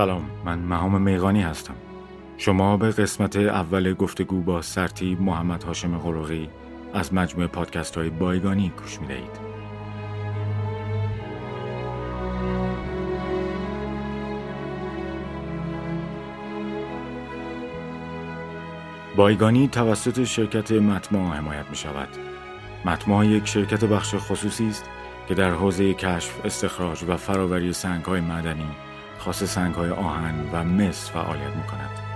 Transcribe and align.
سلام 0.00 0.30
من 0.44 0.58
مهام 0.58 1.02
میغانی 1.02 1.42
هستم 1.42 1.74
شما 2.36 2.76
به 2.76 2.90
قسمت 2.90 3.36
اول 3.36 3.94
گفتگو 3.94 4.40
با 4.40 4.62
سرتیب 4.62 5.22
محمد 5.22 5.62
هاشم 5.62 5.98
قروغی 5.98 6.48
از 6.94 7.14
مجموعه 7.14 7.46
پادکست 7.46 7.96
های 7.96 8.10
بایگانی 8.10 8.72
گوش 8.76 9.00
می 9.00 9.06
دهید. 9.06 9.40
بایگانی 19.16 19.68
توسط 19.68 20.24
شرکت 20.24 20.72
متما 20.72 21.32
حمایت 21.32 21.66
می 21.70 21.76
شود. 21.76 22.08
متما 22.84 23.24
یک 23.24 23.46
شرکت 23.46 23.84
بخش 23.84 24.14
خصوصی 24.14 24.68
است 24.68 24.84
که 25.28 25.34
در 25.34 25.50
حوزه 25.50 25.94
کشف، 25.94 26.40
استخراج 26.44 27.04
و 27.08 27.16
فراوری 27.16 27.72
سنگ 27.72 28.04
های 28.04 28.20
معدنی 28.20 28.89
خاص 29.20 29.44
سنگ 29.44 29.74
های 29.74 29.90
آهن 29.90 30.50
و 30.52 30.64
مس 30.64 31.10
فعالیت 31.10 31.56
می 31.56 31.62
کند. 31.62 32.09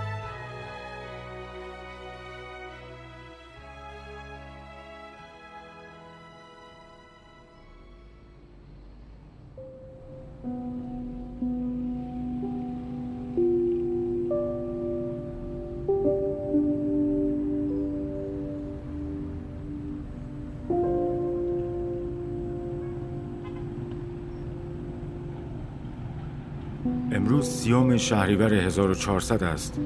شهریور 27.97 28.53
1400 28.53 29.43
است 29.43 29.79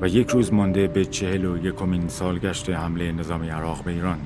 و 0.00 0.08
یک 0.08 0.30
روز 0.30 0.52
مانده 0.52 0.86
به 0.86 1.04
چهل 1.04 1.44
و 1.44 1.66
یکمین 1.66 2.08
سالگشت 2.08 2.70
حمله 2.70 3.12
نظام 3.12 3.42
عراق 3.42 3.84
به 3.84 3.90
ایران. 3.90 4.18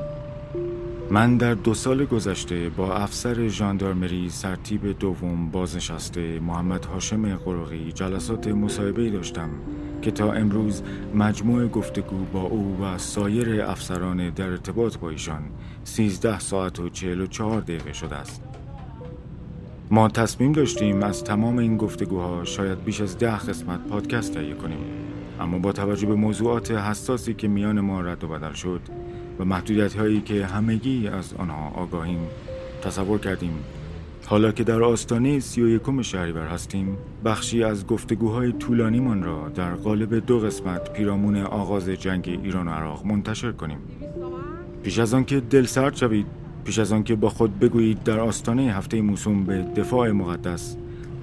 من 1.11 1.37
در 1.37 1.55
دو 1.55 1.75
سال 1.75 2.05
گذشته 2.05 2.69
با 2.69 2.95
افسر 2.95 3.49
ژاندارمری 3.49 4.31
سرتیب 4.31 4.99
دوم 4.99 5.51
بازنشسته 5.51 6.41
محمد 6.41 6.85
هاشم 6.85 7.37
قرقی 7.37 7.93
جلسات 7.93 8.49
مصاحبه 8.49 9.11
داشتم 9.11 9.51
که 10.03 10.11
تا 10.11 10.33
امروز 10.33 10.83
مجموع 11.15 11.67
گفتگو 11.67 12.25
با 12.33 12.43
او 12.43 12.79
و 12.83 12.99
سایر 12.99 13.63
افسران 13.63 14.31
در 14.31 14.51
ارتباط 14.51 14.99
با 14.99 15.11
ایشان 15.11 15.43
13 15.85 16.39
ساعت 16.39 16.81
و 16.81 16.89
44 16.89 17.61
دقیقه 17.61 17.93
شده 17.93 18.17
است. 18.17 18.50
ما 19.93 20.09
تصمیم 20.09 20.53
داشتیم 20.53 21.03
از 21.03 21.25
تمام 21.25 21.59
این 21.59 21.77
گفتگوها 21.77 22.45
شاید 22.45 22.85
بیش 22.85 23.01
از 23.01 23.19
ده 23.19 23.39
قسمت 23.39 23.81
پادکست 23.89 24.35
تهیه 24.35 24.55
کنیم. 24.55 24.79
اما 25.41 25.59
با 25.59 25.73
توجه 25.73 26.07
به 26.07 26.15
موضوعات 26.15 26.71
حساسی 26.71 27.35
که 27.35 27.49
میان 27.49 27.81
ما 27.81 28.01
رد 28.01 28.25
و 28.25 28.29
بدل 28.29 28.53
شد 28.53 28.81
و 29.39 29.45
محدودیت 29.45 29.95
هایی 29.95 30.21
که 30.21 30.47
همگی 30.47 31.09
از 31.09 31.35
آنها 31.35 31.71
آگاهیم 31.75 32.19
تصور 32.83 33.19
کردیم. 33.19 33.53
حالا 34.27 34.53
که 34.53 34.65
در 34.65 34.83
آستانه 34.83 35.41
سی 35.41 35.63
و 35.63 35.69
یکم 35.69 36.03
شهریور 36.03 36.47
هستیم 36.47 36.97
بخشی 37.25 37.65
از 37.65 37.87
گفتگوهای 37.87 38.53
طولانیمان 38.53 39.23
را 39.23 39.49
در 39.49 39.75
قالب 39.75 40.27
دو 40.27 40.39
قسمت 40.39 40.93
پیرامون 40.93 41.37
آغاز 41.37 41.89
جنگ 41.89 42.41
ایران 42.43 42.69
و 42.69 42.71
عراق 42.71 43.07
منتشر 43.07 43.53
کنیم. 43.53 43.79
پیش 44.83 44.99
از 44.99 45.15
آنکه 45.15 45.41
دل 45.41 45.65
سرد 45.65 45.97
شوید 45.97 46.40
پیش 46.65 46.79
از 46.79 46.93
آنکه 46.93 47.17
با 47.17 47.29
خود 47.29 47.59
بگویید 47.59 48.03
در 48.03 48.21
آستانه 48.21 48.63
هفته 48.63 49.01
موسوم 49.01 49.45
به 49.45 49.63
دفاع 49.63 50.11
مقدس 50.11 50.77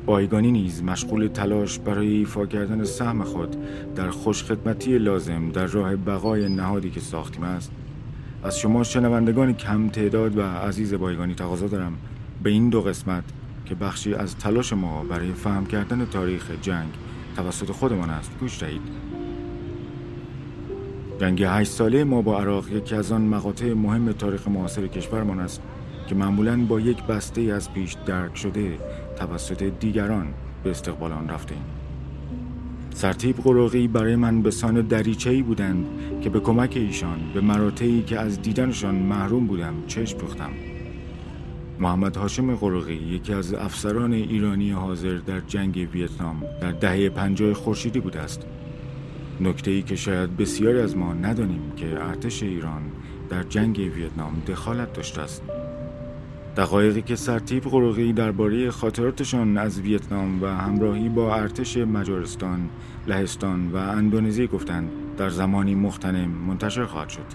بایگانی 0.06 0.52
نیز 0.52 0.84
مشغول 0.84 1.28
تلاش 1.28 1.80
برای 1.80 2.08
ایفا 2.08 2.46
کردن 2.46 2.84
سهم 2.84 3.24
خود 3.24 3.56
در 3.96 4.10
خوشخدمتی 4.10 4.98
لازم 4.98 5.50
در 5.52 5.66
راه 5.66 5.96
بقای 5.96 6.50
نهادی 6.50 6.90
که 6.90 7.00
ساختیم 7.00 7.44
است. 7.44 7.72
از 8.44 8.60
شما 8.60 8.84
شنوندگان 8.84 9.54
کم 9.54 9.90
تعداد 9.90 10.38
و 10.38 10.42
عزیز 10.42 10.94
بایگانی 10.94 11.36
تقاضا 11.36 11.68
دارم 11.68 11.94
به 12.44 12.50
این 12.50 12.70
دو 12.70 12.82
قسمت 12.82 13.24
که 13.66 13.76
بخشی 13.76 14.14
از 14.14 14.36
تلاش 14.36 14.74
ما 14.74 15.04
برای 15.04 15.34
فهم 15.34 15.66
کردن 15.66 16.06
تاریخ 16.06 16.52
جنگ 16.62 16.90
توسط 17.36 17.72
خودمان 17.72 18.10
است. 18.10 18.32
گوش 18.40 18.60
دهید. 18.60 18.82
جنگ 21.20 21.44
هشت 21.44 21.72
ساله 21.72 22.04
ما 22.04 22.22
با 22.22 22.40
عراق 22.40 22.72
یکی 22.72 22.96
از 22.96 23.12
آن 23.12 23.22
مقاطع 23.22 23.74
مهم 23.74 24.12
تاریخ 24.12 24.48
معاصر 24.48 24.88
کشورمان 24.88 25.40
است 25.40 25.62
که 26.08 26.16
معمولا 26.16 26.66
با 26.66 26.80
یک 26.80 27.04
بسته 27.04 27.42
از 27.42 27.74
پیش 27.74 27.96
درک 28.06 28.38
شده 28.38 28.78
توسط 29.16 29.64
دیگران 29.64 30.28
به 30.64 30.72
استقبال 30.72 31.12
آن 31.12 31.30
رفته 31.30 31.54
ایم. 31.54 31.64
سرتیب 32.94 33.36
برای 33.94 34.16
من 34.16 34.42
به 34.42 34.52
سان 34.52 34.82
دریچه‌ای 34.82 35.42
بودند 35.42 35.86
که 36.22 36.30
به 36.30 36.40
کمک 36.40 36.74
ایشان 36.76 37.20
به 37.34 37.42
مراتعی 37.42 38.02
که 38.02 38.20
از 38.20 38.42
دیدنشان 38.42 38.96
محروم 38.96 39.48
بودم 39.48 39.74
چشم 39.88 40.18
دوختم. 40.18 40.52
محمد 41.80 42.16
هاشم 42.16 42.56
قروقی 42.56 42.94
یکی 42.94 43.34
از 43.34 43.54
افسران 43.54 44.14
ایرانی 44.14 44.72
حاضر 44.72 45.18
در 45.18 45.40
جنگ 45.40 45.90
ویتنام 45.94 46.44
در 46.62 46.72
دهه 46.72 47.10
پنجاه 47.10 47.54
خورشیدی 47.54 48.00
بوده 48.00 48.20
است 48.20 48.46
نکته 49.42 49.72
ای 49.72 49.82
که 49.82 49.96
شاید 49.96 50.38
بسیاری 50.38 50.80
از 50.80 50.98
ما 50.98 51.14
ندانیم 51.14 51.72
که 51.76 51.86
ارتش 51.86 52.44
ایران 52.44 52.82
در 53.30 53.44
جنگ 53.44 53.78
ویتنام 53.96 54.42
دخالت 54.48 54.94
داشته 54.94 55.22
است 55.22 55.42
دقایقی 56.58 57.02
که 57.02 57.16
سرتیب 57.16 57.64
قروقی 57.64 58.14
درباره 58.14 58.72
خاطراتشان 58.72 59.58
از 59.58 59.80
ویتنام 59.80 60.44
و 60.44 60.46
همراهی 60.48 61.10
با 61.10 61.36
ارتش 61.36 61.78
مجارستان، 61.78 62.70
لهستان 63.08 63.72
و 63.72 63.76
اندونزی 63.76 64.48
گفتند 64.48 64.90
در 65.18 65.30
زمانی 65.30 65.76
مختنم 65.76 66.30
منتشر 66.30 66.86
خواهد 66.86 67.10
شد. 67.10 67.26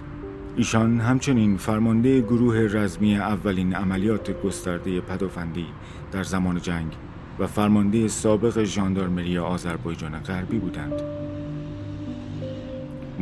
ایشان 0.55 0.99
همچنین 0.99 1.57
فرمانده 1.57 2.21
گروه 2.21 2.57
رزمی 2.57 3.15
اولین 3.15 3.75
عملیات 3.75 4.41
گسترده 4.41 5.01
پدافندی 5.01 5.65
در 6.11 6.23
زمان 6.23 6.61
جنگ 6.61 6.95
و 7.39 7.47
فرمانده 7.47 8.07
سابق 8.07 8.63
ژاندارمری 8.63 9.37
آذربایجان 9.37 10.19
غربی 10.19 10.57
بودند. 10.57 11.22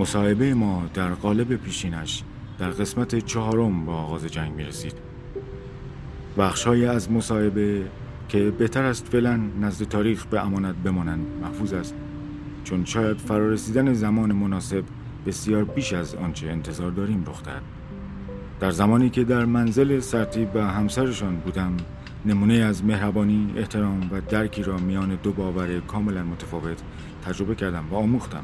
مصاحبه 0.01 0.53
ما 0.53 0.84
در 0.94 1.09
قالب 1.09 1.56
پیشینش 1.56 2.23
در 2.59 2.69
قسمت 2.69 3.25
چهارم 3.25 3.85
با 3.85 3.94
آغاز 3.94 4.25
جنگ 4.25 4.51
می 4.51 4.63
رسید 4.63 4.94
بخشهایی 6.38 6.85
از 6.85 7.12
مصاحبه 7.12 7.85
که 8.29 8.51
بهتر 8.51 8.84
است 8.84 9.07
فعلا 9.07 9.39
نزد 9.62 9.85
تاریخ 9.85 10.25
به 10.25 10.45
امانت 10.45 10.75
بمانند 10.75 11.25
محفوظ 11.41 11.73
است 11.73 11.95
چون 12.63 12.85
شاید 12.85 13.17
فرارسیدن 13.17 13.94
زمان 13.94 14.31
مناسب 14.31 14.84
بسیار 15.25 15.63
بیش 15.63 15.94
از 15.94 16.16
آنچه 16.16 16.47
انتظار 16.47 16.91
داریم 16.91 17.23
رخ 17.28 17.44
دهد. 17.44 17.62
در 18.59 18.72
زمانی 18.72 19.09
که 19.09 19.23
در 19.23 19.45
منزل 19.45 20.00
سرتیب 20.00 20.56
و 20.56 20.59
همسرشان 20.59 21.35
بودم 21.35 21.78
نمونه 22.25 22.53
از 22.53 22.85
مهربانی، 22.85 23.53
احترام 23.57 24.09
و 24.12 24.22
درکی 24.22 24.63
را 24.63 24.78
میان 24.78 25.19
دو 25.23 25.31
باور 25.31 25.79
کاملا 25.79 26.23
متفاوت 26.23 26.81
تجربه 27.25 27.56
کردم 27.56 27.85
و 27.91 27.95
آموختم. 27.95 28.44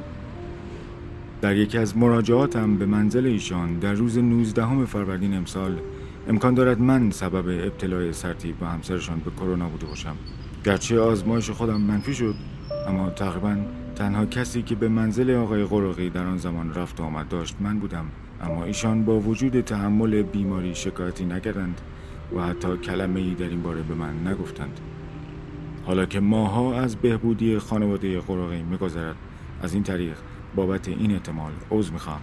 در 1.42 1.56
یکی 1.56 1.78
از 1.78 1.98
مراجعاتم 1.98 2.78
به 2.78 2.86
منزل 2.86 3.26
ایشان 3.26 3.80
در 3.80 3.94
روز 3.94 4.18
19 4.18 4.86
فروردین 4.86 5.34
امسال 5.34 5.78
امکان 6.28 6.54
دارد 6.54 6.80
من 6.80 7.12
سبب 7.12 7.48
ابتلای 7.48 8.14
سرتیب 8.14 8.62
و 8.62 8.66
همسرشان 8.66 9.20
به 9.20 9.32
کرونا 9.32 9.70
بوده 9.70 9.86
باشم. 9.86 10.16
گرچه 10.64 11.00
آزمایش 11.00 11.50
خودم 11.50 11.82
منفی 11.82 12.14
شد 12.14 12.36
اما 12.88 13.10
تقریبا 13.10 13.58
تنها 13.96 14.26
کسی 14.26 14.62
که 14.62 14.76
به 14.76 14.88
منزل 14.88 15.36
آقای 15.36 15.64
قرقی 15.64 16.10
در 16.10 16.24
آن 16.24 16.38
زمان 16.38 16.74
رفت 16.74 17.00
و 17.00 17.04
آمد 17.04 17.28
داشت 17.30 17.56
من 17.60 17.80
بودم. 17.80 18.06
اما 18.42 18.64
ایشان 18.64 19.06
با 19.06 19.20
وجود 19.20 19.62
تحمل 19.62 20.22
بیماری 20.22 20.76
شکایتی 20.76 21.26
نکردند 21.26 21.82
و 22.36 22.42
حتی 22.42 22.78
کلمه 22.78 23.20
ای 23.20 23.34
در 23.34 23.50
این 23.50 23.62
باره 23.62 23.82
به 23.82 23.96
من 23.96 24.28
نگفتند. 24.28 24.80
حالا 25.86 26.06
که 26.06 26.20
ماها 26.20 26.80
از 26.80 26.96
بهبودی 26.96 27.60
خانواده 27.60 28.20
قرقی 28.20 28.64
میگذرد 28.64 29.16
از 29.62 29.74
این 29.74 29.84
طریق 29.84 30.18
بابت 30.58 30.88
این 30.88 31.12
احتمال 31.12 31.52
عوض 31.72 31.92
می‌خوام. 31.92 32.22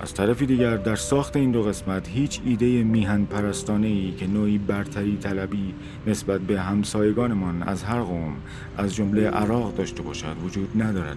از 0.00 0.14
طرف 0.14 0.42
دیگر 0.42 0.76
در 0.76 0.96
ساخت 0.96 1.36
این 1.36 1.50
دو 1.50 1.62
قسمت 1.62 2.08
هیچ 2.08 2.40
ایده 2.44 2.82
میهن 2.82 3.24
پرستانه 3.24 3.86
ای 3.86 4.12
که 4.12 4.26
نوعی 4.26 4.58
برتری 4.58 5.16
طلبی 5.16 5.74
نسبت 6.06 6.40
به 6.40 6.60
همسایگانمان 6.60 7.62
از 7.62 7.82
هر 7.82 8.00
قوم 8.00 8.36
از 8.76 8.94
جمله 8.94 9.30
عراق 9.30 9.74
داشته 9.74 10.02
باشد 10.02 10.36
وجود 10.44 10.82
ندارد. 10.82 11.16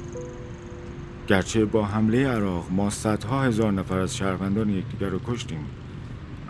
گرچه 1.28 1.66
با 1.66 1.86
حمله 1.86 2.28
عراق 2.28 2.66
ما 2.72 2.90
صدها 2.90 3.44
هزار 3.44 3.72
نفر 3.72 4.00
از 4.00 4.18
شهروندان 4.18 4.70
یکدیگر 4.70 5.10
را 5.10 5.20
کشتیم 5.28 5.66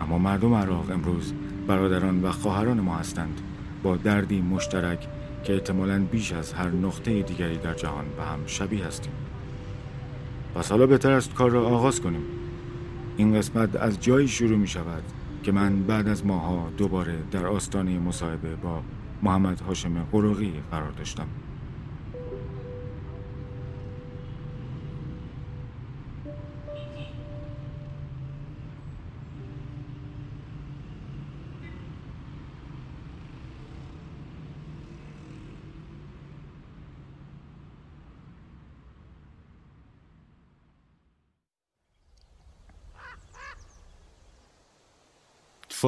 اما 0.00 0.18
مردم 0.18 0.54
عراق 0.54 0.90
امروز 0.90 1.32
برادران 1.66 2.22
و 2.22 2.32
خواهران 2.32 2.80
ما 2.80 2.96
هستند. 2.96 3.40
با 3.82 3.96
دردی 3.96 4.40
مشترک 4.40 5.08
که 5.44 5.54
احتمالا 5.54 6.04
بیش 6.10 6.32
از 6.32 6.52
هر 6.52 6.70
نقطه 6.70 7.22
دیگری 7.22 7.56
در 7.56 7.74
جهان 7.74 8.04
به 8.16 8.22
هم 8.22 8.38
شبیه 8.46 8.84
هستیم. 8.84 9.12
پس 10.54 10.70
حالا 10.70 10.86
بهتر 10.86 11.12
است 11.12 11.34
کار 11.34 11.50
را 11.50 11.66
آغاز 11.66 12.00
کنیم. 12.00 12.22
این 13.16 13.34
قسمت 13.34 13.76
از 13.76 14.00
جایی 14.00 14.28
شروع 14.28 14.58
می 14.58 14.68
شود 14.68 15.02
که 15.42 15.52
من 15.52 15.82
بعد 15.82 16.08
از 16.08 16.26
ماها 16.26 16.70
دوباره 16.76 17.14
در 17.30 17.46
آستانه 17.46 17.98
مصاحبه 17.98 18.54
با 18.54 18.82
محمد 19.22 19.60
هاشم 19.60 20.06
قروغی 20.12 20.52
قرار 20.70 20.90
داشتم. 20.90 21.26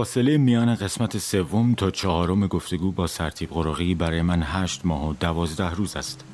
فاصله 0.00 0.38
میان 0.38 0.74
قسمت 0.74 1.18
سوم 1.18 1.74
تا 1.74 1.90
چهارم 1.90 2.46
گفتگو 2.46 2.92
با 2.92 3.06
سرتیب 3.06 3.50
قرقی 3.50 3.94
برای 3.94 4.22
من 4.22 4.42
هشت 4.42 4.80
ماه 4.84 5.08
و 5.08 5.14
دوازده 5.20 5.70
روز 5.70 5.96
است. 5.96 6.24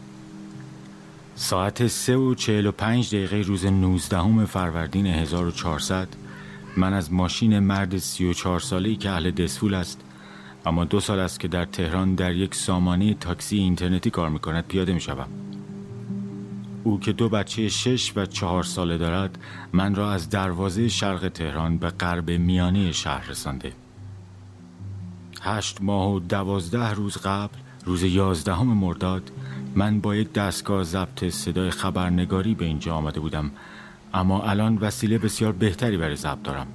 ساعت 1.34 1.86
سه 1.86 2.16
و 2.16 2.34
چهل 2.34 2.66
و 2.66 2.72
پنج 2.72 3.14
دقیقه 3.14 3.36
روز 3.36 3.66
نوزدهم 3.66 4.44
فروردین 4.44 5.06
1400 5.06 6.08
من 6.76 6.94
از 6.94 7.12
ماشین 7.12 7.58
مرد 7.58 7.98
سی 7.98 8.26
و 8.26 8.32
چهار 8.32 8.60
ساله‌ای 8.60 8.96
که 8.96 9.10
اهل 9.10 9.30
دسفول 9.30 9.74
است 9.74 10.00
اما 10.66 10.84
دو 10.84 11.00
سال 11.00 11.18
است 11.18 11.40
که 11.40 11.48
در 11.48 11.64
تهران 11.64 12.14
در 12.14 12.32
یک 12.32 12.54
سامانه 12.54 13.14
تاکسی 13.14 13.56
اینترنتی 13.58 14.10
کار 14.10 14.28
می‌کند 14.28 14.64
پیاده 14.68 14.92
می‌شوم. 14.92 15.28
او 16.86 17.00
که 17.00 17.12
دو 17.12 17.28
بچه 17.28 17.68
شش 17.68 18.12
و 18.16 18.26
چهار 18.26 18.62
ساله 18.62 18.98
دارد 18.98 19.38
من 19.72 19.94
را 19.94 20.12
از 20.12 20.30
دروازه 20.30 20.88
شرق 20.88 21.28
تهران 21.28 21.78
به 21.78 21.88
غرب 21.88 22.30
میانه 22.30 22.92
شهر 22.92 23.30
رسانده. 23.30 23.72
هشت 25.42 25.82
ماه 25.82 26.12
و 26.12 26.20
دوازده 26.20 26.90
روز 26.90 27.16
قبل 27.16 27.54
روز 27.84 28.02
یازدهم 28.02 28.66
مرداد 28.66 29.30
من 29.74 30.00
با 30.00 30.16
یک 30.16 30.32
دستگاه 30.32 30.84
ضبط 30.84 31.24
صدای 31.24 31.70
خبرنگاری 31.70 32.54
به 32.54 32.64
اینجا 32.64 32.94
آمده 32.94 33.20
بودم. 33.20 33.50
اما 34.14 34.42
الان 34.42 34.78
وسیله 34.78 35.18
بسیار 35.18 35.52
بهتری 35.52 35.96
برای 35.96 36.16
ضبط 36.16 36.42
دارم. 36.42 36.66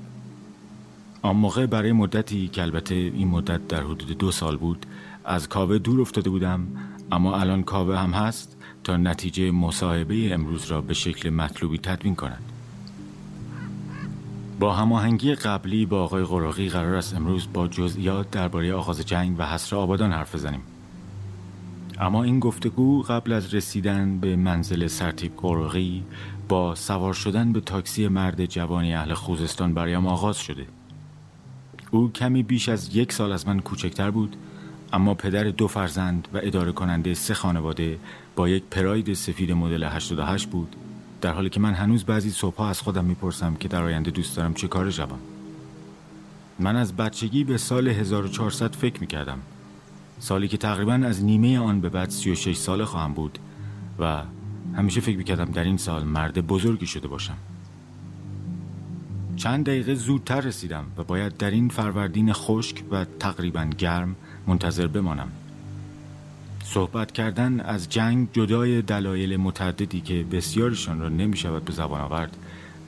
آن 1.22 1.36
موقع 1.36 1.66
برای 1.66 1.92
مدتی 1.92 2.48
که 2.48 2.62
البته 2.62 2.96
این 2.96 3.28
مدت 3.28 3.68
در 3.68 3.84
حدود 3.84 4.18
دو 4.18 4.32
سال 4.32 4.58
بود 4.58 4.86
از 5.26 5.50
کاوه 5.50 5.78
دور 5.78 6.02
افتاده 6.02 6.30
بودم 6.30 6.68
اما 7.12 7.40
الان 7.40 7.64
کاوه 7.64 7.98
هم 7.98 8.12
هست. 8.12 8.58
تا 8.84 8.98
نتیجه 8.98 9.52
مصاحبه 9.52 10.34
امروز 10.34 10.66
را 10.66 10.82
به 10.82 10.94
شکل 10.94 11.30
مطلوبی 11.30 11.78
تدوین 11.78 12.16
کنند. 12.16 12.44
با 14.60 14.74
هماهنگی 14.74 15.36
قبلی 15.36 15.86
با 15.86 16.04
آقای 16.04 16.24
قراقی 16.24 16.70
قرار 16.70 16.96
است 16.96 17.16
امروز 17.16 17.48
با 17.54 17.68
جزئیات 17.68 18.32
درباره 18.32 18.74
آغاز 18.74 19.06
جنگ 19.06 19.36
و 19.40 19.46
حصر 19.46 19.76
آبادان 19.76 20.12
حرف 20.12 20.36
بزنیم. 20.36 20.62
اما 22.00 22.24
این 22.24 22.40
گفتگو 22.40 23.02
قبل 23.02 23.32
از 23.32 23.54
رسیدن 23.54 24.20
به 24.20 24.36
منزل 24.36 24.88
سرتیب 24.88 25.32
قراقی 25.38 26.04
با 26.50 26.76
سوار 26.76 27.14
شدن 27.14 27.54
به 27.54 27.62
تاکسی 27.62 28.08
مرد 28.08 28.46
جوانی 28.46 28.94
اهل 28.94 29.14
خوزستان 29.14 29.74
برایم 29.74 30.08
آغاز 30.08 30.38
شده. 30.38 30.66
او 31.92 32.12
کمی 32.12 32.44
بیش 32.44 32.70
از 32.70 32.96
یک 32.96 33.14
سال 33.14 33.32
از 33.32 33.48
من 33.48 33.60
کوچکتر 33.60 34.12
بود 34.12 34.36
اما 34.94 35.14
پدر 35.14 35.44
دو 35.44 35.68
فرزند 35.68 36.28
و 36.34 36.40
اداره 36.44 36.72
کننده 36.72 37.14
سه 37.14 37.34
خانواده 37.34 38.00
با 38.36 38.50
یک 38.50 38.64
پراید 38.72 39.14
سفید 39.14 39.52
مدل 39.52 39.84
88 39.84 40.50
بود 40.50 40.76
در 41.22 41.34
حالی 41.34 41.50
که 41.50 41.60
من 41.60 41.74
هنوز 41.74 42.04
بعضی 42.04 42.30
صبحها 42.30 42.70
از 42.70 42.82
خودم 42.82 43.06
می‌پرسم 43.06 43.56
که 43.56 43.68
در 43.68 43.84
آینده 43.84 44.12
دوست 44.12 44.38
دارم 44.38 44.54
چه 44.54 44.68
کار 44.68 44.90
جوان. 44.90 45.20
من 46.60 46.76
از 46.76 46.96
بچگی 46.96 47.44
به 47.44 47.58
سال 47.58 47.88
1400 47.88 48.76
فکر 48.76 49.02
می‌کردم. 49.02 49.40
سالی 50.20 50.48
که 50.48 50.58
تقریبا 50.58 50.94
از 50.94 51.24
نیمه 51.24 51.60
آن 51.60 51.82
به 51.82 51.90
بعد 51.90 52.10
36 52.10 52.58
ساله 52.58 52.86
خواهم 52.86 53.14
بود 53.14 53.40
و 54.00 54.24
همیشه 54.76 55.02
فکر 55.02 55.18
می‌کردم 55.18 55.46
در 55.46 55.64
این 55.64 55.78
سال 55.78 56.04
مرد 56.04 56.48
بزرگی 56.48 56.88
شده 56.88 57.08
باشم. 57.08 57.38
چند 59.36 59.66
دقیقه 59.66 59.96
زودتر 59.96 60.42
رسیدم 60.42 60.86
و 60.98 61.04
باید 61.04 61.38
در 61.38 61.52
این 61.52 61.70
فروردین 61.70 62.34
خشک 62.34 62.84
و 62.92 63.06
تقریبا 63.20 63.66
گرم 63.66 64.16
منتظر 64.48 64.88
بمانم. 64.88 65.32
صحبت 66.64 67.12
کردن 67.12 67.60
از 67.60 67.90
جنگ 67.90 68.28
جدای 68.34 68.82
دلایل 68.82 69.38
متعددی 69.38 70.02
که 70.02 70.24
بسیارشان 70.32 71.00
را 71.00 71.10
نمی 71.10 71.38
شود 71.38 71.66
به 71.66 71.74
زبان 71.74 72.02
آورد 72.02 72.38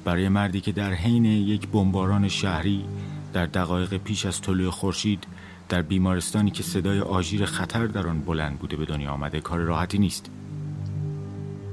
برای 0.05 0.29
مردی 0.29 0.61
که 0.61 0.71
در 0.71 0.93
حین 0.93 1.25
یک 1.25 1.67
بمباران 1.67 2.27
شهری 2.27 2.85
در 3.33 3.45
دقایق 3.45 3.97
پیش 3.97 4.25
از 4.25 4.41
طلوع 4.41 4.71
خورشید 4.71 5.23
در 5.69 5.81
بیمارستانی 5.81 6.51
که 6.51 6.63
صدای 6.63 6.99
آژیر 6.99 7.45
خطر 7.45 7.87
در 7.87 8.07
آن 8.07 8.21
بلند 8.21 8.59
بوده 8.59 8.77
به 8.77 8.85
دنیا 8.85 9.11
آمده 9.11 9.41
کار 9.41 9.59
راحتی 9.59 9.97
نیست. 9.97 10.29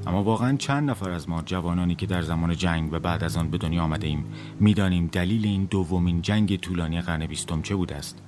اما 0.06 0.22
واقعا 0.22 0.56
چند 0.56 0.90
نفر 0.90 1.10
از 1.10 1.28
ما 1.28 1.42
جوانانی 1.42 1.94
که 1.94 2.06
در 2.06 2.22
زمان 2.22 2.56
جنگ 2.56 2.92
و 2.92 2.98
بعد 2.98 3.24
از 3.24 3.36
آن 3.36 3.50
به 3.50 3.58
دنیا 3.58 3.82
آمده 3.82 4.06
ایم 4.06 4.24
می‌دانیم 4.60 5.06
دلیل 5.06 5.46
این 5.46 5.64
دومین 5.64 6.22
جنگ 6.22 6.56
طولانی 6.56 7.00
قرن 7.00 7.26
بیستم 7.26 7.62
چه 7.62 7.76
بوده 7.76 7.96
است. 7.96 8.22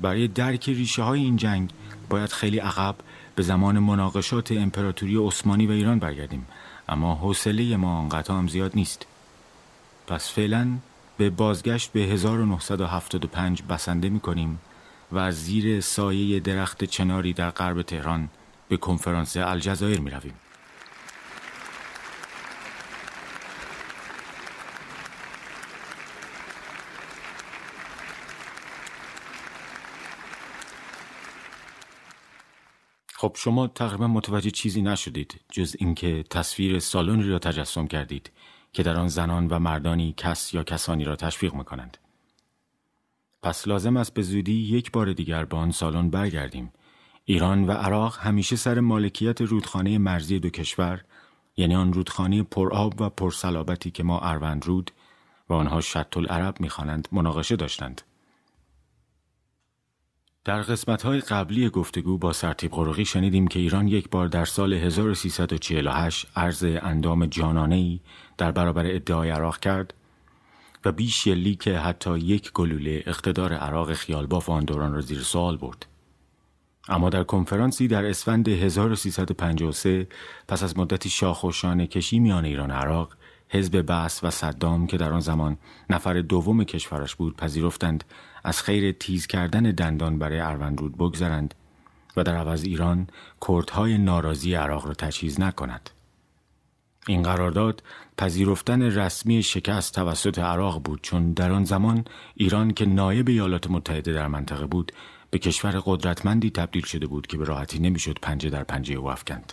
برای 0.00 0.28
درک 0.28 0.68
ریشه 0.68 1.02
های 1.02 1.20
این 1.20 1.36
جنگ 1.36 1.70
باید 2.08 2.32
خیلی 2.32 2.58
عقب 2.58 2.94
به 3.34 3.42
زمان 3.42 3.78
مناقشات 3.78 4.52
امپراتوری 4.52 5.16
عثمانی 5.16 5.66
و 5.66 5.70
ایران 5.70 5.98
برگردیم 5.98 6.46
اما 6.88 7.14
حوصله 7.14 7.76
ما 7.76 7.98
آنقدر 7.98 8.34
هم 8.34 8.48
زیاد 8.48 8.72
نیست 8.74 9.06
پس 10.06 10.30
فعلا 10.30 10.78
به 11.18 11.30
بازگشت 11.30 11.92
به 11.92 12.00
1975 12.00 13.62
بسنده 13.62 14.08
می 14.08 14.20
کنیم 14.20 14.60
و 15.12 15.18
از 15.18 15.44
زیر 15.44 15.80
سایه 15.80 16.40
درخت 16.40 16.84
چناری 16.84 17.32
در 17.32 17.50
غرب 17.50 17.82
تهران 17.82 18.28
به 18.68 18.76
کنفرانس 18.76 19.36
الجزایر 19.36 20.00
می 20.00 20.10
رویم. 20.10 20.34
خب 33.20 33.32
شما 33.36 33.66
تقریبا 33.66 34.06
متوجه 34.06 34.50
چیزی 34.50 34.82
نشدید 34.82 35.40
جز 35.52 35.76
اینکه 35.78 36.24
تصویر 36.30 36.78
سالنی 36.78 37.22
را 37.22 37.38
تجسم 37.38 37.86
کردید 37.86 38.30
که 38.72 38.82
در 38.82 38.96
آن 38.96 39.08
زنان 39.08 39.46
و 39.46 39.58
مردانی 39.58 40.14
کس 40.16 40.54
یا 40.54 40.62
کسانی 40.62 41.04
را 41.04 41.16
تشویق 41.16 41.54
می‌کنند. 41.54 41.98
پس 43.42 43.68
لازم 43.68 43.96
است 43.96 44.14
به 44.14 44.22
زودی 44.22 44.52
یک 44.52 44.92
بار 44.92 45.12
دیگر 45.12 45.44
به 45.44 45.56
آن 45.56 45.70
سالن 45.70 46.10
برگردیم. 46.10 46.72
ایران 47.24 47.64
و 47.64 47.72
عراق 47.72 48.18
همیشه 48.18 48.56
سر 48.56 48.80
مالکیت 48.80 49.40
رودخانه 49.40 49.98
مرزی 49.98 50.38
دو 50.38 50.50
کشور 50.50 51.00
یعنی 51.56 51.74
آن 51.74 51.92
رودخانه 51.92 52.42
پرآب 52.42 53.00
و 53.00 53.08
پرسلابتی 53.08 53.90
که 53.90 54.02
ما 54.02 54.20
اروند 54.20 54.66
رود 54.66 54.90
و 55.48 55.54
آنها 55.54 55.80
شط 55.80 56.16
العرب 56.16 56.60
می‌خوانند 56.60 57.08
مناقشه 57.12 57.56
داشتند. 57.56 58.02
در 60.50 60.62
قسمت 60.62 61.02
های 61.02 61.20
قبلی 61.20 61.68
گفتگو 61.68 62.18
با 62.18 62.32
سرتیب 62.32 62.70
قرقی 62.70 63.04
شنیدیم 63.04 63.46
که 63.46 63.60
ایران 63.60 63.88
یک 63.88 64.10
بار 64.10 64.28
در 64.28 64.44
سال 64.44 64.72
1348 64.72 66.26
عرض 66.36 66.64
اندام 66.64 67.26
جانانه 67.26 68.00
در 68.38 68.52
برابر 68.52 68.86
ادعای 68.86 69.30
عراق 69.30 69.58
کرد 69.58 69.94
و 70.84 70.92
بیش 70.92 71.26
یلی 71.26 71.54
که 71.54 71.78
حتی 71.78 72.18
یک 72.18 72.52
گلوله 72.52 73.02
اقتدار 73.06 73.52
عراق 73.52 73.92
خیالباف 73.92 74.50
آن 74.50 74.64
دوران 74.64 74.92
را 74.92 75.00
زیر 75.00 75.20
سوال 75.20 75.56
برد. 75.56 75.86
اما 76.88 77.10
در 77.10 77.24
کنفرانسی 77.24 77.88
در 77.88 78.04
اسفند 78.04 78.48
1353 78.48 80.08
پس 80.48 80.62
از 80.62 80.78
مدتی 80.78 81.10
شاخ 81.10 81.44
و 81.44 81.52
شانه 81.52 81.86
کشی 81.86 82.18
میان 82.18 82.44
ایران 82.44 82.70
و 82.70 82.74
عراق 82.74 83.16
حزب 83.48 83.92
بس 83.92 84.24
و 84.24 84.30
صدام 84.30 84.86
که 84.86 84.96
در 84.96 85.12
آن 85.12 85.20
زمان 85.20 85.56
نفر 85.90 86.20
دوم 86.20 86.64
کشورش 86.64 87.14
بود 87.14 87.36
پذیرفتند 87.36 88.04
از 88.44 88.62
خیر 88.62 88.92
تیز 88.92 89.26
کردن 89.26 89.62
دندان 89.62 90.18
برای 90.18 90.40
اروندرود 90.40 90.96
بگذرند 90.96 91.54
و 92.16 92.24
در 92.24 92.36
عوض 92.36 92.64
ایران 92.64 93.06
کردهای 93.48 93.98
ناراضی 93.98 94.54
عراق 94.54 94.86
را 94.86 94.94
تجهیز 94.94 95.40
نکند. 95.40 95.90
این 97.06 97.22
قرارداد 97.22 97.82
پذیرفتن 98.18 98.82
رسمی 98.82 99.42
شکست 99.42 99.94
توسط 99.94 100.38
عراق 100.38 100.82
بود 100.82 101.00
چون 101.02 101.32
در 101.32 101.52
آن 101.52 101.64
زمان 101.64 102.04
ایران 102.34 102.70
که 102.70 102.86
نایب 102.86 103.28
ایالات 103.28 103.70
متحده 103.70 104.12
در 104.12 104.26
منطقه 104.26 104.66
بود 104.66 104.92
به 105.30 105.38
کشور 105.38 105.82
قدرتمندی 105.84 106.50
تبدیل 106.50 106.84
شده 106.84 107.06
بود 107.06 107.26
که 107.26 107.38
به 107.38 107.44
راحتی 107.44 107.78
نمی‌شد 107.78 108.18
پنجه 108.22 108.50
در 108.50 108.64
پنجه 108.64 108.94
او 108.94 109.10
افکند. 109.10 109.52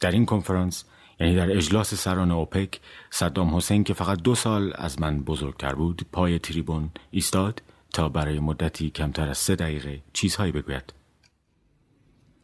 در 0.00 0.10
این 0.10 0.26
کنفرانس 0.26 0.84
یعنی 1.20 1.36
در 1.36 1.56
اجلاس 1.56 1.94
سران 1.94 2.30
اوپک 2.30 2.80
صدام 3.10 3.56
حسین 3.56 3.84
که 3.84 3.94
فقط 3.94 4.22
دو 4.22 4.34
سال 4.34 4.72
از 4.74 5.00
من 5.00 5.20
بزرگتر 5.20 5.74
بود 5.74 6.06
پای 6.12 6.38
تریبون 6.38 6.90
ایستاد 7.10 7.62
تا 7.92 8.08
برای 8.08 8.40
مدتی 8.40 8.90
کمتر 8.90 9.28
از 9.28 9.38
سه 9.38 9.56
دقیقه 9.56 10.02
چیزهایی 10.12 10.52
بگوید. 10.52 10.92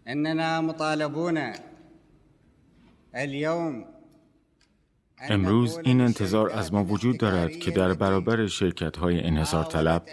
اننا 0.06 0.60
مطالبون 0.60 1.52
اليوم 3.14 3.84
امروز 5.28 5.78
این 5.84 6.00
انتظار 6.00 6.50
از 6.50 6.72
ما 6.72 6.84
وجود 6.84 7.18
دارد 7.18 7.50
که 7.50 7.70
در 7.70 7.94
برابر 7.94 8.46
شرکت 8.46 8.96
های 8.96 9.20
انحصار 9.20 9.64
طلب 9.64 10.06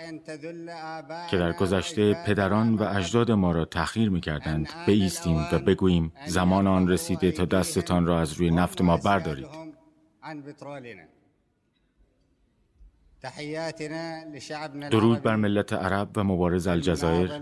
که 1.32 1.38
در 1.38 1.52
گذشته 1.54 2.24
پدران 2.28 2.76
و 2.76 2.84
اجداد 2.84 3.32
ما 3.32 3.52
را 3.52 3.66
تخیر 3.66 4.10
می 4.10 4.22
کردند 4.22 4.68
بیستیم 4.86 5.48
و 5.52 5.60
بگوییم 5.60 6.14
زمان 6.26 6.68
آن 6.68 6.88
رسیده 6.88 7.32
تا 7.32 7.46
دستتان 7.46 8.06
را 8.06 8.20
از 8.22 8.34
روی 8.34 8.52
نفت 8.52 8.82
ما 8.82 8.98
بردارید. 8.98 9.48
درود 14.92 15.22
بر 15.22 15.36
ملت 15.36 15.74
عرب 15.74 16.10
و 16.16 16.24
مبارز 16.24 16.68
الجزایر. 16.68 17.42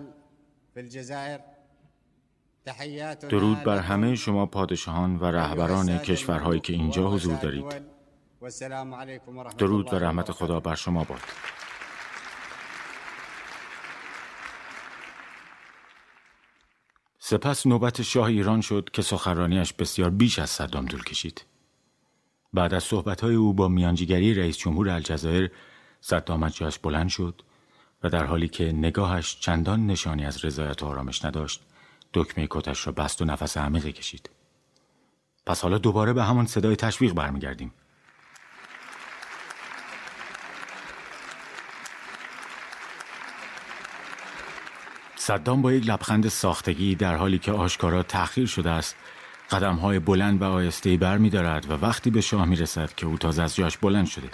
درود 3.30 3.64
بر 3.64 3.80
همه 3.80 4.16
شما 4.16 4.46
پادشاهان 4.46 5.16
و 5.16 5.26
رهبران 5.26 5.98
کشورهایی 5.98 6.60
که 6.60 6.74
اینجا 6.74 7.10
حضور 7.10 7.36
دارید. 7.36 7.66
درود 9.58 9.94
و 9.94 9.96
رحمت 9.96 10.32
خدا 10.32 10.60
بر 10.60 10.76
شما 10.76 11.04
باد. 11.04 11.22
سپس 17.20 17.68
نوبت 17.68 18.02
شاه 18.02 18.26
ایران 18.26 18.62
شد 18.62 18.90
که 18.94 19.02
سخنرانیش 19.02 19.74
بسیار 19.74 20.10
بیش 20.10 20.40
از 20.40 20.50
صدام 20.50 20.86
دول 20.86 21.04
کشید. 21.04 21.46
بعد 22.54 22.74
از 22.74 22.84
صحبتهای 22.84 23.36
او 23.36 23.54
با 23.54 23.68
میانجیگری 23.68 24.34
رئیس 24.34 24.58
جمهور 24.58 24.90
الجزایر 24.90 25.52
صدام 26.02 26.44
از 26.44 26.56
جاش 26.56 26.80
بلند 26.80 27.10
شد 27.10 27.42
و 28.04 28.10
در 28.10 28.26
حالی 28.26 28.48
که 28.48 28.72
نگاهش 28.72 29.40
چندان 29.40 29.88
نشانی 29.88 30.26
از 30.26 30.46
رضایت 30.46 30.84
و 30.84 30.86
آرامش 30.86 31.26
نداشت 31.26 31.62
دکمه 32.18 32.48
کتش 32.50 32.88
را 32.88 32.94
بست 32.94 33.22
و 33.22 33.26
نفس 33.26 33.58
عمیقی 33.58 33.92
کشید. 33.92 34.30
پس 35.46 35.62
حالا 35.62 35.78
دوباره 35.78 36.14
به 36.14 36.24
همان 36.24 36.46
صدای 36.46 36.76
تشویق 36.76 37.14
برمیگردیم. 37.14 37.74
صدام 45.16 45.62
با 45.62 45.74
یک 45.74 45.88
لبخند 45.88 46.28
ساختگی 46.28 46.96
در 46.96 47.16
حالی 47.16 47.40
که 47.40 47.52
آشکارا 47.52 48.04
تأخیر 48.04 48.48
شده 48.48 48.70
است 48.70 48.96
قدم 49.52 49.76
های 49.76 50.00
بلند 50.00 50.42
و 50.42 50.46
آیسته 50.46 50.98
بر 50.98 51.18
می 51.18 51.30
دارد 51.30 51.72
و 51.72 51.74
وقتی 51.74 52.10
به 52.10 52.22
شاه 52.22 52.46
می 52.46 52.56
رسد 52.56 52.94
که 52.96 53.06
او 53.06 53.18
تازه 53.18 53.44
از 53.44 53.56
جاش 53.56 53.78
بلند 53.78 54.06
شده 54.08 54.30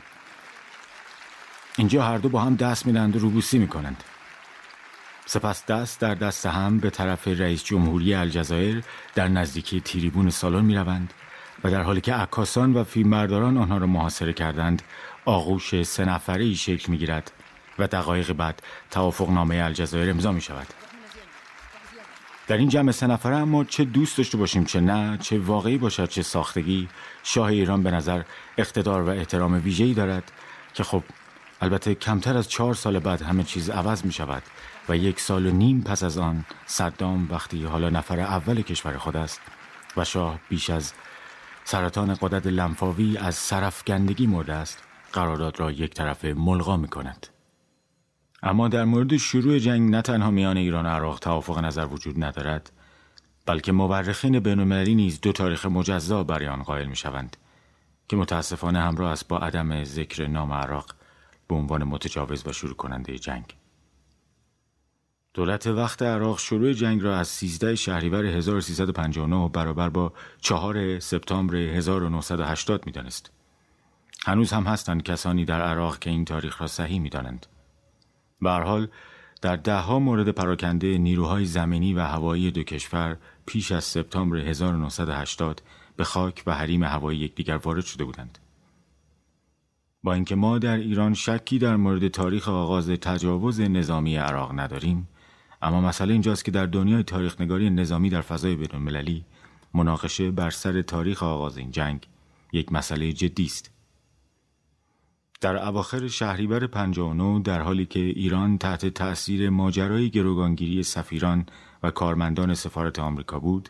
اینجا 1.77 2.03
هر 2.03 2.17
دو 2.17 2.29
با 2.29 2.41
هم 2.41 2.55
دست 2.55 2.85
میدند 2.85 3.15
و 3.15 3.19
روبوسی 3.19 3.59
می 3.59 3.67
کنند 3.67 4.03
سپس 5.25 5.65
دست 5.65 5.99
در 5.99 6.15
دست 6.15 6.45
هم 6.45 6.79
به 6.79 6.89
طرف 6.89 7.27
رئیس 7.27 7.63
جمهوری 7.63 8.13
الجزایر 8.13 8.83
در 9.15 9.27
نزدیکی 9.27 9.81
تیریبون 9.81 10.29
سالن 10.29 10.65
می 10.65 10.75
روند 10.75 11.13
و 11.63 11.71
در 11.71 11.81
حالی 11.81 12.01
که 12.01 12.13
عکاسان 12.13 12.73
و 12.73 12.83
فیلمبرداران 12.83 13.57
آنها 13.57 13.77
را 13.77 13.87
محاصره 13.87 14.33
کردند 14.33 14.81
آغوش 15.25 15.83
سه 15.83 16.05
نفره 16.05 16.53
شکل 16.53 16.91
می 16.91 16.97
گیرد 16.97 17.31
و 17.79 17.87
دقایق 17.87 18.33
بعد 18.33 18.61
توافق 18.91 19.29
نامه 19.29 19.55
الجزایر 19.55 20.09
امضا 20.09 20.31
می 20.31 20.41
شود 20.41 20.67
در 22.47 22.57
این 22.57 22.69
جمع 22.69 22.91
سه 22.91 23.07
نفره 23.07 23.35
اما 23.35 23.63
چه 23.63 23.83
دوست 23.83 24.17
داشته 24.17 24.37
باشیم 24.37 24.65
چه 24.65 24.79
نه 24.79 25.17
چه 25.17 25.39
واقعی 25.39 25.77
باشد 25.77 26.09
چه 26.09 26.21
ساختگی 26.21 26.89
شاه 27.23 27.47
ایران 27.47 27.83
به 27.83 27.91
نظر 27.91 28.21
اقتدار 28.57 29.01
و 29.01 29.09
احترام 29.09 29.53
ویژه‌ای 29.63 29.93
دارد 29.93 30.31
که 30.73 30.83
خب 30.83 31.03
البته 31.61 31.95
کمتر 31.95 32.37
از 32.37 32.49
چهار 32.49 32.73
سال 32.73 32.99
بعد 32.99 33.21
همه 33.21 33.43
چیز 33.43 33.69
عوض 33.69 34.05
می 34.05 34.11
شود 34.11 34.43
و 34.89 34.97
یک 34.97 35.19
سال 35.19 35.45
و 35.45 35.51
نیم 35.51 35.81
پس 35.81 36.03
از 36.03 36.17
آن 36.17 36.45
صدام 36.65 37.27
وقتی 37.31 37.63
حالا 37.63 37.89
نفر 37.89 38.19
اول 38.19 38.61
کشور 38.61 38.97
خود 38.97 39.17
است 39.17 39.41
و 39.97 40.05
شاه 40.05 40.39
بیش 40.49 40.69
از 40.69 40.93
سرطان 41.63 42.13
قدرت 42.21 42.47
لنفاوی 42.47 43.17
از 43.17 43.35
سرفگندگی 43.35 44.27
مرده 44.27 44.53
است 44.53 44.83
قرارداد 45.13 45.59
را 45.59 45.71
یک 45.71 45.93
طرف 45.93 46.25
ملغا 46.25 46.77
می 46.77 46.87
کند 46.87 47.27
اما 48.43 48.67
در 48.67 48.85
مورد 48.85 49.17
شروع 49.17 49.57
جنگ 49.57 49.91
نه 49.91 50.01
تنها 50.01 50.31
میان 50.31 50.57
ایران 50.57 50.85
و 50.85 50.89
عراق 50.89 51.19
توافق 51.19 51.59
نظر 51.59 51.85
وجود 51.85 52.23
ندارد 52.23 52.71
بلکه 53.45 53.71
مورخین 53.71 54.39
بینالمللی 54.39 54.95
نیز 54.95 55.21
دو 55.21 55.31
تاریخ 55.31 55.65
مجزا 55.65 56.23
برای 56.23 56.47
آن 56.47 56.63
قائل 56.63 56.85
می 56.85 56.95
شوند 56.95 57.37
که 58.07 58.15
متاسفانه 58.15 58.81
همراه 58.81 59.11
است 59.11 59.27
با 59.27 59.37
عدم 59.37 59.83
ذکر 59.83 60.27
نام 60.27 60.53
عراق 60.53 60.95
به 61.47 61.55
عنوان 61.55 61.83
متجاوز 61.83 62.47
و 62.47 62.53
شروع 62.53 62.73
کننده 62.73 63.19
جنگ. 63.19 63.55
دولت 65.33 65.67
وقت 65.67 66.01
عراق 66.01 66.39
شروع 66.39 66.73
جنگ 66.73 67.01
را 67.01 67.17
از 67.17 67.27
13 67.27 67.75
شهریور 67.75 68.25
1359 68.25 69.49
برابر 69.49 69.89
با 69.89 70.13
4 70.41 70.99
سپتامبر 70.99 71.55
1980 71.55 72.85
می‌دانست. 72.85 73.31
هنوز 74.25 74.51
هم 74.51 74.63
هستند 74.63 75.03
کسانی 75.03 75.45
در 75.45 75.61
عراق 75.61 75.99
که 75.99 76.09
این 76.09 76.25
تاریخ 76.25 76.61
را 76.61 76.67
صحیح 76.67 76.99
می‌دانند. 76.99 77.45
به 78.41 78.51
حال 78.51 78.87
در 79.41 79.55
دهها 79.55 79.99
مورد 79.99 80.29
پراکنده 80.29 80.97
نیروهای 80.97 81.45
زمینی 81.45 81.93
و 81.93 81.99
هوایی 81.99 82.51
دو 82.51 82.63
کشور 82.63 83.17
پیش 83.45 83.71
از 83.71 83.83
سپتامبر 83.83 84.37
1980 84.37 85.61
به 85.95 86.03
خاک 86.03 86.43
و 86.47 86.53
حریم 86.53 86.83
هوایی 86.83 87.19
یکدیگر 87.19 87.57
وارد 87.57 87.85
شده 87.85 88.03
بودند. 88.03 88.37
با 90.03 90.13
اینکه 90.13 90.35
ما 90.35 90.59
در 90.59 90.77
ایران 90.77 91.13
شکی 91.13 91.59
در 91.59 91.75
مورد 91.75 92.07
تاریخ 92.07 92.49
آغاز 92.49 92.89
تجاوز 92.89 93.61
نظامی 93.61 94.15
عراق 94.15 94.59
نداریم 94.59 95.07
اما 95.63 95.81
مسئله 95.81 96.13
اینجاست 96.13 96.45
که 96.45 96.51
در 96.51 96.65
دنیای 96.65 97.03
تاریخ 97.03 97.41
نگاری 97.41 97.69
نظامی 97.69 98.09
در 98.09 98.21
فضای 98.21 98.55
بین 98.55 98.69
المللی 98.73 99.25
مناقشه 99.73 100.31
بر 100.31 100.49
سر 100.49 100.81
تاریخ 100.81 101.23
آغاز 101.23 101.57
این 101.57 101.71
جنگ 101.71 102.07
یک 102.51 102.71
مسئله 102.71 103.11
جدی 103.11 103.45
است. 103.45 103.71
در 105.41 105.67
اواخر 105.67 106.07
شهریور 106.07 106.67
59 106.67 107.41
در 107.41 107.61
حالی 107.61 107.85
که 107.85 107.99
ایران 107.99 108.57
تحت 108.57 108.85
تأثیر 108.85 109.49
ماجرای 109.49 110.09
گروگانگیری 110.09 110.83
سفیران 110.83 111.45
و 111.83 111.91
کارمندان 111.91 112.53
سفارت 112.53 112.99
آمریکا 112.99 113.39
بود 113.39 113.69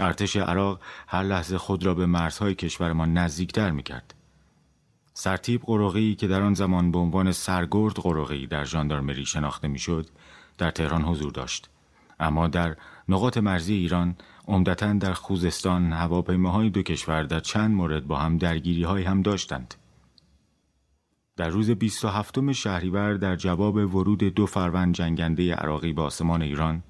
ارتش 0.00 0.36
عراق 0.36 0.80
هر 1.06 1.22
لحظه 1.22 1.58
خود 1.58 1.86
را 1.86 1.94
به 1.94 2.06
مرزهای 2.06 2.54
کشورمان 2.54 3.18
نزدیکتر 3.18 3.70
می‌کرد. 3.70 4.14
سرتیب 5.14 5.62
قروغی 5.62 6.14
که 6.14 6.28
در 6.28 6.42
آن 6.42 6.54
زمان 6.54 6.92
به 6.92 6.98
عنوان 6.98 7.32
سرگرد 7.32 7.94
قروغی 7.94 8.46
در 8.46 8.64
ژاندارمری 8.64 9.26
شناخته 9.26 9.68
می‌شد 9.68 10.06
در 10.60 10.70
تهران 10.70 11.02
حضور 11.02 11.32
داشت. 11.32 11.70
اما 12.20 12.48
در 12.48 12.76
نقاط 13.08 13.38
مرزی 13.38 13.74
ایران 13.74 14.16
عمدتا 14.48 14.92
در 14.92 15.12
خوزستان 15.12 15.92
هواپیماهای 15.92 16.70
دو 16.70 16.82
کشور 16.82 17.22
در 17.22 17.40
چند 17.40 17.70
مورد 17.70 18.06
با 18.06 18.16
هم 18.16 18.38
درگیری 18.38 18.82
های 18.82 19.02
هم 19.02 19.22
داشتند. 19.22 19.74
در 21.36 21.48
روز 21.48 21.70
27 21.70 22.52
شهریور 22.52 23.14
در 23.14 23.36
جواب 23.36 23.74
ورود 23.74 24.18
دو 24.18 24.46
فروند 24.46 24.94
جنگنده 24.94 25.54
عراقی 25.54 25.92
به 25.92 26.02
آسمان 26.02 26.42
ایران 26.42 26.82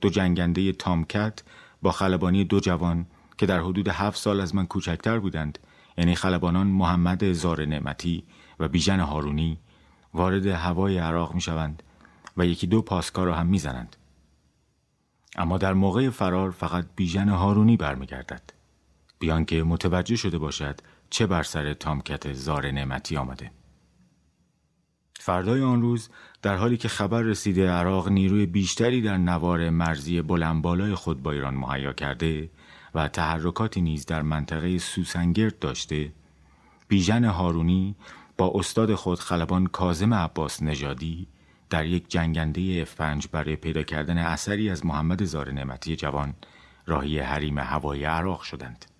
دو 0.00 0.08
جنگنده 0.08 0.72
تامکت 0.72 1.42
با 1.82 1.90
خلبانی 1.92 2.44
دو 2.44 2.60
جوان 2.60 3.06
که 3.38 3.46
در 3.46 3.60
حدود 3.60 3.88
هفت 3.88 4.18
سال 4.18 4.40
از 4.40 4.54
من 4.54 4.66
کوچکتر 4.66 5.18
بودند 5.18 5.58
یعنی 5.98 6.14
خلبانان 6.14 6.66
محمد 6.66 7.32
زار 7.32 7.64
نعمتی 7.64 8.24
و 8.60 8.68
بیژن 8.68 9.00
هارونی 9.00 9.58
وارد 10.14 10.46
هوای 10.46 10.98
عراق 10.98 11.34
می 11.34 11.40
شوند 11.40 11.82
و 12.36 12.46
یکی 12.46 12.66
دو 12.66 12.82
پاسکار 12.82 13.26
را 13.26 13.34
هم 13.34 13.46
می 13.46 13.58
زنند. 13.58 13.96
اما 15.36 15.58
در 15.58 15.72
موقع 15.72 16.10
فرار 16.10 16.50
فقط 16.50 16.86
بیژن 16.96 17.28
هارونی 17.28 17.76
برمیگردد 17.76 18.42
بیان 19.18 19.44
که 19.44 19.62
متوجه 19.62 20.16
شده 20.16 20.38
باشد 20.38 20.80
چه 21.10 21.26
بر 21.26 21.42
سر 21.42 21.74
تامکت 21.74 22.32
زار 22.32 22.70
نعمتی 22.70 23.16
آمده 23.16 23.50
فردای 25.20 25.62
آن 25.62 25.82
روز 25.82 26.08
در 26.42 26.56
حالی 26.56 26.76
که 26.76 26.88
خبر 26.88 27.22
رسیده 27.22 27.70
عراق 27.70 28.08
نیروی 28.08 28.46
بیشتری 28.46 29.02
در 29.02 29.16
نوار 29.16 29.70
مرزی 29.70 30.22
بلندبالای 30.22 30.94
خود 30.94 31.22
با 31.22 31.32
ایران 31.32 31.54
مهیا 31.54 31.92
کرده 31.92 32.50
و 32.94 33.08
تحرکاتی 33.08 33.80
نیز 33.80 34.06
در 34.06 34.22
منطقه 34.22 34.78
سوسنگرد 34.78 35.58
داشته 35.58 36.12
بیژن 36.88 37.24
هارونی 37.24 37.94
با 38.38 38.52
استاد 38.54 38.94
خود 38.94 39.20
خلبان 39.20 39.66
کازم 39.66 40.14
عباس 40.14 40.62
نژادی 40.62 41.26
در 41.70 41.86
یک 41.86 42.08
جنگنده 42.08 42.84
F5 42.84 43.26
برای 43.32 43.56
پیدا 43.56 43.82
کردن 43.82 44.18
اثری 44.18 44.70
از 44.70 44.86
محمد 44.86 45.24
زار 45.24 45.50
نعمتی 45.50 45.96
جوان 45.96 46.34
راهی 46.86 47.18
حریم 47.18 47.58
هوایی 47.58 48.04
عراق 48.04 48.42
شدند. 48.42 48.93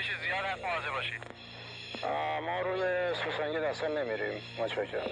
آتش 0.00 0.10
زیاد 0.26 0.44
هست 0.44 0.64
مواظب 0.64 0.90
باشید. 0.90 1.22
ما 2.42 2.60
روی 2.60 3.14
سوسنگل 3.14 3.64
اصلا 3.64 3.88
نمیریم. 3.88 4.42
متشکرم. 4.58 5.10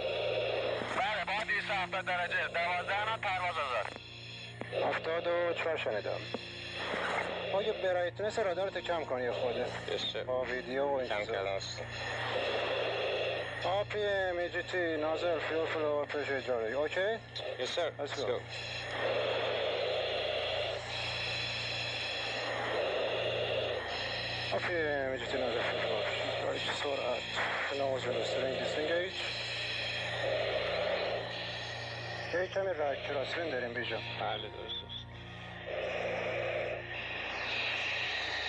بله 0.96 1.24
با 1.26 1.44
270 1.44 2.04
درجه. 2.04 2.48
دوازده 2.54 3.10
نوت 3.10 3.20
پرواز 3.20 3.54
آزاد 3.54 3.86
هفتاد 4.88 5.26
و 5.26 5.52
چهار 5.54 5.76
شنیدم. 5.76 6.20
ما 7.52 7.62
یه 7.62 7.72
برایتنس 7.72 8.38
رادارت 8.38 8.78
کم 8.78 9.04
کنی 9.04 9.30
خوده 9.30 9.66
با 10.26 10.42
ویدیو 10.42 10.84
و 10.84 10.94
این 10.94 11.08
کم 11.08 11.24
کردم 11.24 11.58
RPM, 13.64 14.36
EGT, 14.46 14.74
nozzle, 15.04 15.40
fuel 15.46 15.66
flow, 15.72 16.06
pressure 16.10 16.40
hydraulic. 16.40 16.74
Okay? 16.86 17.18
Yes, 17.58 17.70
sir. 17.70 17.90
Let's, 17.98 18.18
Let's 18.18 19.37
go. 24.57 24.57
go. 24.59 24.65
RPM, 24.65 25.17
EGT, 25.17 25.33
nozzle, 25.39 25.61
fuel 25.69 25.81
flow, 25.83 26.01
hydraulic. 26.35 26.61
سرعت. 26.83 27.23
nozzle, 27.77 28.25
سرنگ 28.25 28.57
disengage. 28.59 29.43
یه 32.33 32.47
کمی 32.47 32.73
رک 32.73 33.07
کراسرین 33.07 33.51
داریم 33.51 33.73
بیجا. 33.73 33.97
بله 34.19 34.49
درست 34.49 34.83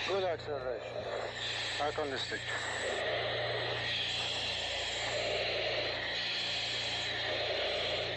Good 0.07 0.23
acceleration. 0.23 1.01
Back 1.79 1.99
on 1.99 2.09
the 2.11 2.17
stick. 2.17 2.45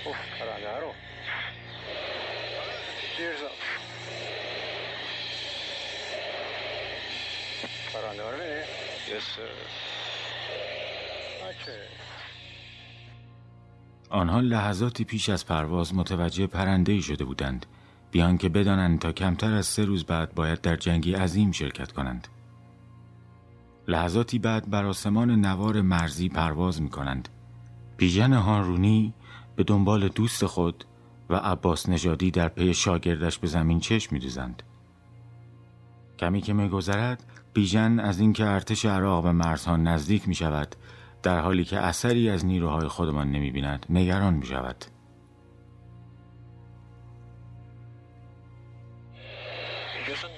اوه 0.04 0.16
پرنده 0.38 0.80
رو 0.80 0.95
Cheers 3.16 3.42
up. 3.42 3.62
بینی؟ 7.93 8.62
Yes. 9.07 9.39
آنها 14.09 14.39
لحظاتی 14.39 15.03
پیش 15.03 15.29
از 15.29 15.45
پرواز 15.45 15.95
متوجه 15.95 16.47
پرنده 16.47 17.01
شده 17.01 17.25
بودند. 17.25 17.65
بیان 18.12 18.38
که 18.38 18.50
بدانند 18.50 19.00
تا 19.00 19.12
کمتر 19.12 19.53
از 19.53 19.65
سه 19.65 19.85
روز 19.85 20.03
بعد 20.03 20.35
باید 20.35 20.62
در 20.62 20.75
جنگی 20.75 21.13
عظیم 21.13 21.51
شرکت 21.51 21.91
کنند. 21.91 22.27
لحظاتی 23.88 24.39
بعد 24.39 24.69
بر 24.69 24.85
آسمان 24.85 25.31
نوار 25.31 25.81
مرزی 25.81 26.29
پرواز 26.29 26.81
می 26.81 26.89
کنند 26.89 27.29
بیژن 27.97 28.33
هارونی 28.33 29.13
به 29.55 29.63
دنبال 29.63 30.07
دوست 30.07 30.45
خود 30.45 30.85
و 31.29 31.35
عباس 31.35 31.89
نژادی 31.89 32.31
در 32.31 32.47
پی 32.47 32.73
شاگردش 32.73 33.39
به 33.39 33.47
زمین 33.47 33.79
چشم 33.79 34.15
میدوزند 34.15 34.63
کمی 36.19 36.41
که 36.41 36.53
میگذرد 36.53 37.23
بیژن 37.53 38.00
از 38.00 38.19
اینکه 38.19 38.45
ارتش 38.45 38.86
عراق 38.86 39.24
به 39.24 39.31
مرزها 39.31 39.77
نزدیک 39.77 40.27
می 40.27 40.36
شود 40.36 40.75
در 41.24 41.39
حالی 41.39 41.63
که 41.65 41.79
اثری 41.79 42.29
از 42.29 42.45
نیروهای 42.45 42.88
خودمان 42.88 43.31
نمی 43.31 43.51
بیند 43.51 43.86
نگران 43.89 44.33
می 44.33 44.45
شود 44.45 44.86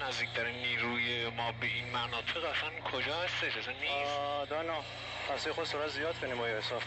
نزدیکترین 0.08 0.56
نیروی 0.56 1.36
ما 1.36 1.52
به 1.60 1.66
این 1.66 1.84
مناطق 1.92 2.36
اصلا 2.36 2.70
کجا 2.92 3.14
هستش؟ 3.24 3.58
اصلا 3.58 3.72
نیست؟ 3.72 4.50
دانا 4.50 4.80
پس 5.30 5.48
خود 5.48 5.64
سرعت 5.64 5.90
زیاد 5.90 6.18
کنیم 6.20 6.38
با 6.38 6.46
حساب. 6.46 6.82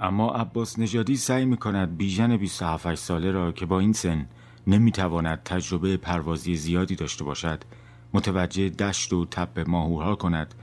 اما 0.00 0.34
عباس 0.34 0.78
نژادی 0.78 1.16
سعی 1.16 1.44
می 1.44 1.56
کند 1.56 1.96
بیژن 1.96 2.36
27 2.36 2.94
ساله 2.94 3.30
را 3.30 3.52
که 3.52 3.66
با 3.66 3.80
این 3.80 3.92
سن 3.92 4.28
نمی 4.66 4.92
تواند 4.92 5.42
تجربه 5.42 5.96
پروازی 5.96 6.56
زیادی 6.56 6.96
داشته 6.96 7.24
باشد. 7.24 7.62
متوجه 8.12 8.68
دشت 8.68 9.12
و 9.12 9.26
تپ 9.26 9.64
ماهورها 9.66 10.14
کند 10.16 10.54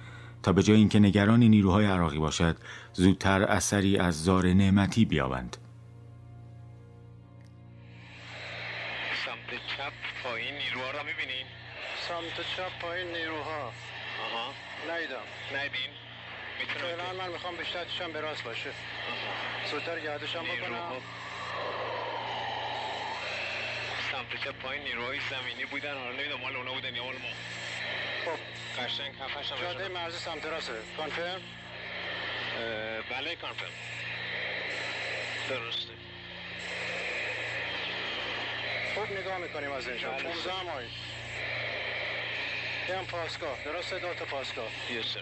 تا 0.43 0.53
به 0.53 0.63
جای 0.63 0.77
اینکه 0.77 0.99
نگران 0.99 1.39
نیروهای 1.39 1.85
عراقی 1.85 2.19
باشد 2.19 2.57
زودتر 2.93 3.43
اثری 3.43 3.97
از 3.97 4.23
زار 4.23 4.47
نعمتی 4.47 5.05
بیابند. 5.05 5.57
سمت 9.25 9.59
چپ 9.77 9.93
پایین 10.23 10.53
نیروها 10.53 10.91
را 10.91 11.03
می‌بینین؟ 11.03 11.45
سمت 12.07 12.45
چپ 12.57 12.81
پایین 12.81 13.07
نیروها. 13.07 13.61
آها. 14.25 14.53
نیدم. 14.83 15.27
ندین؟ 15.55 15.91
فعلا 16.67 17.23
من 17.23 17.31
می‌خوام 17.33 17.55
بیشتر 17.55 17.85
چشم 17.85 18.11
به 18.13 18.21
راست 18.21 18.43
باشه. 18.43 18.69
زودتر 19.71 19.99
گردشم 19.99 20.43
بکنم. 20.43 21.01
سمت 24.31 24.51
پایین 24.51 24.83
نیروهای 24.83 25.19
زمینی 25.29 25.65
بودن. 25.65 25.93
حالا 25.93 26.11
نمی‌دونم 26.11 26.41
مال 26.41 26.55
اونا 26.55 26.73
بودن 26.73 26.95
یا 26.95 27.03
مال 27.03 27.15
ما. 27.15 27.29
خب. 28.25 28.39
قشنگ 28.83 29.15
هفتش 29.21 29.51
هم 29.51 29.61
جاده 29.61 29.87
مرزی 29.87 30.17
سمت 30.17 30.45
راسته. 30.45 30.73
کانفرم؟ 30.97 31.41
بله 33.09 33.35
کانفرم. 33.35 33.71
درسته. 35.49 35.93
خوب 38.95 39.11
نگاه 39.11 39.37
می‌کنیم 39.37 39.71
از 39.71 39.87
اینجا. 39.87 40.11
بله، 40.11 40.23
15 40.23 40.63
مایل 40.63 40.89
هم 42.89 43.05
پاسگاه. 43.05 43.63
درسته 43.65 43.99
دو 43.99 44.13
تا 44.13 44.25
پاسگاه. 44.25 44.69
یس 44.89 45.05
سر. 45.05 45.21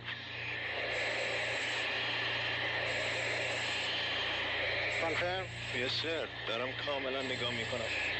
کانفرم؟ 5.02 5.46
یس 5.76 5.92
سر. 6.02 6.28
دارم 6.48 6.74
کاملا 6.86 7.22
نگاه 7.22 7.52
می‌کنم. 7.52 8.11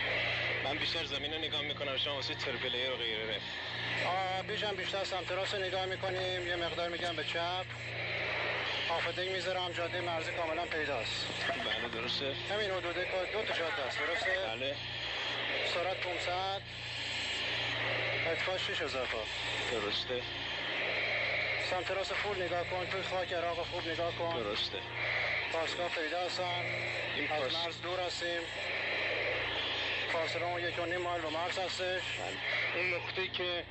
من 0.72 0.78
بیشتر 0.78 1.06
زمین 1.06 1.34
رو 1.34 1.40
نگاه 1.40 1.62
می‌کنم. 1.62 1.98
شما 1.98 2.16
واسه 2.16 2.36
ترپله 2.36 2.92
و 2.92 2.96
غیره 2.96 3.40
آه 4.06 4.42
بیشم 4.42 4.76
بیشتر 4.76 5.04
سمت 5.04 5.32
راست 5.32 5.56
نگاه 5.56 5.86
می‌کنیم. 5.86 6.48
یه 6.48 6.56
مقدار 6.56 6.90
میگم 6.90 7.16
به 7.16 7.24
چپ. 7.24 7.66
آفدنگ 8.90 9.30
می‌ذارم. 9.30 9.72
جاده 9.72 10.02
مرزی 10.02 10.32
کاملا 10.32 10.66
پیداست. 10.66 11.26
بله 11.48 12.02
درسته. 12.02 12.34
همین 12.52 12.72
حدود 12.72 12.96
دو 13.34 13.42
تا 13.48 13.54
جاده 13.54 13.82
است. 13.88 14.00
درسته؟ 14.00 14.32
بله. 14.48 14.76
سرعت 15.74 15.98
500 15.98 16.62
ارتفاع 18.28 18.58
6000 18.58 19.08
تا. 19.08 19.18
درسته. 19.72 20.22
سمت 21.70 21.92
راست 21.92 22.14
فول 22.14 22.44
نگاه 22.44 22.64
کن. 22.64 22.86
توی 22.92 23.02
خاک 23.02 23.34
عراق 23.34 23.58
خوب 23.58 23.88
نگاه 23.88 24.12
کن. 24.12 24.44
درسته. 24.44 24.78
پاسگاه 25.54 25.90
پیدا 25.90 26.20
این 27.16 27.32
از 27.32 27.54
مرز 27.54 27.82
دور 27.82 28.00
هستیم. 28.00 28.42
فاصله 30.14 30.44
اون 30.44 30.64
یک 30.64 30.80
و 30.80 30.86
نیم 30.86 31.02
مایل 31.02 31.22
به 31.22 31.30
مرز 31.30 31.60
هستش. 31.60 32.02
اون 32.76 32.94
نقطه 32.94 33.28
که 33.28 33.64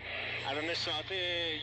الان 0.49 0.75
ساعت 0.75 1.13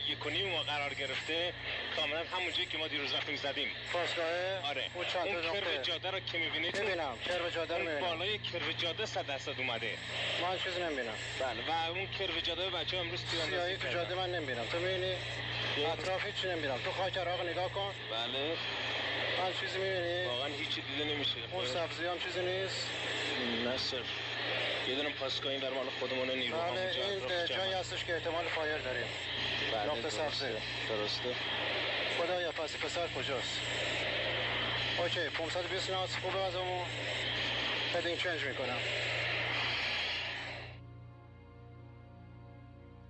یک 0.08 0.26
و 0.26 0.30
نیم 0.30 0.48
ما 0.48 0.62
قرار 0.62 0.94
گرفته 0.94 1.52
کاملا 1.96 2.18
همون 2.18 2.52
جایی 2.52 2.66
که 2.66 2.78
ما 2.78 2.88
دیروز 2.88 3.14
رفتیم 3.14 3.36
زدیم. 3.36 3.68
فاصله؟ 3.92 4.60
آره. 4.64 4.84
اون 5.24 5.42
کرو 5.42 5.82
جاده 5.82 6.10
رو 6.10 6.20
که 6.20 6.38
می‌بینید 6.38 6.80
می‌بینم. 6.80 7.18
کرو 7.26 7.50
جاده 7.50 7.74
رو 7.74 7.80
اون 7.80 7.92
می‌بینم. 7.92 8.10
بالای 8.10 8.38
کرو 8.38 8.72
جاده 8.72 9.06
صد 9.06 9.26
درصد 9.26 9.54
اومده. 9.58 9.98
من 10.42 10.58
چیزی 10.64 10.80
نمی‌بینم. 10.82 11.14
بله. 11.40 11.60
و 11.68 11.90
اون 11.90 12.06
کرو 12.06 12.40
جاده 12.40 12.70
بچه 12.70 12.96
امروز 12.96 13.20
سیاهی 13.48 13.76
تو. 13.76 13.88
جاده 13.88 14.14
من 14.14 14.34
نمی‌بینم. 14.34 14.64
تو 14.72 14.78
می‌بینی؟ 14.78 15.14
اطراف 15.92 16.26
هیچی 16.26 16.48
نمی‌بینم. 16.48 16.78
تو 16.84 16.92
خاک 16.92 17.18
عراق 17.18 17.48
نگاه 17.48 17.72
کن. 17.72 17.94
بله. 18.10 18.56
من 19.38 19.52
چیزی 19.60 19.78
می‌بینی؟ 19.78 20.26
واقعا 20.26 20.48
هیچی 20.48 20.80
دیده 20.80 21.04
نمیشه. 21.04 21.36
اون 21.52 21.66
سبزی 21.66 22.06
هم 22.06 22.18
چیزی 22.18 22.40
نیست؟ 22.40 22.88
نه 23.64 23.78
سر. 23.78 23.96
یه 24.88 24.94
دونه 24.94 25.10
پاسگاه 25.10 25.52
این 25.52 25.60
در 25.60 25.70
مال 25.70 25.86
خودمون 26.00 26.30
نیرو 26.30 26.56
بله 26.56 26.66
همونجا. 26.66 27.04
این 27.08 27.46
جایی. 27.46 27.72
هستش 27.72 28.04
که 28.04 28.14
احتمال 28.14 28.44
fire 28.44 28.78
داریم. 28.78 29.06
بله، 29.72 29.86
نقطه 29.86 30.02
درسته. 30.02 30.30
سبزه. 30.30 30.52
درسته. 30.88 31.34
خدایا 32.18 32.52
پس 32.52 32.76
پسر 32.76 33.06
کجاست؟ 33.08 33.60
OK 34.98 35.20
520 35.38 35.90
knots. 35.90 36.16
خوبه 36.16 36.38
از 36.38 36.56
اون 36.56 36.82
heading 37.94 38.16
change 38.16 38.44
می‌کنم. 38.44 38.78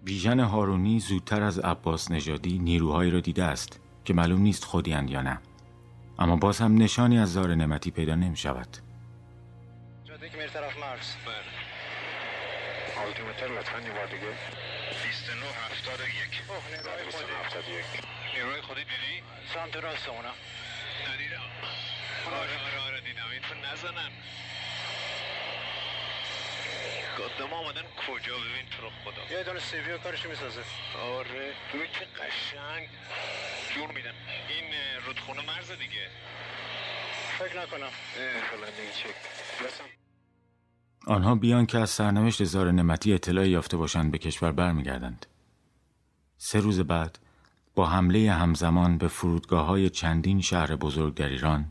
بیژن 0.04 0.40
هارونی 0.40 1.00
زودتر 1.00 1.42
از 1.42 1.58
عباس 1.58 2.10
نژادی 2.10 2.58
نیروهایی 2.58 3.10
را 3.10 3.20
دیده 3.20 3.44
است 3.44 3.80
که 4.04 4.14
معلوم 4.14 4.40
نیست 4.40 4.64
خودیاند 4.64 5.10
یا 5.10 5.22
نه. 5.22 5.38
اما 6.18 6.36
باز 6.36 6.58
هم 6.58 6.82
نشانی 6.82 7.18
از 7.18 7.32
زارع 7.32 7.54
نعمتی 7.54 7.90
پیدا 7.90 8.14
نمی 8.14 8.36
شود 8.36 8.68
جاده 10.04 10.28
که 10.28 10.36
میره 10.36 10.48
طرف 10.48 10.78
مرز. 10.78 11.14
بله. 11.26 11.47
آلتیمتر 13.06 13.46
لطفا 13.48 13.80
یه 13.80 13.90
بار 13.92 14.06
دیگه 14.06 14.26
29 15.04 15.46
71 15.46 16.42
اوه 16.48 16.80
نگاه 16.80 17.10
خودی. 17.10 17.32
71 17.44 17.84
نیروی 18.34 18.60
خودی 18.60 18.80
دیدی؟ 18.84 19.22
سمت 19.54 19.76
راست 19.76 20.08
اونا. 20.08 20.32
ندیدم 21.14 21.42
آره 22.26 22.36
آره 22.38 22.78
آره 22.86 23.00
دیدم. 23.00 23.22
این 23.32 23.40
تو 23.42 23.54
نزنن. 23.54 24.10
قدام 27.18 27.52
آمدن 27.52 27.82
کجا؟ 27.82 28.38
ببین 28.38 28.66
تو 28.76 28.82
رو 28.82 28.90
خدا. 29.04 29.36
یه 29.38 29.42
دونه 29.44 29.60
سیویو 29.60 29.98
کارش 29.98 30.26
می‌سازه. 30.26 30.62
آره. 31.02 31.52
ببین 31.74 31.86
چه 31.92 32.04
قشنگ. 32.04 32.88
جور 33.74 33.92
میدن 33.92 34.14
این 34.48 34.64
اه، 34.74 35.04
رودخونه 35.06 35.42
مرز 35.42 35.70
دیگه. 35.70 36.08
فکر 37.38 37.60
نکنم. 37.60 37.90
فلان 38.50 38.70
دیگه 38.70 38.92
چک. 38.92 39.14
بسم 39.66 39.84
آنها 41.06 41.34
بیان 41.34 41.66
که 41.66 41.78
از 41.78 41.90
سرنوشت 41.90 42.44
زار 42.44 42.70
نعمتی 42.70 43.14
اطلاعی 43.14 43.50
یافته 43.50 43.76
باشند 43.76 44.10
به 44.10 44.18
کشور 44.18 44.52
برمیگردند. 44.52 45.26
سه 46.36 46.60
روز 46.60 46.80
بعد 46.80 47.18
با 47.74 47.86
حمله 47.86 48.32
همزمان 48.32 48.98
به 48.98 49.08
فرودگاه 49.08 49.66
های 49.66 49.90
چندین 49.90 50.40
شهر 50.40 50.76
بزرگ 50.76 51.14
در 51.14 51.28
ایران 51.28 51.64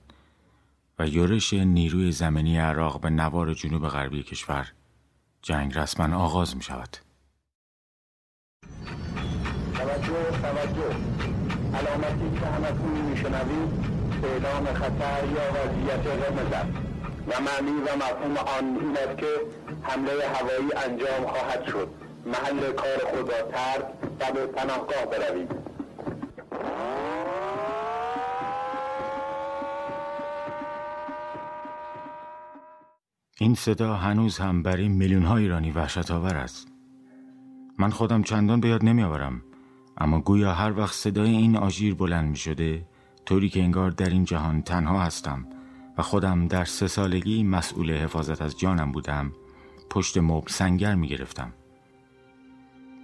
و 1.00 1.08
یورش 1.08 1.54
نیروی 1.54 2.12
زمینی 2.12 2.58
عراق 2.58 3.02
به 3.02 3.10
نوار 3.10 3.54
جنوب 3.54 3.88
غربی 3.88 4.24
کشور 4.24 4.72
جنگ 5.42 5.78
رسما 5.78 6.18
آغاز 6.18 6.56
می 6.56 6.64
شود. 6.64 6.98
توجه 9.74 10.32
توجه. 10.42 10.96
علامتی 11.74 12.40
که 12.40 12.46
همتون 12.46 13.02
میشنوید 13.02 13.98
اعلام 14.24 14.66
خطر 14.66 15.24
یا 15.36 15.52
وضعیت 15.54 16.08
قرمز 16.08 16.87
و 17.28 17.42
معنی 17.42 17.82
و 17.82 17.96
مفهوم 17.96 18.38
آن 18.38 18.80
این 18.82 18.98
است 18.98 19.18
که 19.18 19.28
حمله 19.82 20.12
هوایی 20.12 20.74
انجام 20.86 21.28
خواهد 21.28 21.66
شد. 21.66 21.90
محل 22.26 22.72
کار 22.74 22.98
خود 22.98 23.30
را 23.30 23.42
ترک 23.42 23.86
و 24.20 24.34
به 24.34 24.46
پناهگاه 24.46 25.06
بروید 25.06 25.52
این 33.40 33.56
صدا 33.56 33.94
هنوز 33.94 34.38
هم 34.38 34.64
برای 34.64 34.88
میلیون 34.88 35.24
های 35.24 35.44
ایرانی 35.44 35.72
وحشت 35.72 36.12
آور 36.12 36.36
است. 36.36 36.68
من 37.80 37.90
خودم 37.90 38.24
چندان 38.24 38.60
به 38.60 38.68
یاد 38.68 38.86
نمیآورم 38.86 39.42
اما 39.98 40.20
گویا 40.20 40.54
هر 40.54 40.80
وقت 40.80 40.94
صدای 40.94 41.30
این 41.30 41.58
آژیر 41.58 41.96
بلند 41.96 42.30
می 42.30 42.38
شده 42.38 42.86
طوری 43.26 43.50
که 43.50 43.64
انگار 43.64 43.92
در 43.92 44.10
این 44.10 44.26
جهان 44.26 44.62
تنها 44.62 45.00
هستم. 45.00 45.46
و 45.98 46.02
خودم 46.02 46.48
در 46.48 46.66
سه 46.66 46.88
سالگی 46.88 47.44
مسئول 47.44 47.92
حفاظت 47.92 48.42
از 48.42 48.60
جانم 48.60 48.92
بودم 48.92 49.32
پشت 49.90 50.18
مبل 50.18 50.52
سنگر 50.52 50.96
می 50.96 51.08
گرفتم. 51.08 51.54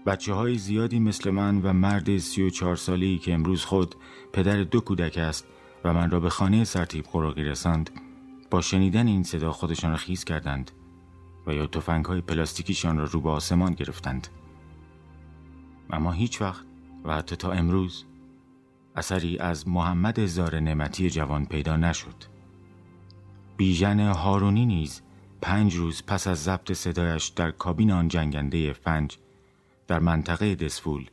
بچه 0.05 0.33
های 0.33 0.57
زیادی 0.57 0.99
مثل 0.99 1.29
من 1.29 1.61
و 1.61 1.73
مرد 1.73 2.17
سی 2.17 2.43
و 2.43 2.49
چهار 2.49 2.75
سالی 2.75 3.17
که 3.17 3.33
امروز 3.33 3.65
خود 3.65 3.95
پدر 4.33 4.63
دو 4.63 4.81
کودک 4.81 5.17
است 5.17 5.45
و 5.83 5.93
من 5.93 6.11
را 6.11 6.19
به 6.19 6.29
خانه 6.29 6.63
سرتیب 6.63 7.05
قراقی 7.11 7.43
رساند 7.43 7.89
با 8.51 8.61
شنیدن 8.61 9.07
این 9.07 9.23
صدا 9.23 9.51
خودشان 9.51 9.91
را 9.91 9.97
خیز 9.97 10.23
کردند 10.23 10.71
و 11.47 11.53
یا 11.53 11.65
توفنگ 11.65 12.05
های 12.05 12.21
پلاستیکیشان 12.21 12.97
را 12.97 13.03
رو 13.03 13.21
به 13.21 13.29
آسمان 13.29 13.73
گرفتند. 13.73 14.27
اما 15.89 16.11
هیچ 16.11 16.41
وقت 16.41 16.65
و 17.05 17.13
حتی 17.13 17.35
تا 17.35 17.51
امروز 17.51 18.05
اثری 18.95 19.37
از 19.37 19.67
محمد 19.67 20.19
هزار 20.19 20.59
نعمتی 20.59 21.09
جوان 21.09 21.45
پیدا 21.45 21.77
نشد. 21.77 22.32
بیژن 23.57 23.99
هارونی 23.99 24.65
نیز 24.65 25.01
پنج 25.41 25.75
روز 25.75 26.03
پس 26.07 26.27
از 26.27 26.43
ضبط 26.43 26.71
صدایش 26.71 27.27
در 27.27 27.51
کابین 27.51 27.91
آن 27.91 28.07
جنگنده 28.07 28.73
فنج 28.73 29.17
در 29.87 29.99
منطقه 29.99 30.55
دسفول 30.55 31.09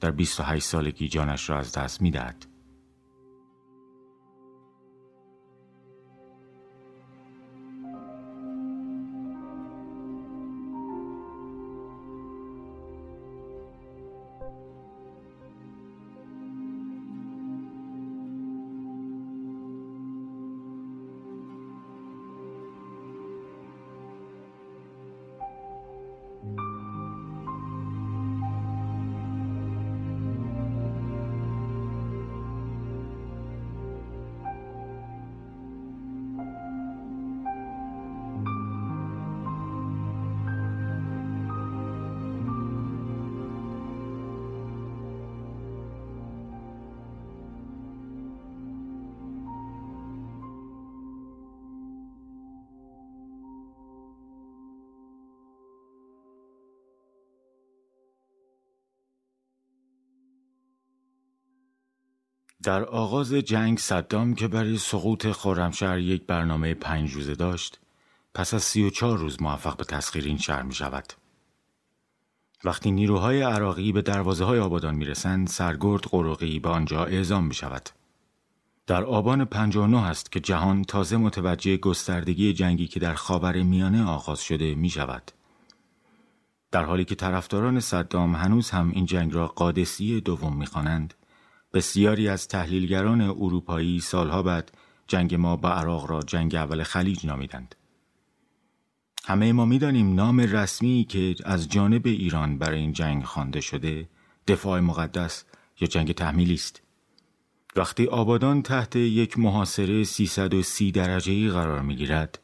در 0.00 0.10
28 0.10 0.64
سالگی 0.64 1.08
جانش 1.08 1.50
را 1.50 1.58
از 1.58 1.72
دست 1.72 2.02
می‌دهد. 2.02 2.46
در 62.62 62.84
آغاز 62.84 63.34
جنگ 63.34 63.78
صدام 63.78 64.34
که 64.34 64.48
برای 64.48 64.78
سقوط 64.78 65.26
خرمشهر 65.26 65.98
یک 65.98 66.26
برنامه 66.26 66.74
پنج 66.74 67.12
روزه 67.12 67.34
داشت 67.34 67.80
پس 68.34 68.54
از 68.54 68.62
سی 68.62 68.82
و 68.82 68.90
چهار 68.90 69.18
روز 69.18 69.42
موفق 69.42 69.76
به 69.76 69.84
تسخیر 69.84 70.24
این 70.24 70.38
شهر 70.38 70.62
می 70.62 70.74
شود. 70.74 71.12
وقتی 72.64 72.90
نیروهای 72.90 73.42
عراقی 73.42 73.92
به 73.92 74.02
دروازه 74.02 74.44
های 74.44 74.58
آبادان 74.58 74.94
می 74.94 75.04
رسند 75.04 75.48
سرگرد 75.48 76.02
قروقی 76.02 76.58
به 76.58 76.68
آنجا 76.68 77.04
اعزام 77.04 77.44
می 77.44 77.54
شود. 77.54 77.88
در 78.86 79.04
آبان 79.04 79.44
59 79.44 80.06
است 80.06 80.32
که 80.32 80.40
جهان 80.40 80.84
تازه 80.84 81.16
متوجه 81.16 81.76
گستردگی 81.76 82.52
جنگی 82.52 82.86
که 82.86 83.00
در 83.00 83.14
خاور 83.14 83.62
میانه 83.62 84.04
آغاز 84.04 84.40
شده 84.42 84.74
می 84.74 84.90
شود. 84.90 85.30
در 86.70 86.84
حالی 86.84 87.04
که 87.04 87.14
طرفداران 87.14 87.80
صدام 87.80 88.34
هنوز 88.34 88.70
هم 88.70 88.90
این 88.90 89.06
جنگ 89.06 89.34
را 89.34 89.46
قادسی 89.46 90.20
دوم 90.20 90.56
می‌خوانند 90.56 91.14
بسیاری 91.74 92.28
از 92.28 92.48
تحلیلگران 92.48 93.20
اروپایی 93.20 94.00
سالها 94.00 94.42
بعد 94.42 94.72
جنگ 95.06 95.34
ما 95.34 95.56
با 95.56 95.70
عراق 95.70 96.10
را 96.10 96.22
جنگ 96.22 96.54
اول 96.54 96.82
خلیج 96.82 97.26
نامیدند. 97.26 97.74
همه 99.24 99.52
ما 99.52 99.64
می‌دانیم 99.64 100.14
نام 100.14 100.40
رسمی 100.40 101.06
که 101.08 101.34
از 101.44 101.68
جانب 101.68 102.06
ایران 102.06 102.58
برای 102.58 102.78
این 102.78 102.92
جنگ 102.92 103.24
خوانده 103.24 103.60
شده 103.60 104.08
دفاع 104.46 104.80
مقدس 104.80 105.44
یا 105.80 105.88
جنگ 105.88 106.12
تحمیلی 106.12 106.54
است. 106.54 106.82
وقتی 107.76 108.06
آبادان 108.06 108.62
تحت 108.62 108.96
یک 108.96 109.38
محاصره 109.38 110.04
330 110.04 110.92
درجه 110.92 111.50
قرار 111.50 111.82
می 111.82 111.96
گیرد، 111.96 112.38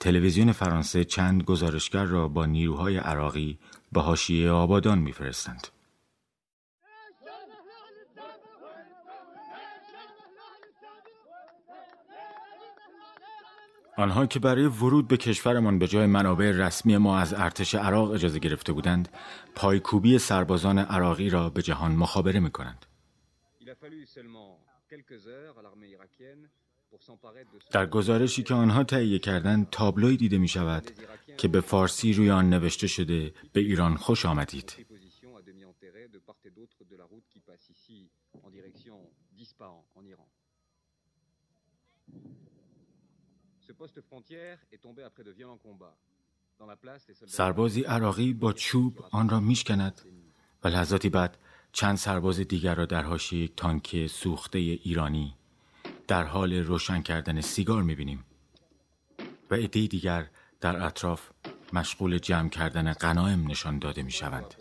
تلویزیون 0.00 0.52
فرانسه 0.52 1.04
چند 1.04 1.42
گزارشگر 1.42 2.04
را 2.04 2.28
با 2.28 2.46
نیروهای 2.46 2.96
عراقی 2.96 3.58
به 3.92 4.00
حاشیه 4.00 4.50
آبادان 4.50 4.98
میفرستند. 4.98 5.68
آنها 14.02 14.26
که 14.26 14.38
برای 14.38 14.66
ورود 14.66 15.08
به 15.08 15.16
کشورمان 15.16 15.78
به 15.78 15.88
جای 15.88 16.06
منابع 16.06 16.50
رسمی 16.50 16.96
ما 16.96 17.18
از 17.18 17.34
ارتش 17.34 17.74
عراق 17.74 18.10
اجازه 18.10 18.38
گرفته 18.38 18.72
بودند 18.72 19.08
پایکوبی 19.54 20.18
سربازان 20.18 20.78
عراقی 20.78 21.30
را 21.30 21.50
به 21.50 21.62
جهان 21.62 21.92
مخابره 21.92 22.40
می 22.40 22.50
کنند. 22.50 22.86
در 27.70 27.86
گزارشی 27.86 28.42
که 28.42 28.54
آنها 28.54 28.84
تهیه 28.84 29.18
کردند 29.18 29.70
تابلوی 29.70 30.16
دیده 30.16 30.38
می 30.38 30.48
شود 30.48 30.90
که 31.36 31.48
به 31.48 31.60
فارسی 31.60 32.12
روی 32.12 32.30
آن 32.30 32.50
نوشته 32.50 32.86
شده 32.86 33.34
به 33.52 33.60
ایران 33.60 33.96
خوش 33.96 34.26
آمدید. 34.26 34.86
سربازی 47.26 47.82
عراقی 47.82 48.32
با 48.32 48.52
چوب 48.52 49.04
آن 49.10 49.28
را 49.28 49.40
میشکند. 49.40 50.00
و 50.64 50.68
لحظاتی 50.68 51.08
بعد 51.08 51.38
چند 51.72 51.96
سرباز 51.96 52.40
دیگر 52.40 52.74
را 52.74 52.86
در 52.86 53.02
حاشیه 53.02 53.44
یک 53.44 53.56
تانک 53.56 54.06
سوخته 54.06 54.58
ایرانی 54.58 55.34
در 56.08 56.24
حال 56.24 56.52
روشن 56.52 57.02
کردن 57.02 57.40
سیگار 57.40 57.82
می‌بینیم. 57.82 58.24
و 59.50 59.54
عده 59.54 59.86
دیگر 59.86 60.30
در 60.60 60.84
اطراف 60.86 61.30
مشغول 61.72 62.18
جمع 62.18 62.48
کردن 62.48 62.92
غنایم 62.92 63.50
نشان 63.50 63.78
داده 63.78 64.02
می‌شوند. 64.02 64.54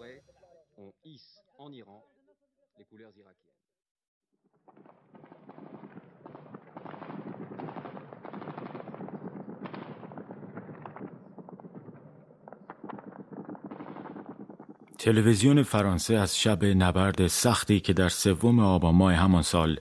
تلویزیون 15.03 15.63
فرانسه 15.63 16.15
از 16.15 16.39
شب 16.39 16.65
نبرد 16.65 17.27
سختی 17.27 17.79
که 17.79 17.93
در 17.93 18.09
سوم 18.09 18.59
آبان 18.59 18.95
ماه 18.95 19.13
همان 19.13 19.41
سال 19.41 19.79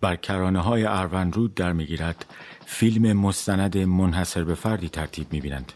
بر 0.00 0.16
کرانه 0.16 0.60
های 0.60 0.82
رود 1.32 1.54
در 1.54 1.72
می‌گیرد 1.72 2.26
فیلم 2.66 3.12
مستند 3.12 3.78
منحصر 3.78 4.44
به 4.44 4.54
فردی 4.54 4.88
ترتیب 4.88 5.32
می‌بینند 5.32 5.72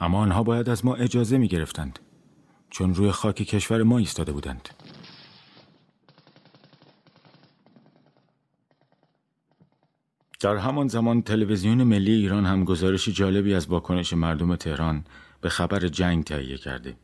اما 0.00 0.18
آنها 0.18 0.42
باید 0.42 0.68
از 0.68 0.84
ما 0.84 0.94
اجازه 0.94 1.38
می 1.38 1.48
گرفتند 1.48 1.98
چون 2.70 2.94
روی 2.94 3.10
خاک 3.10 3.36
کشور 3.36 3.82
ما 3.82 3.98
ایستاده 3.98 4.32
بودند. 4.32 4.68
در 10.40 10.56
همان 10.56 10.88
زمان 10.88 11.22
تلویزیون 11.22 11.82
ملی 11.82 12.12
ایران 12.12 12.46
هم 12.46 12.64
گزارش 12.64 13.08
جالبی 13.08 13.54
از 13.54 13.66
واکنش 13.66 14.12
مردم 14.12 14.56
تهران 14.56 15.04
به 15.40 15.48
خبر 15.48 15.78
جنگ 15.78 16.24
تهیه 16.24 16.56
کرده. 16.56 16.96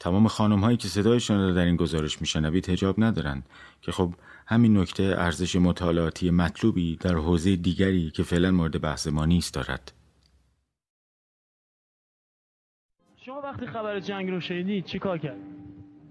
تمام 0.00 0.28
خانم 0.28 0.60
هایی 0.60 0.76
که 0.76 0.88
صدایشان 0.88 1.40
را 1.40 1.52
در 1.52 1.64
این 1.64 1.76
گزارش 1.76 2.20
میشنوید 2.20 2.68
هجاب 2.68 2.94
ندارند 2.98 3.48
که 3.80 3.92
خب 3.92 4.14
همین 4.46 4.78
نکته 4.78 5.02
ارزش 5.02 5.56
مطالعاتی 5.56 6.30
مطلوبی 6.30 6.96
در 6.96 7.14
حوزه 7.14 7.56
دیگری 7.56 8.10
که 8.10 8.22
فعلا 8.22 8.50
مورد 8.50 8.80
بحث 8.80 9.06
ما 9.06 9.24
نیست 9.24 9.54
دارد. 9.54 9.92
شما 13.16 13.40
وقتی 13.40 13.66
خبر 13.66 14.00
جنگ 14.00 14.30
رو 14.30 14.40
شنیدید 14.40 14.84
چی 14.84 14.98
کار 14.98 15.18
کرد؟ 15.18 15.36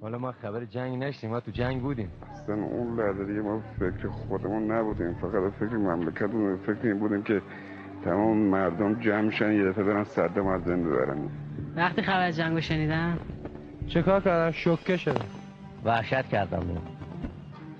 حالا 0.01 0.17
ما 0.17 0.31
خبر 0.31 0.65
جنگ 0.65 1.03
نشتیم 1.03 1.29
ما 1.29 1.39
تو 1.39 1.51
جنگ 1.51 1.81
بودیم. 1.81 2.11
اصلا 2.31 2.55
اون 2.55 2.99
لحظه 2.99 3.25
دیگه 3.25 3.41
ما 3.41 3.63
فکر 3.79 4.09
خودمون 4.09 4.71
نبودیم 4.71 5.13
فقط 5.13 5.53
فکر 5.53 5.77
مملکتمون 5.77 6.57
فکر 6.57 6.87
این 6.87 6.99
بودیم 6.99 7.23
که 7.23 7.41
تمام 8.03 8.37
مردم 8.37 9.01
جمع 9.01 9.21
میشن 9.21 9.53
یه 9.53 9.65
دفعه 9.65 9.83
برن 9.83 10.03
صدام 10.03 10.47
از 10.47 10.63
بین 10.63 10.83
ببرن. 10.83 11.29
وقتی 11.75 12.01
خبر 12.01 12.31
جنگو 12.31 12.61
شنیدم 12.61 13.19
چه 13.87 14.01
کار 14.01 14.21
کردم 14.21 14.51
شوکه 14.51 14.97
شدم 14.97 15.25
وحشت 15.85 16.29
کردم 16.29 16.63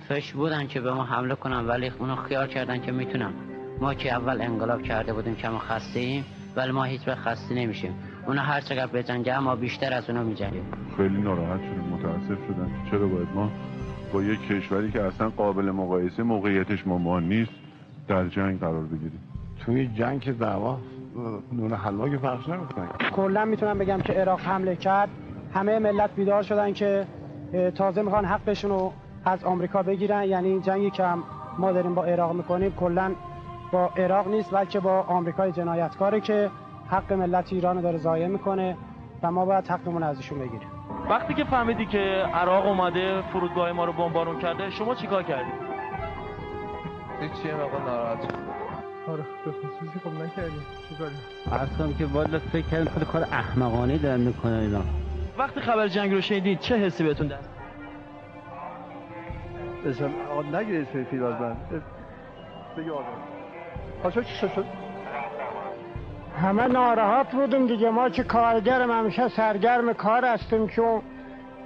فش 0.10 0.34
بودن 0.34 0.68
که 0.68 0.82
به 0.82 0.94
ما 0.94 1.04
حمله 1.04 1.36
کنن 1.36 1.66
ولی 1.66 1.92
اونا 2.00 2.16
خیال 2.16 2.48
کردن 2.48 2.82
که 2.82 2.92
می‌تونم. 2.92 3.34
ما 3.82 3.94
که 3.94 4.14
اول 4.14 4.42
انقلاب 4.42 4.82
کرده 4.82 5.14
بودیم 5.14 5.36
که 5.36 5.50
ما 5.50 5.60
خسته 5.60 6.00
ایم 6.00 6.26
ولی 6.56 6.72
ما 6.72 6.84
هیچ 6.84 7.08
وقت 7.08 7.18
خسته 7.18 7.56
نمیشیم. 7.56 7.94
اونا 8.28 8.42
هر 8.42 8.62
چقدر 8.62 8.88
بجنگه 8.88 9.40
ما 9.40 9.56
بیشتر 9.56 9.94
از 9.94 10.10
اونا 10.10 10.24
میجنگیم. 10.24 10.64
خیلی 10.98 11.18
ناراحت 11.18 11.60
شدیم 11.60 11.94
متاسف 11.94 12.48
شدن 12.48 12.70
چرا 12.92 13.08
باید 13.08 13.28
ما 13.36 13.52
با 14.14 14.24
یک 14.24 14.48
کشوری 14.48 14.92
که 14.92 15.02
اصلا 15.02 15.30
قابل 15.30 15.72
مقایسه 15.72 16.24
موقعیتش 16.24 16.88
ما 16.88 16.98
ما 16.98 17.20
نیست 17.20 17.52
در 18.08 18.28
جنگ 18.28 18.60
قرار 18.60 18.84
بگیریم. 18.84 19.20
توی 19.66 19.88
جنگ 19.88 20.22
که 20.22 20.32
دعوا 20.32 20.80
نون 21.52 21.74
حلوا 21.74 22.10
که 22.10 22.18
پخش 22.18 22.50
نمی‌کنن 22.50 22.88
کلا 23.12 23.46
می‌تونم 23.46 23.78
بگم 23.78 24.02
که 24.02 24.14
عراق 24.14 24.40
حمله 24.40 24.76
کرد. 24.76 25.10
همه 25.58 25.80
ملت 25.80 26.10
بیدار 26.16 26.44
شدن 26.44 26.74
که 26.74 27.08
تازه 27.76 28.02
می‌خوان 28.02 28.26
حقشون 28.26 28.72
رو 28.72 28.94
از 29.26 29.44
آمریکا 29.44 29.84
بگیرن. 29.84 30.24
یعنی 30.24 30.60
جنگی 30.60 30.90
که 30.90 31.04
هم 31.04 31.24
ما 31.58 31.72
داریم 31.72 31.96
با 31.96 32.06
عراق 32.06 32.34
می‌کنیم 32.34 32.74
کلا 32.76 33.12
با 33.72 33.90
عراق 33.98 34.28
نیست 34.28 34.52
بلکه 34.52 34.80
با 34.80 35.02
آمریکای 35.02 35.52
جنایتکاره 35.52 36.22
که 36.22 36.50
حق 36.88 37.14
ملت 37.14 37.54
ایران 37.54 37.82
داره 37.82 37.98
ضایع 37.98 38.28
می‌کنه 38.28 38.78
و 39.24 39.32
ما 39.32 39.46
باید 39.46 39.68
حقمون 39.68 40.04
از 40.04 40.18
ایشون 40.18 40.40
بگیریم. 40.40 40.68
وقتی 41.10 41.34
که 41.34 41.44
فهمیدی 41.44 41.86
که 41.86 42.00
عراق 42.34 42.66
اومده 42.66 43.22
فرودگاه 43.22 43.72
ما 43.72 43.86
رو 43.86 43.94
بمبارون 43.94 44.40
کرده 44.40 44.70
شما 44.70 44.96
چیکار 44.96 45.24
کردی؟ 45.24 45.52
هیچی 47.22 47.56
مقا 47.56 47.80
ناراحت 47.86 48.18
آره 49.12 49.24
به 49.46 49.52
خصوصی 49.52 50.00
خب 50.00 50.24
نکردیم 50.24 50.66
چیکاری 50.90 51.16
اصلا 51.52 51.94
که 51.98 52.06
والا 52.06 52.40
فکر 52.40 52.66
کردم 52.66 53.06
کار 53.14 53.24
احمقانه 53.24 53.98
دارن 53.98 54.20
می‌کنن 54.20 54.54
اینا. 54.54 54.82
وقتی 55.38 55.62
خبر 55.62 55.88
جنگ 55.88 56.14
رو 56.14 56.22
شنیدید 56.22 56.60
چه 56.60 56.76
حسی 56.78 57.04
بهتون 57.04 57.28
دست؟ 57.28 57.50
بسم 59.86 60.12
آقا 60.32 60.60
نگیرید 60.60 60.88
فی 60.88 61.04
فیل 61.04 61.24
از 61.24 61.42
من. 61.42 61.56
بگی 62.78 62.90
آقا. 62.90 63.04
پاشو 64.04 64.24
چی 64.24 64.36
شد 64.36 64.66
همه 66.42 66.68
ناراحت 66.68 67.32
بودیم 67.32 67.68
دیگه. 67.68 67.90
ما 67.90 68.10
که 68.10 68.24
کارگرم 68.24 68.92
همیشه 68.92 69.28
سرگرم 69.28 69.94
کار 69.94 70.26
هستیم 70.26 70.68
که 70.68 70.82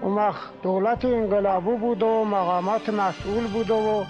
اون 0.01 0.15
وقت 0.15 0.61
دولت 0.63 1.05
انقلابو 1.05 1.77
بود 1.77 2.03
و 2.03 2.25
مقامات 2.25 2.89
مسئول 2.89 3.47
بود 3.47 3.71
و 3.71 4.03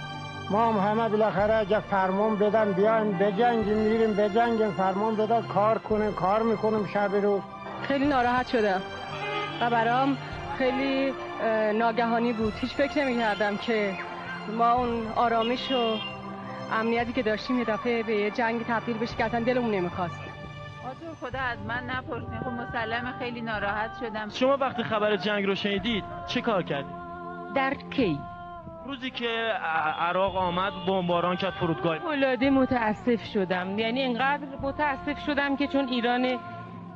ما 0.52 0.74
هم 0.74 0.92
همه 0.92 1.10
بالاخره 1.10 1.54
اگه 1.54 1.80
فرمان 1.80 2.36
بدن 2.36 2.72
بیاین 2.72 3.12
بجنگیم 3.18 3.78
میریم 3.78 4.14
بجنگیم 4.14 4.72
فرمان 4.72 5.16
بدن 5.16 5.42
کار 5.42 5.78
کنیم 5.78 6.14
کار 6.14 6.42
می‌کنیم 6.44 6.86
شب 6.94 7.16
روز. 7.16 7.42
خیلی 7.82 8.06
ناراحت 8.06 8.48
شدم. 8.48 8.82
و 9.62 9.70
برام 9.70 10.18
خیلی 10.58 11.14
ناگهانی 11.74 12.34
بود. 12.34 12.54
هیچ 12.62 12.72
فکر 12.72 13.04
نمی 13.04 13.18
کردم 13.18 13.58
که 13.58 13.94
ما 14.58 14.72
اون 14.72 15.08
آرامش 15.16 15.72
و 15.72 15.98
امنیتی 16.74 17.14
که 17.14 17.24
داشتیم 17.24 17.58
یه 17.60 17.66
دفعه 17.66 18.04
به 18.04 18.16
یه 18.16 18.32
جنگ 18.32 18.66
تبدیل 18.68 18.98
بشه 18.98 19.16
که 19.16 19.26
اصلا 19.26 19.40
دلمون 19.40 19.72
نمی‌خواست. 19.72 20.20
آتور 20.80 21.30
خدا 21.30 21.40
از 21.40 21.58
من 21.68 21.84
نپرسین 21.84 22.40
خب 22.40 22.52
مسلم 22.52 23.14
خیلی 23.20 23.42
ناراحت 23.42 23.92
شدم. 24.00 24.30
شما 24.30 24.58
وقتی 24.58 24.84
خبر 24.84 25.16
جنگ 25.16 25.46
رو 25.46 25.56
شنیدید 25.56 26.04
چه 26.28 26.42
کار 26.42 26.64
کردید؟ 26.64 26.96
در 27.56 27.74
کی؟ 27.90 28.20
روزی 28.86 29.12
که 29.12 29.28
عراق 30.00 30.36
آمد 30.36 30.74
بمباران 30.88 31.36
کرد 31.36 31.54
فرودگاه. 31.54 32.06
العاده 32.06 32.50
متاسف 32.50 33.26
شدم. 33.34 33.80
یعنی 33.80 34.02
اینقدر 34.02 34.44
متاسف 34.62 35.20
شدم 35.26 35.56
که 35.56 35.68
چون 35.68 35.88
ایران 35.88 36.40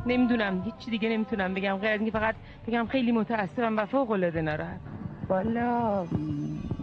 نمی‌دونم 0.05 0.61
هیچ 0.61 0.89
دیگه 0.89 1.09
نمی‌تونم 1.09 1.53
بگم. 1.53 1.77
غیر 1.77 1.91
اینکه 1.91 2.11
فقط 2.11 2.35
بگم 2.67 2.87
خیلی 2.87 3.11
متاسفم 3.11 3.77
و 3.77 3.85
فوق 3.85 4.11
العاده 4.11 4.41
ناراحت. 4.41 4.79
والا 5.29 6.05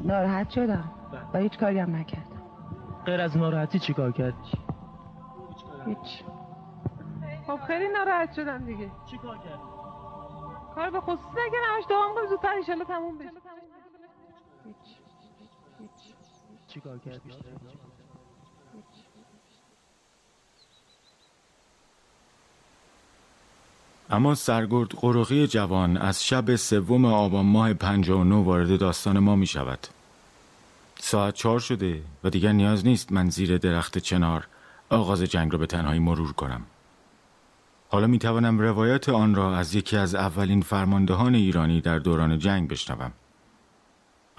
ناراحت 0.04 0.50
شدم 0.50 0.92
و 1.35 1.38
هیچ 1.38 1.58
کاری 1.58 1.78
هم 1.78 1.96
نکردم. 1.96 2.42
غیر 3.06 3.20
از 3.20 3.37
ناراحتی 3.37 3.78
چی 3.78 3.94
کار 3.94 4.12
کردی؟ 4.12 4.35
هیچ. 5.87 6.24
خب 7.46 7.61
خیلی 7.66 7.88
ناراحت 7.88 8.32
شدم 8.32 8.64
دیگه. 8.64 8.90
چی 9.11 9.18
کار 9.18 9.38
کردی؟ 9.38 9.62
کار 10.74 10.90
به 10.90 11.00
خصوص 11.00 11.30
نگه 11.32 11.58
نمش 11.68 11.85
دوام 11.88 12.14
کنم 12.14 12.26
زودتر 12.26 12.48
ایشالله 12.48 12.85
تموم 12.85 13.18
بشه. 13.18 13.30
هیچ. 14.64 14.76
هیچ 15.78 16.16
چی 16.68 16.80
کار 16.80 16.98
کردی؟ 16.98 17.30
اما 24.12 24.35
سرگرد 24.35 24.88
قرقی 24.88 25.46
جوان 25.46 25.96
از 25.96 26.25
شب 26.25 26.57
سوم 26.57 27.05
آبان 27.05 27.46
ماه 27.46 27.75
59 27.75 28.35
وارد 28.35 28.79
داستان 28.79 29.18
ما 29.18 29.37
می 29.37 29.46
شود. 29.46 29.87
ساعت 31.01 31.35
چهار 31.35 31.61
شده 31.61 32.03
و 32.25 32.31
دیگر 32.31 32.53
نیاز 32.53 32.87
نیست 32.87 33.12
من 33.12 33.31
زیر 33.31 33.59
درخت 33.59 33.98
چنار 33.98 34.46
آغاز 34.90 35.22
جنگ 35.22 35.53
را 35.53 35.59
به 35.59 35.66
تنهایی 35.66 36.01
مرور 36.01 36.33
کنم. 36.33 36.62
حالا 37.88 38.07
می 38.07 38.18
توانم 38.18 38.59
روایت 38.59 39.09
آن 39.09 39.35
را 39.35 39.57
از 39.57 39.75
یکی 39.75 39.96
از 39.96 40.14
اولین 40.14 40.62
فرماندهان 40.62 41.35
ایرانی 41.35 41.81
در 41.81 41.98
دوران 41.98 42.38
جنگ 42.38 42.68
بشنوم. 42.68 43.12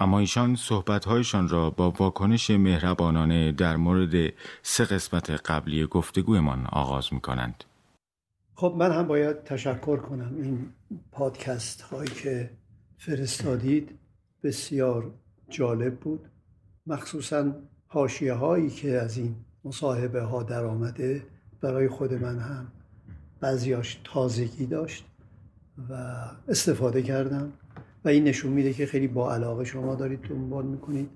اما 0.00 0.18
ایشان 0.18 0.56
صحبتهایشان 0.56 1.48
را 1.48 1.70
با 1.70 1.90
واکنش 1.90 2.50
مهربانانه 2.50 3.52
در 3.52 3.76
مورد 3.76 4.32
سه 4.62 4.84
قسمت 4.84 5.30
قبلی 5.30 5.86
گفتگویمان 5.86 6.66
آغاز 6.66 7.12
می 7.12 7.20
کنند. 7.20 7.64
خب 8.54 8.74
من 8.78 8.92
هم 8.92 9.06
باید 9.06 9.44
تشکر 9.44 9.96
کنم 9.96 10.34
این 10.36 10.68
پادکست 11.12 11.80
هایی 11.80 12.10
که 12.10 12.50
فرستادید. 12.98 13.98
بسیار 14.42 15.10
جالب 15.48 15.96
بود. 16.00 16.28
مخصوصا 16.86 17.54
حاشیه 17.86 18.32
هایی 18.32 18.70
که 18.70 18.98
از 18.98 19.18
این 19.18 19.34
مصاحبه 19.64 20.22
ها 20.22 20.42
در 20.42 20.64
آمده. 20.64 21.22
برای 21.60 21.88
خود 21.88 22.14
من 22.14 22.38
هم 22.38 22.72
بعضیاش 23.40 24.00
تازگی 24.04 24.66
داشت 24.66 25.04
و 25.90 25.94
استفاده 26.48 27.02
کردم. 27.02 27.52
و 28.04 28.08
این 28.08 28.24
نشون 28.24 28.52
میده 28.52 28.72
که 28.72 28.86
خیلی 28.86 29.08
با 29.08 29.34
علاقه 29.34 29.64
شما 29.64 29.94
دارید 29.94 30.20
دنبال 30.20 30.66
می‌کنید 30.66 31.10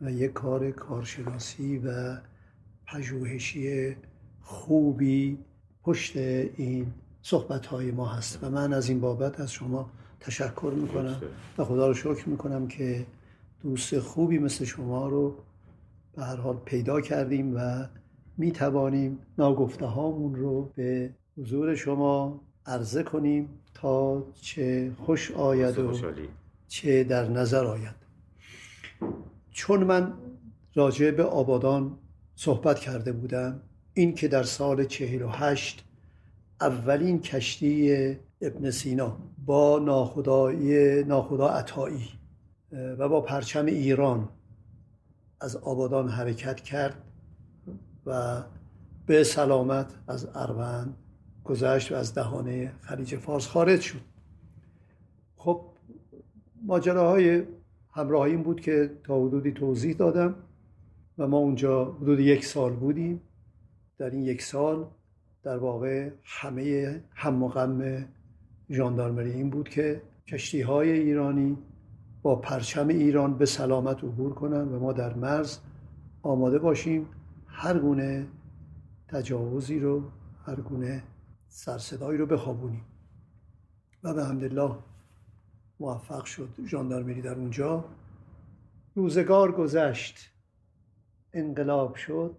و 0.00 0.10
یک 0.10 0.32
کار 0.32 0.70
کارشناسی 0.70 1.78
و 1.78 2.18
پژوهشی 2.86 3.96
خوبی 4.40 5.38
پشت 5.88 6.16
این 6.16 6.86
صحبت 7.22 7.66
های 7.66 7.90
ما 7.90 8.06
هست 8.06 8.38
و 8.42 8.50
من 8.50 8.72
از 8.72 8.88
این 8.88 9.00
بابت 9.00 9.40
از 9.40 9.52
شما 9.52 9.90
تشکر 10.20 10.72
می‌کنم 10.76 11.20
و 11.58 11.64
خدا 11.64 11.86
رو 11.86 11.94
شکر 11.94 12.28
می‌کنم 12.28 12.68
که 12.68 13.06
دوست 13.62 13.98
خوبی 13.98 14.38
مثل 14.38 14.64
شما 14.64 15.08
رو 15.08 15.34
به 16.16 16.24
هر 16.24 16.36
حال 16.36 16.56
پیدا 16.56 17.00
کردیم 17.00 17.56
و 17.56 17.88
می‌توانیم 18.36 19.18
ناگفته 19.38 19.86
هامون 19.86 20.34
رو 20.34 20.72
به 20.74 21.14
حضور 21.38 21.74
شما 21.74 22.40
عرضه 22.66 23.02
کنیم 23.02 23.48
تا 23.74 24.24
چه 24.40 24.92
خوش 24.98 25.30
آید 25.30 25.78
و 25.78 25.92
چه 26.68 27.04
در 27.04 27.28
نظر 27.28 27.64
آید. 27.64 27.94
چون 29.50 29.84
من 29.84 30.12
راجع 30.74 31.10
به 31.10 31.24
آبادان 31.24 31.98
صحبت 32.34 32.78
کرده 32.78 33.12
بودم 33.12 33.60
این 33.98 34.14
که 34.14 34.28
در 34.28 34.42
سال 34.42 34.84
48 34.84 35.84
اولین 36.60 37.20
کشتی 37.20 38.16
ابن 38.40 38.70
سینا 38.70 39.16
با 39.46 39.78
ناخدای 39.78 41.04
ناخدا 41.04 41.48
عطایی 41.48 42.08
و 42.72 43.08
با 43.08 43.20
پرچم 43.20 43.66
ایران 43.66 44.28
از 45.40 45.56
آبادان 45.56 46.08
حرکت 46.08 46.60
کرد 46.60 47.02
و 48.06 48.42
به 49.06 49.24
سلامت 49.24 49.94
از 50.08 50.28
اروند 50.34 50.96
گذشت 51.44 51.92
و 51.92 51.94
از 51.94 52.14
دهانه 52.14 52.72
خلیج 52.80 53.16
فارس 53.16 53.46
خارج 53.46 53.80
شد. 53.80 54.00
خب 55.36 55.60
ماجراهای 56.66 57.42
همراه 57.90 58.22
این 58.22 58.42
بود 58.42 58.60
که 58.60 58.90
تا 59.04 59.26
حدودی 59.26 59.52
توضیح 59.52 59.96
دادم 59.96 60.34
و 61.18 61.26
ما 61.26 61.36
اونجا 61.36 61.84
حدود 61.84 62.20
یک 62.20 62.44
سال 62.44 62.72
بودیم. 62.72 63.20
در 63.98 64.10
این 64.10 64.22
یک 64.22 64.42
سال 64.42 64.86
در 65.42 65.56
واقع 65.56 66.10
همه 66.24 67.00
هم 67.14 67.42
و 67.42 67.48
غم 67.48 68.04
ژاندارمری 68.70 69.30
این 69.30 69.50
بود 69.50 69.68
که 69.68 70.02
کشتی 70.26 70.60
های 70.60 70.90
ایرانی 70.90 71.58
با 72.22 72.36
پرچم 72.36 72.88
ایران 72.88 73.38
به 73.38 73.46
سلامت 73.46 74.04
عبور 74.04 74.34
کنند 74.34 74.72
و 74.72 74.78
ما 74.78 74.92
در 74.92 75.14
مرز 75.14 75.58
آماده 76.22 76.58
باشیم 76.58 77.06
هر 77.46 77.78
گونه 77.78 78.26
تجاوزی 79.08 79.78
رو 79.78 80.02
هر 80.46 80.56
گونه 80.56 81.02
سرصدایی 81.48 82.18
رو 82.18 82.26
بخوابونیم. 82.26 82.84
و 84.02 84.14
به 84.14 84.24
حمدالله 84.24 84.76
موفق 85.80 86.24
شد 86.24 86.48
ژاندارمری 86.66 87.22
در 87.22 87.34
اونجا. 87.34 87.84
روزگار 88.94 89.52
گذشت. 89.52 90.32
انقلاب 91.32 91.94
شد. 91.94 92.36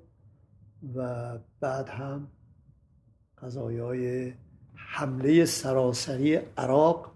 و 0.95 1.29
بعد 1.59 1.89
هم 1.89 2.27
قضایای 3.41 4.33
حمله 4.75 5.45
سراسری 5.45 6.35
عراق 6.35 7.11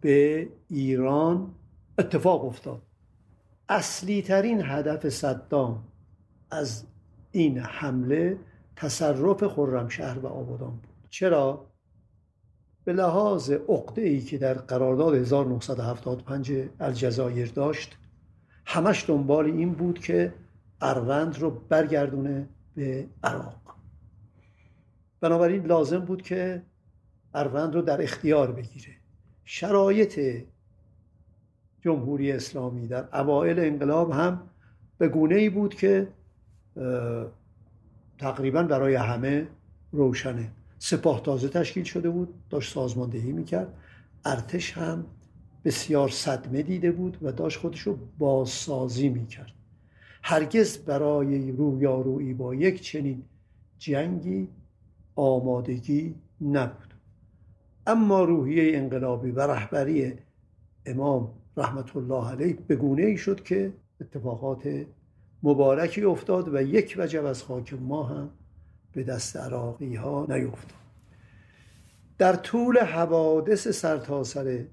به 0.00 0.48
ایران 0.68 1.54
اتفاق 1.98 2.44
افتاد. 2.44 2.82
اصلی 3.68 4.22
ترین 4.22 4.62
هدف 4.64 5.08
صدام 5.08 5.84
از 6.50 6.84
این 7.30 7.58
حمله 7.58 8.38
تصرف 8.76 9.44
خرمشهر 9.44 10.18
و 10.18 10.26
آبادان 10.26 10.70
بود. 10.70 11.10
چرا؟ 11.10 11.66
به 12.84 12.92
لحاظ 12.92 13.50
عقده 13.50 14.02
ای 14.02 14.20
که 14.20 14.38
در 14.38 14.54
قرارداد 14.54 15.14
1975 15.14 16.52
الجزایر 16.80 17.48
داشت 17.52 17.96
همش 18.66 19.04
دنبال 19.08 19.44
این 19.44 19.72
بود 19.72 19.98
که 19.98 20.34
اروند 20.80 21.38
رو 21.38 21.50
برگردونه 21.50 22.48
به 22.74 23.08
عراق. 23.24 23.60
بنابراین 25.20 25.66
لازم 25.66 25.98
بود 25.98 26.22
که 26.22 26.62
اروند 27.34 27.74
رو 27.74 27.82
در 27.82 28.02
اختیار 28.02 28.52
بگیره. 28.52 28.96
شرایط 29.44 30.44
جمهوری 31.80 32.32
اسلامی 32.32 32.86
در 32.86 33.20
اوائل 33.20 33.58
انقلاب 33.58 34.10
هم 34.10 34.50
به 34.98 35.08
گونه 35.08 35.34
ای 35.34 35.50
بود 35.50 35.74
که 35.74 36.08
تقریبا 38.18 38.62
برای 38.62 38.94
همه 38.94 39.48
روشنه. 39.92 40.50
سپاه 40.78 41.22
تازه 41.22 41.48
تشکیل 41.48 41.84
شده 41.84 42.10
بود 42.10 42.34
داشت 42.50 42.74
سازماندهی 42.74 43.32
می‌کرد. 43.32 43.74
ارتش 44.24 44.78
هم 44.78 45.06
بسیار 45.64 46.08
صدمه 46.08 46.62
دیده 46.62 46.92
بود 46.92 47.18
و 47.22 47.32
داشت 47.32 47.58
خودش 47.58 47.80
رو 47.80 47.98
بازسازی 48.18 49.08
می‌کرد. 49.08 49.52
هرگز 50.22 50.78
برای 50.78 51.52
رویارویی 51.52 52.34
با 52.34 52.54
یک 52.54 52.82
چنین 52.82 53.22
جنگی 53.78 54.48
آمادگی 55.14 56.14
نبود. 56.40 56.94
اما 57.86 58.24
روحیه 58.24 58.78
انقلابی 58.78 59.30
و 59.30 59.40
رهبری 59.40 60.12
امام 60.86 61.32
رحمت 61.56 61.96
الله 61.96 62.30
علیه 62.30 62.58
به 62.66 62.76
گونه 62.76 63.02
ای 63.02 63.16
شد 63.16 63.42
که 63.42 63.72
اتفاقات 64.00 64.86
مبارکی 65.42 66.02
افتاد 66.02 66.54
و 66.54 66.62
یک 66.62 66.96
وجب 66.98 67.24
از 67.24 67.42
خاک 67.42 67.74
ما 67.74 68.02
هم 68.02 68.30
به 68.92 69.02
دست 69.02 69.36
عراقی 69.36 69.94
ها 69.94 70.26
نیفتاد. 70.28 70.80
در 72.18 72.36
طول 72.36 72.78
حوادث 72.78 73.68
سرتاسر 73.68 74.64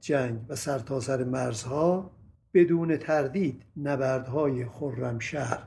جنگ 0.00 0.38
و 0.48 0.56
سرتاسر 0.56 1.24
مرزها 1.24 2.10
بدون 2.54 2.96
تردید 2.96 3.62
نبردهای 3.76 4.66
خرمشهر 4.66 5.62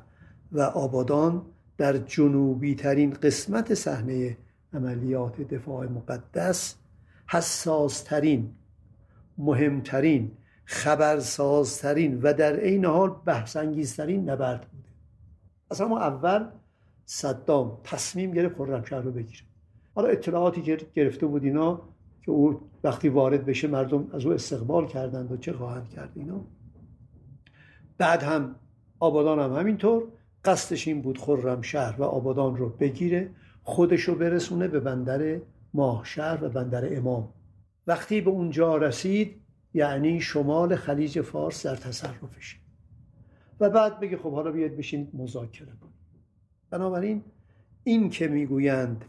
و 0.52 0.62
آبادان 0.62 1.42
در 1.78 1.98
جنوبی 1.98 2.76
ترین 2.76 3.14
قسمت 3.14 3.74
صحنه 3.74 4.38
عملیات 4.74 5.42
دفاع 5.42 5.86
مقدس 5.86 6.76
حساس 7.28 8.02
ترین 8.02 8.50
مهمترین 9.38 10.32
خبرسازترین 10.66 12.22
و 12.22 12.34
در 12.34 12.56
عین 12.56 12.86
حال 12.86 13.16
بحثانگیزترین 13.26 14.30
نبرد 14.30 14.62
بوده. 14.62 14.90
از 15.70 15.82
همون 15.82 16.02
اول 16.02 16.46
صدام 17.06 17.78
تصمیم 17.84 18.32
گرفت 18.32 18.58
خرمشهر 18.58 19.02
رو 19.02 19.12
بگیره. 19.12 19.42
حالا 19.96 20.08
اطلاعاتی 20.08 20.62
که 20.62 20.78
گرفته 20.96 21.26
بود 21.26 21.44
اینا 21.44 21.82
که 22.22 22.32
او 22.32 22.62
وقتی 22.84 23.10
وارد 23.10 23.46
بشه 23.46 23.68
مردم 23.68 24.08
از 24.14 24.26
او 24.26 24.34
استقبال 24.34 24.88
کردند 24.88 25.32
و 25.32 25.38
چه 25.38 25.54
خواهند 25.54 25.90
کرد 25.90 26.12
اینا. 26.16 26.42
بعد 27.98 28.24
هم 28.24 28.56
آبادان 29.00 29.40
هم 29.40 29.60
همینطور. 29.60 30.04
قصدش 30.46 30.88
این 30.88 31.02
بود 31.02 31.18
خرمشهر 31.18 31.96
و 31.98 32.04
آبادان 32.04 32.58
رو 32.58 32.70
بگیره 32.70 33.30
خودش 33.64 34.02
رو 34.02 34.16
برسونه 34.16 34.68
به 34.68 34.80
بندر 34.80 35.40
ماهشهر 35.74 36.44
و 36.44 36.50
بندر 36.50 36.98
امام. 36.98 37.34
وقتی 37.88 38.22
به 38.22 38.30
اونجا 38.30 38.78
رسید 38.78 39.42
یعنی 39.74 40.22
شمال 40.22 40.76
خلیج 40.76 41.22
فارس 41.22 41.66
در 41.66 41.76
تصرفش. 41.76 42.60
و 43.60 43.70
بعد 43.70 44.00
بگه 44.00 44.18
خب 44.18 44.32
حالا 44.32 44.52
بیاید 44.52 44.78
بشین 44.78 45.12
مذاکره 45.14 45.72
کنیم. 45.82 45.94
بنابراین 46.70 47.24
این 47.84 48.10
که 48.10 48.28
می‌گویند 48.28 49.06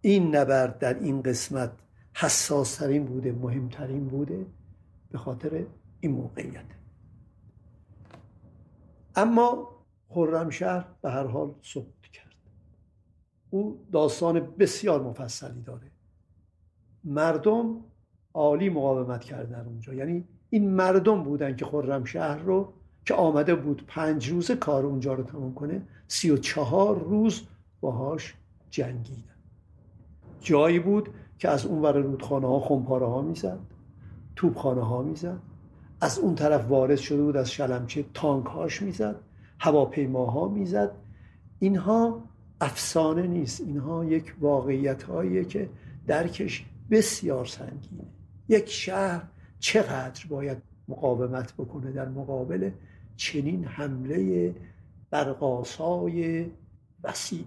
این 0.00 0.36
نبرد 0.36 0.78
در 0.78 0.98
این 0.98 1.22
قسمت 1.22 1.72
حساسترین 2.14 3.04
بوده 3.04 3.32
مهمترین 3.32 4.06
بوده 4.06 4.46
به 5.10 5.18
خاطر 5.18 5.64
این 6.00 6.12
موقعیت. 6.12 6.64
اما 9.16 9.68
خرمشهر 10.08 10.84
به 11.02 11.10
هر 11.10 11.26
حال 11.26 11.54
سقوط 11.62 12.06
کرد. 12.12 12.34
او 13.50 13.86
داستان 13.92 14.40
بسیار 14.58 15.02
مفصلی 15.02 15.62
داره. 15.62 15.90
مردم 17.04 17.76
عالی 18.34 18.68
مقاومت 18.68 19.24
کردن 19.24 19.66
اونجا. 19.66 19.94
یعنی 19.94 20.24
این 20.50 20.70
مردم 20.70 21.22
بودن 21.22 21.56
که 21.56 21.64
خرمشهر 21.64 22.38
رو 22.38 22.72
که 23.04 23.14
آمده 23.14 23.54
بود 23.54 23.84
پنج 23.86 24.28
روز 24.28 24.50
کار 24.50 24.86
اونجا 24.86 25.14
رو 25.14 25.22
تمام 25.24 25.54
کنه 25.54 25.82
سی 26.08 26.30
و 26.30 26.36
چهار 26.36 26.98
روز 26.98 27.42
باهاش 27.80 28.34
جنگیدن. 28.70 29.34
جایی 30.40 30.78
بود 30.78 31.08
که 31.38 31.48
از 31.48 31.66
اون 31.66 31.82
ور 31.82 31.98
رودخانه 31.98 32.46
ها 32.46 32.60
خمپاره 32.60 33.06
ها 33.06 33.22
می‌زد 33.22 33.58
توبخانه 34.36 34.82
ها 34.82 35.02
می‌زد. 35.02 35.40
از 36.04 36.18
اون 36.18 36.34
طرف 36.34 36.68
وارد 36.68 36.96
شده 36.96 37.22
بود 37.22 37.36
از 37.36 37.50
شلمچه 37.50 38.04
تانک 38.14 38.46
هاش 38.46 38.82
می‌زد 38.82 39.20
هواپیماها 39.60 40.48
می‌زد. 40.48 40.90
اینها 41.58 42.22
افسانه 42.60 43.26
نیست. 43.26 43.60
اینها 43.60 44.04
یک 44.04 44.34
واقعیت 44.40 45.02
هاییه 45.02 45.44
که 45.44 45.70
درکش 46.06 46.64
بسیار 46.90 47.46
سنگینه. 47.46 48.04
یک 48.48 48.68
شهر 48.68 49.22
چقدر 49.58 50.26
باید 50.28 50.58
مقاومت 50.88 51.54
بکنه؟ 51.54 51.92
در 51.92 52.08
مقابل 52.08 52.70
چنین 53.16 53.64
حمله 53.64 54.54
برقاسای 55.10 56.46
وسیع. 57.04 57.44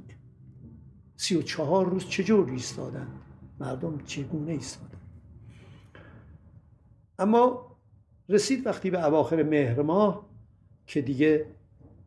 سی 1.16 1.36
و 1.36 1.42
چهار 1.42 1.90
روز 1.90 2.08
چجور 2.08 2.52
ایستادن؟ 2.52 3.08
مردم 3.60 3.98
چگونه 4.06 4.52
ایستادن؟ 4.52 5.00
اما 7.20 7.67
رسید 8.30 8.66
وقتی 8.66 8.90
به 8.90 9.06
اواخر 9.06 9.44
مهر 9.44 9.82
ماه 9.82 10.26
که 10.86 11.02
دیگه 11.02 11.46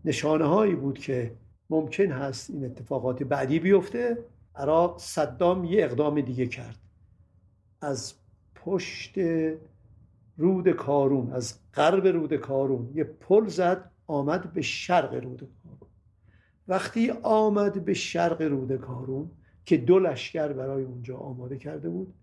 نشانه 0.04 0.44
هایی 0.44 0.74
بود 0.74 0.98
که 0.98 1.36
ممکن 1.70 2.12
هست 2.12 2.50
این 2.50 2.64
اتفاقات 2.64 3.22
بعدی 3.22 3.58
بیفته 3.58 4.18
عراق 4.54 4.98
صدام 4.98 5.64
یه 5.64 5.84
اقدام 5.84 6.20
دیگه 6.20 6.46
کرد. 6.46 6.78
از 7.80 8.14
پشت 8.54 9.14
رود 10.36 10.68
کارون 10.68 11.32
از 11.32 11.54
غرب 11.74 12.06
رود 12.06 12.36
کارون 12.36 12.90
یه 12.94 13.04
پل 13.04 13.46
زد 13.46 13.90
آمد 14.06 14.52
به 14.52 14.62
شرق 14.62 15.14
رود 15.14 15.48
کارون. 15.64 15.88
وقتی 16.68 17.10
آمد 17.22 17.84
به 17.84 17.94
شرق 17.94 18.42
رود 18.42 18.76
کارون 18.76 19.30
که 19.64 19.76
دو 19.76 19.98
لشکر 19.98 20.52
برای 20.52 20.84
اونجا 20.84 21.16
آماده 21.16 21.56
کرده 21.56 21.88
بود 21.88 22.14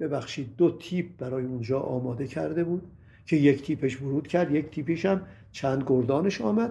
ببخشید 0.00 0.56
دو 0.56 0.78
تیپ 0.78 1.16
برای 1.18 1.44
اونجا 1.44 1.80
آماده 1.80 2.26
کرده 2.26 2.64
بود 2.64 2.90
که 3.26 3.36
یک 3.36 3.62
تیپش 3.62 4.02
ورود 4.02 4.26
کرد 4.28 4.54
یک 4.54 4.70
تیپش 4.70 5.06
هم 5.06 5.22
چند 5.52 5.84
گردانش 5.86 6.40
آمد. 6.40 6.70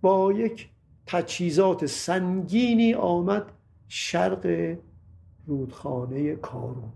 با 0.00 0.32
یک 0.32 0.68
تجهیزات 1.06 1.86
سنگینی 1.86 2.94
آمد 2.94 3.52
شرق 3.88 4.76
رودخانه 5.46 6.36
کارون. 6.36 6.92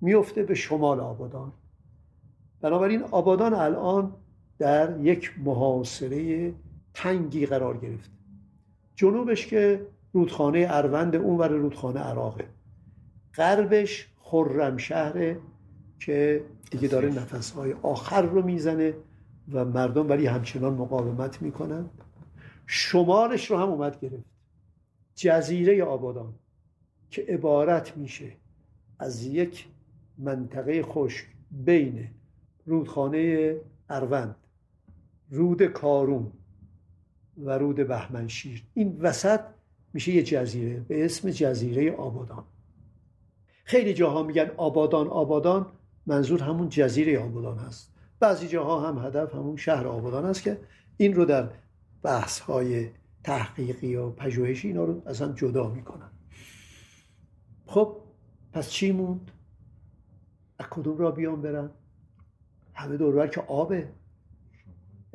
میفته 0.00 0.42
به 0.42 0.54
شمال 0.54 1.00
آبادان. 1.00 1.52
بنابراین 2.60 3.02
آبادان 3.02 3.54
الان 3.54 4.12
در 4.58 5.00
یک 5.00 5.32
محاصره 5.44 6.52
تنگی 6.94 7.46
قرار 7.46 7.76
گرفت. 7.76 8.10
جنوبش 8.94 9.46
که 9.46 9.86
رودخانه 10.12 10.66
اروند 10.70 11.16
اون 11.16 11.38
ور 11.38 11.48
رودخانه 11.48 12.00
عراقه. 12.00 12.44
غربش 13.34 14.08
خرم 14.20 14.76
شهره 14.76 15.40
که 16.00 16.44
دیگه 16.70 16.88
داره 16.88 17.08
نفسهای 17.08 17.72
آخر 17.72 18.22
رو 18.22 18.42
می‌زنه 18.42 18.94
و 19.52 19.64
مردم 19.64 20.08
ولی 20.08 20.26
همچنان 20.26 20.74
مقاومت 20.74 21.42
می‌کنن. 21.42 21.90
شمالش 22.66 23.50
رو 23.50 23.56
هم 23.56 23.68
اومد 23.68 24.00
گرفت. 24.00 24.24
جزیره 25.14 25.84
آبادان 25.84 26.34
که 27.10 27.22
عبارت 27.28 27.96
میشه 27.96 28.32
از 28.98 29.26
یک 29.26 29.66
منطقه 30.18 30.82
خشک 30.82 31.26
بین 31.50 32.08
رودخانه 32.66 33.56
اروند 33.88 34.36
رود 35.30 35.62
کارون 35.62 36.32
و 37.38 37.58
رود 37.58 37.88
بهمنشیر. 37.88 38.64
این 38.74 38.96
وسط 39.00 39.40
میشه 39.92 40.12
یه 40.12 40.22
جزیره 40.22 40.80
به 40.80 41.04
اسم 41.04 41.30
جزیره 41.30 41.92
آبادان. 41.92 42.44
خیلی 43.64 43.94
جاها 43.94 44.22
میگن 44.22 44.50
آبادان 44.56 45.08
آبادان. 45.08 45.66
منظور 46.10 46.42
همون 46.42 46.68
جزیره 46.68 47.18
آبادان 47.18 47.58
هست. 47.58 47.92
بعضی 48.20 48.48
جاها 48.48 48.88
هم 48.88 49.06
هدف 49.06 49.34
همون 49.34 49.56
شهر 49.56 49.86
آبادان 49.86 50.24
است 50.24 50.42
که 50.42 50.58
این 50.96 51.14
رو 51.14 51.24
در 51.24 51.48
بحث 52.02 52.40
های 52.40 52.88
تحقیقی 53.24 53.86
یا 53.86 54.10
پژوهشی 54.10 54.68
اینا 54.68 54.84
رو 54.84 55.02
اصلا 55.06 55.32
جدا 55.32 55.68
می‌کنن. 55.68 56.10
خب 57.66 57.96
پس 58.52 58.70
چی 58.70 58.92
موند؟ 58.92 59.30
از 60.58 60.66
کدوم 60.70 60.98
را 60.98 61.10
بیان 61.10 61.42
برن؟ 61.42 61.70
همه 62.74 62.96
دوربر 62.96 63.26
که 63.26 63.40
آبه. 63.40 63.88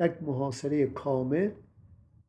یک 0.00 0.12
محاصره 0.22 0.86
کامل. 0.86 1.50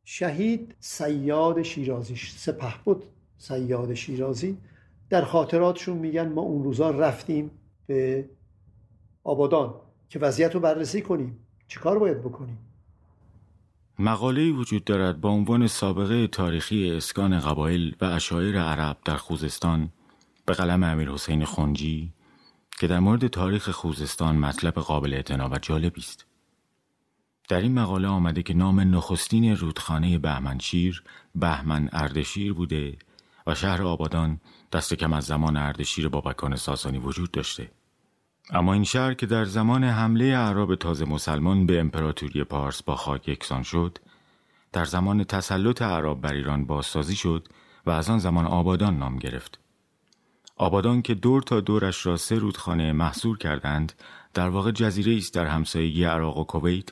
شهید 0.03 0.75
سیاد 0.79 1.61
شیرازی 1.61 2.15
سپه 2.15 2.73
بود 2.85 3.03
سیاد 3.37 3.93
شیرازی. 3.93 4.57
در 5.09 5.21
خاطراتشون 5.21 5.97
میگن 5.97 6.27
ما 6.27 6.41
اون 6.41 6.63
روزا 6.63 6.91
رفتیم 6.91 7.51
به 7.87 8.29
آبادان 9.27 9.73
که 10.09 10.19
وضعیت 10.19 10.53
رو 10.53 10.59
بررسی 10.59 11.01
کنیم 11.01 11.39
چیکار 11.67 11.99
باید 11.99 12.21
بکنیم 12.21 12.57
مقاله 13.99 14.51
وجود 14.51 14.83
دارد 14.83 15.21
با 15.21 15.29
عنوان 15.29 15.67
سابقه 15.67 16.27
تاریخی 16.27 16.91
اسکان 16.91 17.39
قبایل 17.39 17.95
و 18.01 18.05
اشایر 18.05 18.61
عرب 18.61 18.97
در 19.05 19.17
خوزستان 19.17 19.89
به 20.45 20.53
قلم 20.53 20.83
امیر 20.83 21.09
حسین 21.09 21.45
خونجی 21.45 22.13
که 22.79 22.87
در 22.87 22.99
مورد 22.99 23.27
تاریخ 23.27 23.69
خوزستان 23.69 24.35
مطلب 24.37 24.73
قابل 24.73 25.13
اعتنا 25.13 25.49
و 25.49 25.57
جالبی 25.61 26.01
است. 26.01 26.25
در 27.49 27.61
این 27.61 27.73
مقاله 27.73 28.07
آمده 28.07 28.43
که 28.43 28.53
نام 28.53 28.79
نخستین 28.79 29.55
رودخانه 29.55 30.17
بهمنشیر 30.17 31.03
بهمن 31.35 31.89
اردشیر 31.91 32.53
بوده 32.53 32.97
و 33.47 33.55
شهر 33.55 33.83
آبادان 33.83 34.41
دست 34.71 34.93
کم 34.93 35.13
از 35.13 35.23
زمان 35.23 35.57
اردشیر 35.57 36.09
بابکان 36.09 36.55
ساسانی 36.55 36.97
وجود 36.97 37.31
داشته. 37.31 37.71
اما 38.49 38.73
این 38.73 38.83
شهر 38.83 39.13
که 39.13 39.25
در 39.25 39.45
زمان 39.45 39.83
حمله 39.83 40.25
اعراب 40.25 40.75
تازه 40.75 41.05
مسلمان 41.05 41.65
به 41.65 41.79
امپراتوری 41.79 42.43
پارس 42.43 42.83
با 42.83 42.95
خاک 42.95 43.27
یکسان 43.27 43.63
شد 43.63 43.97
در 44.71 44.85
زمان 44.85 45.23
تسلط 45.23 45.81
اعراب 45.81 46.21
بر 46.21 46.33
ایران 46.33 46.65
بازسازی 46.65 47.15
شد 47.15 47.47
و 47.85 47.89
از 47.89 48.09
آن 48.09 48.19
زمان 48.19 48.45
آبادان 48.45 48.97
نام 48.97 49.17
گرفت. 49.17 49.59
آبادان 50.55 51.01
که 51.01 51.13
دور 51.13 51.41
تا 51.41 51.59
دورش 51.59 52.05
را 52.05 52.17
سه 52.17 52.35
رودخانه 52.35 52.91
محصور 52.91 53.37
کردند 53.37 53.93
در 54.33 54.49
واقع 54.49 54.71
جزیره 54.71 55.17
است 55.17 55.33
در 55.33 55.45
همسایگی 55.45 56.03
عراق 56.03 56.37
و 56.37 56.43
کویت 56.43 56.89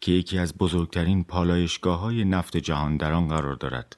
که 0.00 0.12
یکی 0.12 0.38
از 0.38 0.58
بزرگترین 0.58 1.24
پالایشگاه 1.24 1.98
های 1.98 2.24
نفت 2.24 2.56
جهان 2.56 2.96
در 2.96 3.12
آن 3.12 3.28
قرار 3.28 3.54
دارد. 3.54 3.96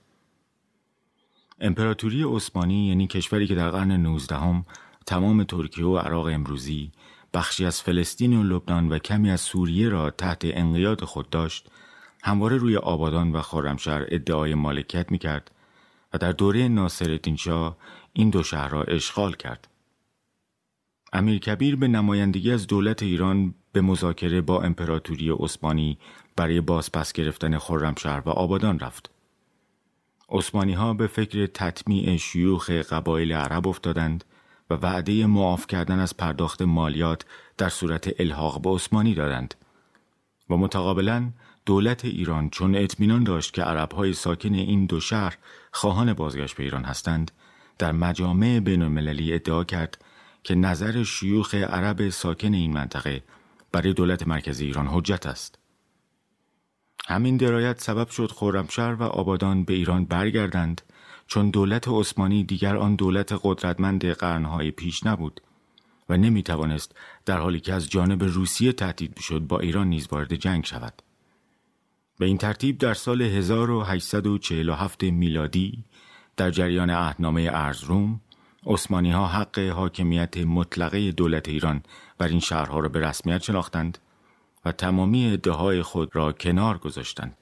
امپراتوری 1.61 2.23
عثمانی 2.23 2.89
یعنی 2.89 3.07
کشوری 3.07 3.47
که 3.47 3.55
در 3.55 3.71
قرن 3.71 3.93
نوزدهم 3.93 4.65
تمام 5.07 5.45
ترکیه 5.45 5.85
و 5.85 5.97
عراق 5.99 6.27
امروزی 6.27 6.93
بخشی 7.35 7.65
از 7.65 7.83
فلسطین 7.83 8.37
و 8.37 8.43
لبنان 8.43 8.89
و 8.89 8.99
کمی 8.99 9.31
از 9.31 9.41
سوریه 9.41 9.89
را 9.89 10.11
تحت 10.11 10.41
انقیاد 10.45 11.05
خود 11.05 11.31
داشت 11.31 11.69
همواره 12.23 12.57
روی 12.57 12.77
آبادان 12.77 13.33
و 13.33 13.43
خرمشهر 13.43 14.05
ادعای 14.09 14.55
مالکیت 14.55 15.13
می‌کرد 15.13 15.51
و 16.13 16.19
در 16.19 16.33
دوره 16.33 16.69
ناصرالدین 16.69 17.37
شاه 17.37 17.77
این 18.13 18.31
دو 18.31 18.43
شهر 18.43 18.69
را 18.69 18.83
اشغال 18.83 19.33
کرد. 19.33 19.69
امیر 21.13 21.39
کبیر 21.39 21.77
به 21.77 21.89
نمایندگی 21.89 22.53
از 22.53 22.67
دولت 22.67 23.03
ایران 23.03 23.55
به 23.73 23.81
مذاکره 23.81 24.41
با 24.41 24.63
امپراتوری 24.63 25.31
عثمانی 25.31 25.99
برای 26.37 26.61
بازپس 26.61 27.13
گرفتن 27.13 27.59
خرمشهر 27.59 28.23
و 28.27 28.31
آبادان 28.31 28.79
رفت. 28.79 29.11
عثمانی 30.29 30.73
ها 30.73 30.95
به 30.95 31.07
فکر 31.07 31.47
تطمیع 31.47 32.17
شیوخ 32.17 32.71
قبایل 32.71 33.33
عرب 33.33 33.69
افتادند 33.69 34.25
و 34.71 34.75
وعده 34.75 35.27
معاف 35.27 35.67
کردن 35.67 35.99
از 35.99 36.17
پرداخت 36.17 36.63
مالیات 36.63 37.25
در 37.59 37.69
صورت 37.69 38.21
الحاق 38.21 38.63
به 38.63 38.71
عثمانی 38.71 39.15
دادند. 39.15 39.55
و 40.51 40.57
متقابلا 40.57 41.31
دولت 41.67 42.05
ایران 42.05 42.51
چون 42.51 42.75
اطمینان 42.75 43.25
داشت 43.25 43.55
که 43.55 43.63
عربهای 43.63 44.13
ساکن 44.13 44.55
این 44.55 44.87
دو 44.87 45.01
شهر 45.01 45.37
خواهان 45.73 46.13
بازگشت 46.13 46.57
به 46.57 46.63
ایران 46.63 46.85
هستند 46.85 47.31
در 47.79 47.93
مجامع 47.93 48.61
بین 48.61 48.83
المللی 48.83 49.35
ادعا 49.35 49.65
کرد 49.65 50.05
که 50.43 50.55
نظر 50.55 51.03
شیوخ 51.03 51.55
عرب 51.55 52.09
ساکن 52.09 52.55
این 52.55 52.73
منطقه 52.73 53.23
برای 53.73 53.93
دولت 53.93 54.29
مرکزی 54.29 54.65
ایران 54.65 54.87
حجت 54.87 55.27
است. 55.27 55.59
همین 57.07 57.37
درایت 57.37 57.81
سبب 57.81 58.09
شد 58.09 58.33
خرمشهر 58.33 58.95
و 58.95 59.03
آبادان 59.03 59.65
به 59.65 59.75
ایران 59.75 60.05
برگردند 60.05 60.83
چون 61.31 61.51
دولت 61.51 61.89
عثمانی 61.89 62.45
دیگر 62.45 62.77
آن 62.77 62.95
دولت 62.95 63.41
قدرتمند 63.43 64.07
قرنهای 64.07 64.71
پیش 64.71 65.07
نبود 65.07 65.41
و 66.09 66.17
نمی 66.17 66.43
توانست 66.43 66.97
در 67.27 67.39
حالی 67.39 67.61
که 67.61 67.75
از 67.75 67.91
جانب 67.91 68.25
روسیه 68.25 68.73
تهدید 68.73 69.19
شد 69.19 69.39
با 69.39 69.61
ایران 69.61 69.87
نیز 69.89 70.09
وارد 70.11 70.35
جنگ 70.35 70.65
شود. 70.65 71.03
به 72.19 72.27
این 72.27 72.39
ترتیب 72.39 72.79
در 72.79 72.95
سال 72.95 73.23
1847 73.23 75.03
میلادی 75.03 75.85
در 76.37 76.51
جریان 76.51 76.91
عهدنامه 76.91 77.49
ارزروم 77.53 78.21
عثمانی 78.67 79.11
ها 79.11 79.27
حق 79.27 79.59
حاکمیت 79.59 80.37
مطلقه 80.37 81.13
دولت 81.13 81.49
ایران 81.49 81.83
بر 82.19 82.29
این 82.29 82.41
شهرها 82.41 82.81
را 82.81 82.89
به 82.89 83.01
رسمیت 83.01 83.43
شناختند 83.43 83.99
و 84.65 84.73
تمامی 84.73 85.33
ادعاهای 85.33 85.83
خود 85.83 86.17
را 86.17 86.33
کنار 86.33 86.79
گذاشتند. 86.79 87.37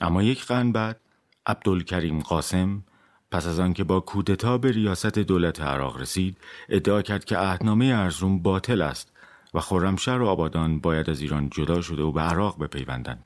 اما 0.00 0.22
یک 0.22 0.44
قرن 0.44 0.72
بعد 0.72 1.00
عبدالکریم 1.46 2.20
قاسم 2.20 2.82
پس 3.30 3.46
از 3.46 3.60
آنکه 3.60 3.84
با 3.84 4.00
کودتا 4.00 4.58
به 4.58 4.72
ریاست 4.72 5.18
دولت 5.18 5.60
عراق 5.60 6.00
رسید 6.00 6.36
ادعا 6.68 7.02
کرد 7.02 7.24
که 7.24 7.36
عهدنامه 7.36 7.84
ارزروم 7.84 8.42
باطل 8.42 8.82
است 8.82 9.12
و 9.54 9.60
خرمشهر 9.60 10.22
و 10.22 10.26
آبادان 10.26 10.80
باید 10.80 11.10
از 11.10 11.20
ایران 11.20 11.50
جدا 11.50 11.80
شده 11.80 12.02
و 12.02 12.12
به 12.12 12.20
عراق 12.20 12.62
بپیوندند. 12.62 13.24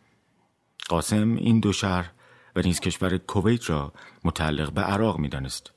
قاسم 0.89 1.37
این 1.37 1.61
دو 1.61 1.73
شهر 1.73 2.11
و 2.57 2.61
نیز 2.61 2.81
کشور 2.81 3.19
کویت 3.19 3.71
را 3.71 3.93
متعلق 4.25 4.73
به 4.73 4.81
عراق 4.81 5.19
می‌دانست. 5.19 5.73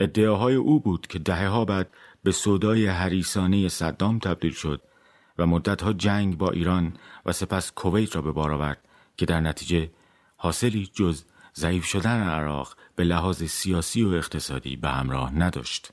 ادعاهای 0.00 0.54
او 0.54 0.80
بود 0.80 1.06
که 1.06 1.18
دهه 1.18 1.48
ها 1.48 1.64
بعد 1.64 1.88
به 2.22 2.32
صدای 2.32 2.86
حریسانه 2.86 3.68
صدام 3.68 4.18
تبدیل 4.18 4.52
شد 4.52 4.82
و 5.38 5.46
مدتها 5.46 5.92
جنگ 5.92 6.38
با 6.38 6.50
ایران 6.50 6.96
و 7.26 7.32
سپس 7.32 7.72
کویت 7.72 8.16
را 8.16 8.22
به 8.22 8.32
بار 8.32 8.52
آورد 8.52 8.84
که 9.16 9.26
در 9.26 9.40
نتیجه 9.40 9.90
حاصلی 10.42 10.86
جز 10.86 11.24
ضعیف 11.56 11.84
شدن 11.84 12.22
عراق 12.22 12.76
به 12.96 13.04
لحاظ 13.04 13.42
سیاسی 13.42 14.02
و 14.02 14.08
اقتصادی 14.08 14.76
به 14.76 14.88
همراه 14.88 15.38
نداشت. 15.38 15.92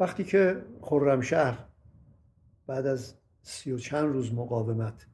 وقتی 0.00 0.24
که 0.24 0.64
خرمشهر 0.82 1.58
بعد 2.66 2.86
از 2.86 3.14
سی 3.42 3.72
و 3.72 3.78
چند 3.78 4.12
روز 4.12 4.34
مقاومت 4.34 5.06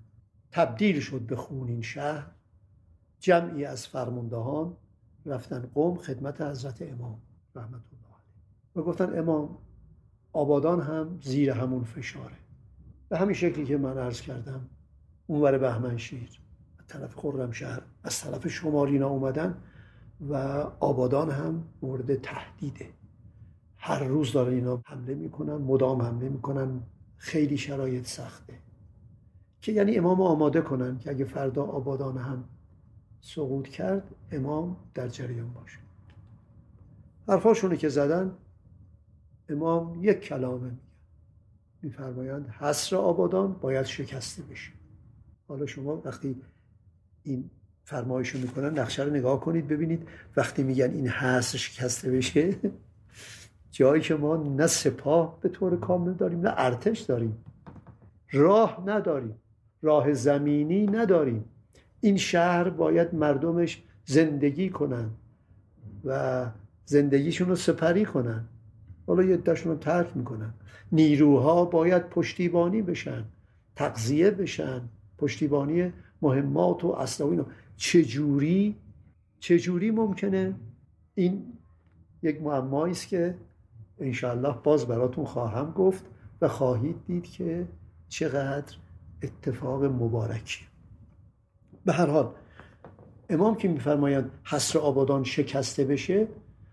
تبدیل 0.51 1.01
شد 1.01 1.21
به 1.21 1.37
خونین 1.37 1.83
شهر 1.83 2.27
جمعی 3.21 3.65
از 3.65 3.87
فرماندهان 3.87 4.77
رفتن 5.27 5.71
قوم 5.75 5.97
خدمت 5.97 6.41
حضرت 6.41 6.83
امام 6.83 7.23
رحمت 7.55 7.73
الله 7.73 8.15
علیه. 8.15 8.77
و 8.77 8.83
گفتن 8.83 9.19
امام 9.19 9.59
آبادان 10.33 10.81
هم 10.81 11.19
زیر 11.23 11.51
همون 11.51 11.85
فشاره. 11.85 12.37
به 13.09 13.19
همین 13.19 13.35
شکلی 13.35 13.65
که 13.65 13.77
من 13.77 13.99
عرض 13.99 14.21
کردم 14.21 14.71
اونور 15.27 15.59
بهمنشیر 15.59 16.46
طرف 16.89 17.15
خرمشهر 17.15 17.83
از 18.05 18.21
طرف 18.21 18.49
شمارینا 18.49 19.09
اومدن 19.09 19.63
و 20.31 20.35
آبادان 20.81 21.31
هم 21.31 21.65
مورد 21.83 22.21
تهدیده. 22.21 22.89
هر 23.77 24.05
روز 24.05 24.33
دارن 24.33 24.53
اینا 24.53 24.83
حمله 24.87 25.15
می‌کنن 25.15 25.55
مدام 25.55 26.03
حمله 26.03 26.29
می‌کنن 26.29 26.83
خیلی 27.17 27.59
شرایط 27.59 28.07
سخته. 28.07 28.59
که 29.61 29.73
یعنی 29.73 29.97
امام 29.99 30.21
آماده 30.21 30.61
کنن 30.61 30.99
که 30.99 31.11
اگه 31.11 31.25
فردا 31.25 31.65
آبادان 31.65 32.19
هم 32.19 32.45
سقوط 33.21 33.69
کرد 33.69 34.15
امام 34.31 34.77
در 34.95 35.09
جریان 35.09 35.53
باشه. 35.53 35.79
حرفاشونه 37.29 37.77
که 37.77 37.89
زدن 37.89 38.33
امام 39.49 40.05
یک 40.05 40.21
کلامه 40.21 40.71
میگن 40.71 40.79
میفرمایند 41.83 42.49
حسر 42.49 42.97
آبادان 42.97 43.53
باید 43.53 43.87
شکسته 43.87 44.43
بشه. 44.43 44.73
حالا 45.49 45.67
شما 45.67 46.03
وقتی 46.05 46.43
این 47.27 47.51
فرمایش 47.85 48.29
رو 48.29 48.41
می‌کنن 48.41 48.79
نقشه 48.79 49.03
رو 49.03 49.11
نگاه 49.11 49.41
کنید 49.41 49.69
ببینید. 49.69 50.09
وقتی 50.37 50.63
میگن 50.63 50.91
این 50.91 51.09
حسر 51.09 51.59
شکسته 51.59 52.11
بشه 52.11 52.55
جایی 53.71 54.03
که 54.03 54.15
ما 54.15 54.37
نه 54.37 54.67
سپاه 54.67 55.41
به 55.41 55.49
طور 55.49 55.81
کامل 55.81 56.13
داریم 56.13 56.41
نه 56.41 56.53
ارتش 56.57 57.01
داریم. 57.01 57.37
راه 58.33 58.83
نداریم. 58.87 59.35
راه 59.83 60.13
زمینی 60.13 60.87
نداریم. 60.87 61.45
این 62.01 62.17
شهر 62.17 62.69
باید 62.69 63.15
مردمش 63.15 63.83
زندگی 64.05 64.71
کنن 64.71 65.11
و 66.05 66.47
زندگیشون 66.85 67.49
رو 67.49 67.57
سپری 67.57 68.05
کنن. 68.05 68.45
حالا 69.07 69.23
یه 69.23 69.37
دشون 69.37 69.73
رو 69.73 69.79
ترک 69.79 70.17
می‌کنن. 70.17 70.55
نیروها 70.93 71.65
باید 71.65 72.09
پشتیبانی 72.09 72.83
بشن 72.83 73.25
تقضیه 73.77 74.31
بشن. 74.31 74.81
پشتیبانی 75.19 75.93
مهمات 76.27 76.85
و 76.85 76.89
اسلحه 76.89 77.31
اینا. 77.31 77.47
چجوری؟ 77.77 78.77
چجوری 79.39 79.91
ممکنه؟ 79.91 80.55
این 81.15 81.53
یک 82.23 82.43
معمایی 82.43 82.93
است 82.93 83.09
که 83.09 83.35
انشاءالله 83.99 84.59
باز 84.63 84.87
براتون 84.87 85.25
خواهم 85.25 85.71
گفت 85.71 86.05
و 86.41 86.49
خواهید 86.49 86.97
دید 87.07 87.25
که 87.25 87.69
چقدر 88.09 88.77
اتفاق 89.23 89.85
مبارکی. 89.85 90.65
به 91.85 91.93
هر 91.93 92.07
حال 92.07 92.35
امام 93.29 93.55
که 93.55 93.69
میفرمایند 93.69 94.31
حصر 94.45 94.79
آبادان 94.79 95.25
شکسته 95.25 95.85
بشه 95.85 96.29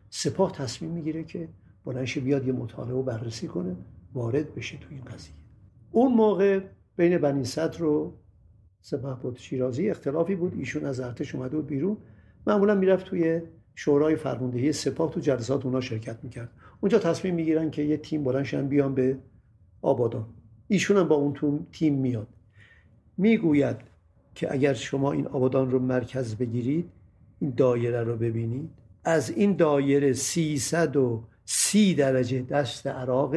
سپاه 0.10 0.52
تصمیم 0.52 0.92
می‌گیره 0.92 1.24
که 1.24 1.50
بلنش 1.86 2.18
بیاد 2.18 2.48
یه 2.48 2.54
مطالعه 2.54 2.96
و 2.96 3.04
بررسی 3.04 3.48
کنه 3.48 3.76
وارد 4.14 4.56
بشه 4.56 4.78
تو 4.78 4.88
این 4.90 5.02
قضیه. 5.02 5.34
اون 5.92 6.14
موقع 6.14 6.62
بین 6.96 7.18
بنی 7.18 7.44
صدر 7.46 7.84
و 7.84 8.14
سپه 8.86 9.14
بود 9.22 9.38
شیرازی 9.38 9.90
اختلافی 9.90 10.36
بود. 10.36 10.54
ایشون 10.58 10.86
از 10.86 11.00
ارتش 11.00 11.36
اومده 11.36 11.56
بود 11.56 11.68
بیرون. 11.68 11.98
معمولا 12.48 12.76
می‌رفت 12.76 13.06
توی 13.06 13.42
شورای 13.76 14.16
فرماندهی 14.16 14.72
سپاه 14.72 15.12
تو 15.12 15.20
جلسات 15.20 15.66
اونا 15.66 15.82
شرکت 15.82 16.24
می‌کرد. 16.24 16.50
اونجا 16.82 17.00
تصمیم 17.00 17.36
می‌گیرن 17.36 17.72
که 17.72 17.82
یه 17.82 17.98
تیم 17.98 18.24
بلنشن 18.24 18.68
بیان 18.68 18.96
به 18.96 19.18
آبادان. 19.82 20.26
ایشون 20.68 20.98
هم 20.98 21.08
با 21.08 21.16
اون 21.16 21.68
تیم 21.72 21.94
میاد. 21.94 22.28
می‌گوید 23.18 23.78
که 24.36 24.54
اگر 24.54 24.74
شما 24.74 25.12
این 25.12 25.28
آبادان 25.28 25.72
رو 25.72 25.80
مرکز 25.80 26.36
بگیرید 26.36 26.90
این 27.40 27.54
دایره 27.58 28.04
رو 28.04 28.18
ببینید. 28.18 28.70
از 29.04 29.30
این 29.30 29.56
دایره 29.56 30.14
330 30.14 31.94
درجه 31.94 32.42
دست 32.42 32.88
عراق 32.88 33.36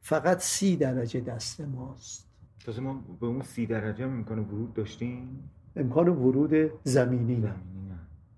فقط 0.00 0.38
سی 0.38 0.76
درجه 0.76 1.20
دست 1.20 1.60
ماست. 1.60 2.27
تازه 2.64 2.80
ما 2.80 3.04
به 3.20 3.26
اون 3.26 3.42
سی 3.42 3.66
درجه 3.66 4.04
هم 4.04 4.12
امکان 4.12 4.38
ورود 4.38 4.74
داشتیم 4.74 5.50
امکان 5.76 6.08
ورود 6.08 6.70
زمینی 6.84 7.36
نه. 7.36 7.54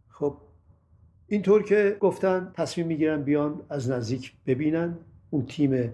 خب 0.08 0.36
اینطور 1.26 1.62
که 1.62 1.96
گفتن 2.00 2.50
تصمیم 2.54 2.86
می‌گیرن 2.86 3.22
بیان 3.22 3.60
از 3.68 3.90
نزدیک 3.90 4.32
ببینن. 4.46 4.96
اون 5.30 5.46
تیم 5.46 5.92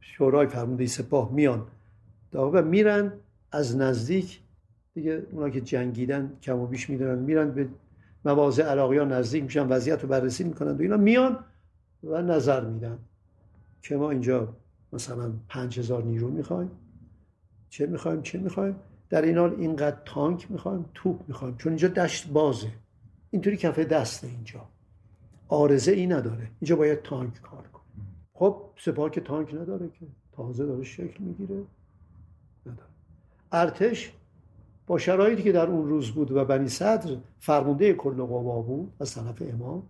شورای 0.00 0.46
فرمانده 0.46 0.86
سپاه 0.86 1.32
میان. 1.32 1.66
و 2.32 2.62
میرن 2.62 3.12
از 3.52 3.76
نزدیک. 3.76 4.40
دیگه 4.94 5.26
اونا 5.32 5.50
که 5.50 5.60
جنگیدن 5.60 6.32
کم 6.42 6.58
و 6.58 6.66
بیش 6.66 6.90
می‌دونن 6.90 7.18
میرن 7.18 7.50
به 7.50 7.68
مواضع 8.24 8.62
عراقیان 8.62 9.12
نزدیک 9.12 9.42
میشن 9.42 9.68
وضعیت 9.68 10.02
رو 10.02 10.08
بررسی 10.08 10.44
می‌کنن 10.44 10.70
و 10.70 10.80
اینا 10.80 10.96
میان 10.96 11.38
و 12.04 12.22
نظر 12.22 12.64
میدن 12.64 12.98
که 13.82 13.96
ما 13.96 14.10
اینجا 14.10 14.56
مثلا 14.92 15.32
پنج 15.48 15.78
هزار 15.78 16.04
نیرو 16.04 16.30
می‌خوایم. 16.30 16.70
چه 17.70 17.86
می‌خوایم 17.86 18.22
چه 18.22 18.38
می‌خوایم؟ 18.38 18.76
در 19.10 19.22
این 19.22 19.38
حال 19.38 19.54
اینقدر 19.58 19.96
تانک 20.04 20.50
می‌خوایم 20.50 20.84
توپ 20.94 21.28
می‌خوایم. 21.28 21.56
چون 21.56 21.72
اینجا 21.72 21.88
دشت 21.88 22.28
بازه. 22.28 22.70
اینطوری 23.30 23.56
کفه 23.56 23.84
دسته 23.84 24.26
اینجا. 24.26 24.68
آرزه 25.48 25.92
ای 25.92 26.06
نداره. 26.06 26.50
اینجا 26.60 26.76
باید 26.76 27.02
تانک 27.02 27.40
کار 27.42 27.68
کنه. 27.68 27.82
خب 28.34 28.62
سپاه 28.78 29.10
که 29.10 29.20
تانک 29.20 29.54
نداره 29.54 29.88
که. 29.88 30.06
تازه 30.32 30.66
داره 30.66 30.84
شکل 30.84 31.24
می‌گیره. 31.24 31.62
نداره. 32.66 32.90
ارتش 33.52 34.12
با 34.86 34.98
شرایطی 34.98 35.42
که 35.42 35.52
در 35.52 35.66
اون 35.66 35.88
روز 35.88 36.10
بود 36.10 36.32
و 36.32 36.44
بنی 36.44 36.68
صدر 36.68 37.16
فرمانده 37.38 37.92
کل 37.92 38.22
قوا 38.22 38.62
بود 38.62 38.92
از 39.00 39.14
طرف 39.14 39.42
امام 39.42 39.82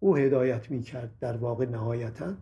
او 0.00 0.16
هدایت 0.16 0.70
می‌کرد 0.70 1.10
در 1.20 1.36
واقع 1.36 1.66
نهایتا. 1.66 2.34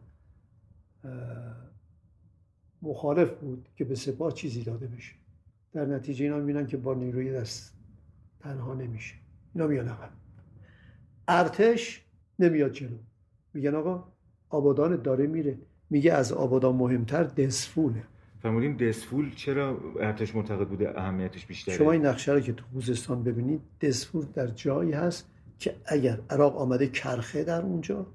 مخالف 2.82 3.30
بود 3.30 3.68
که 3.76 3.84
به 3.84 3.94
سپاه 3.94 4.32
چیزی 4.32 4.62
داده 4.62 4.86
بشه. 4.86 5.14
در 5.72 5.84
نتیجه 5.84 6.24
اینا 6.24 6.38
می‌بینن 6.38 6.66
که 6.66 6.76
با 6.76 6.94
نیروی 6.94 7.32
دست 7.32 7.74
تنها 8.40 8.74
نمیشه. 8.74 9.14
اینا 9.54 9.66
میان 9.66 9.88
عقب. 9.88 10.10
ارتش 11.28 12.04
نمیاد 12.38 12.72
جلو. 12.72 12.96
میگن 13.54 13.74
آقا 13.74 14.04
آبادان 14.50 15.02
داره 15.02 15.26
میره. 15.26 15.58
میگه 15.90 16.12
از 16.12 16.32
آبادان 16.32 16.76
مهمتر 16.76 17.24
دسفوله 17.24 18.02
فرمودین 18.42 18.76
دسفول 18.76 19.34
چرا 19.34 19.78
ارتش 20.00 20.34
معتقد 20.34 20.68
بوده 20.68 21.00
اهمیتش 21.00 21.46
بیشتره؟ 21.46 21.76
شما 21.76 21.92
این 21.92 22.06
نقشه 22.06 22.32
رو 22.32 22.40
که 22.40 22.52
تو 22.52 22.64
خوزستان 22.72 23.22
ببینید 23.22 23.60
دسفول 23.80 24.24
در 24.34 24.46
جایی 24.46 24.92
هست 24.92 25.30
که 25.58 25.74
اگر 25.84 26.18
عراق 26.30 26.58
آمده 26.58 26.86
کرخه 26.86 27.44
در 27.44 27.62
اونجا 27.62 28.06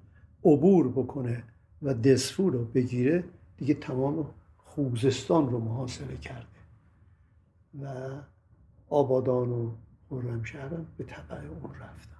عبور 0.45 0.89
بکنه 0.89 1.43
و 1.81 1.93
دسفول 1.93 2.53
رو 2.53 2.65
بگیره 2.65 3.23
دیگه 3.57 3.73
تمام 3.73 4.29
خوزستان 4.75 5.49
رو 5.49 5.59
محاصره 5.59 6.17
کرده 6.17 6.47
و 7.81 8.09
آبادان 8.89 9.49
و 9.49 9.71
خرمشهرم 10.09 10.87
به 10.97 11.03
تبع 11.03 11.37
اون 11.37 11.73
رفتن. 11.73 12.17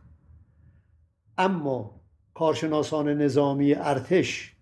اما 1.38 2.02
کارشناسان 2.34 3.10
نظامی 3.10 3.74
ارتش 3.74 4.56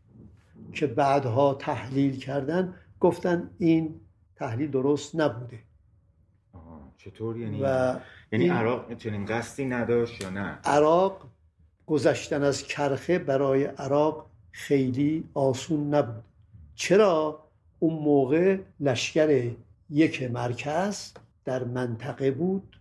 که 0.74 0.88
بعدها 0.88 1.54
تحلیل 1.54 2.18
کردن 2.18 2.74
گفتن 3.00 3.50
این 3.58 4.02
تحلیل 4.36 4.72
درست 4.72 5.16
نبوده. 5.16 5.60
چطور؟ 6.98 7.38
یعنی 7.38 7.62
و 7.64 8.00
یعنی 8.32 8.50
عراق 8.50 8.98
چنین 8.98 9.26
قصدی 9.26 9.66
نداشت 9.66 10.22
یا 10.22 10.30
نه؟ 10.30 10.60
عراق 10.64 11.28
گذشتن 11.86 12.44
از 12.44 12.64
کرخه 12.64 13.20
برای 13.20 13.64
عراق 13.64 14.30
خیلی 14.52 15.30
آسون 15.34 15.94
نبود. 15.94 16.24
چرا؟ 16.76 17.51
اون 17.84 18.04
موقع 18.04 18.60
لشکر 18.80 19.52
یک 19.90 20.24
مرکز 20.24 21.14
در 21.46 21.64
منطقه 21.64 22.32
بود. 22.32 22.78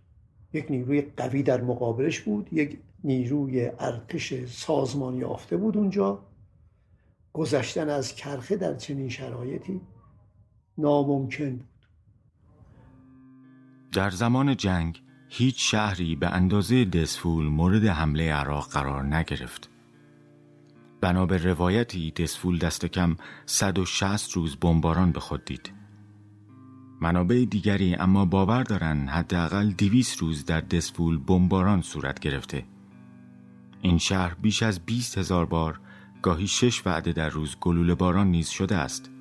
یک 0.53 0.65
نیروی 0.69 1.01
قوی 1.01 1.43
در 1.43 1.61
مقابلش 1.61 2.19
بود. 2.19 2.53
یک 2.53 2.79
نیروی 3.03 3.71
ارتش 3.79 4.45
سازمان 4.45 5.17
یافته 5.17 5.57
بود 5.57 5.77
اونجا. 5.77 6.19
گذشتن 7.33 7.89
از 7.89 8.15
کرخه 8.15 8.55
در 8.55 8.75
چنین 8.75 9.09
شرایطی 9.09 9.81
ناممکن 10.77 11.49
بود. 11.55 11.87
در 13.91 14.09
زمان 14.09 14.57
جنگ 14.57 15.01
هیچ 15.29 15.71
شهری 15.71 16.15
به 16.15 16.27
اندازه 16.27 16.85
دسفول 16.85 17.45
مورد 17.45 17.85
حمله 17.85 18.33
عراق 18.33 18.69
قرار 18.69 19.03
نگرفت. 19.03 19.70
بنا 21.01 21.25
به 21.25 21.37
روایتی 21.37 22.11
دسفول 22.11 22.57
دست 22.57 22.85
کم 22.85 23.15
160 23.45 24.31
روز 24.31 24.55
بمباران 24.55 25.11
به 25.11 25.19
خود 25.19 25.45
دید. 25.45 25.73
منابع 27.01 27.45
دیگری 27.49 27.95
اما 27.95 28.25
باور 28.25 28.63
دارند 28.63 29.09
حداقل 29.09 29.71
200 29.71 30.19
روز 30.19 30.45
در 30.45 30.61
دسفول 30.61 31.17
بمباران 31.17 31.81
صورت 31.81 32.19
گرفته. 32.19 32.65
این 33.81 33.97
شهر 33.97 34.33
بیش 34.33 34.63
از 34.63 34.79
20 34.85 35.17
هزار 35.17 35.45
بار 35.45 35.79
گاهی 36.21 36.47
شش 36.47 36.87
وعده 36.87 37.11
در 37.13 37.29
روز 37.29 37.55
گلوله 37.61 37.95
باران 37.95 38.27
نیز 38.27 38.49
شده 38.49 38.75
است. 38.75 39.11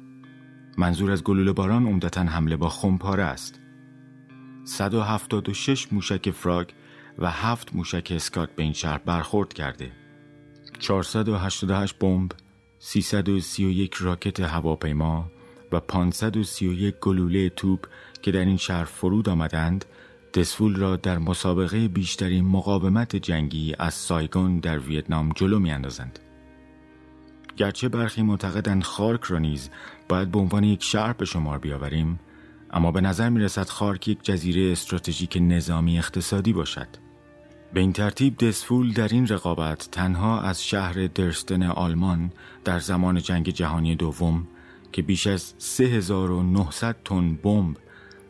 منظور 0.78 1.10
از 1.10 1.24
گلوله 1.24 1.52
باران 1.52 1.86
عمدتا 1.86 2.22
حمله 2.22 2.56
با 2.56 2.68
خمپاره 2.68 3.22
است. 3.22 3.60
176 4.64 5.92
موشک 5.92 6.30
فراگ 6.30 6.68
و 7.18 7.30
7 7.30 7.74
موشک 7.74 8.12
اسکات 8.16 8.54
به 8.56 8.62
این 8.62 8.72
شهر 8.72 8.98
برخورد 8.98 9.52
کرده. 9.52 9.99
488 10.80 11.98
بمب 11.98 12.32
331 12.78 13.94
راکت 13.94 14.40
هواپیما 14.40 15.30
و 15.72 15.80
531 15.80 16.94
گلوله 17.00 17.48
توپ 17.48 17.86
که 18.22 18.30
در 18.30 18.44
این 18.44 18.56
شهر 18.56 18.84
فرود 18.84 19.28
آمدند 19.28 19.84
دسفول 20.34 20.76
را 20.76 20.96
در 20.96 21.18
مسابقه 21.18 21.88
بیشترین 21.88 22.44
مقاومت 22.44 23.16
جنگی 23.16 23.74
از 23.78 23.94
سایگون 23.94 24.58
در 24.58 24.78
ویتنام 24.78 25.32
جلو 25.34 25.58
می 25.58 25.70
اندازند. 25.70 26.18
گرچه 27.56 27.88
برخی 27.88 28.22
معتقدند 28.22 28.82
خارک 28.82 29.24
را 29.24 29.38
نیز 29.38 29.70
باید 30.08 30.30
به 30.30 30.38
عنوان 30.38 30.64
یک 30.64 30.82
شهر 30.82 31.12
به 31.12 31.24
شمار 31.24 31.58
بیاوریم 31.58 32.20
اما 32.70 32.92
به 32.92 33.00
نظر 33.00 33.28
می 33.28 33.40
رسد 33.40 33.68
خارک 33.68 34.08
یک 34.08 34.18
جزیره 34.22 34.72
استراتژیک 34.72 35.38
نظامی 35.40 35.98
اقتصادی 35.98 36.52
باشد 36.52 37.09
به 37.72 37.80
این 37.80 37.92
ترتیب 37.92 38.38
دسفول 38.38 38.92
در 38.92 39.08
این 39.08 39.28
رقابت 39.28 39.88
تنها 39.92 40.40
از 40.40 40.64
شهر 40.64 41.06
درستن 41.06 41.62
آلمان 41.62 42.32
در 42.64 42.78
زمان 42.78 43.18
جنگ 43.22 43.48
جهانی 43.50 43.96
دوم 43.96 44.46
که 44.92 45.02
بیش 45.02 45.26
از 45.26 45.54
3900 45.58 46.96
تن 47.04 47.34
بمب 47.34 47.76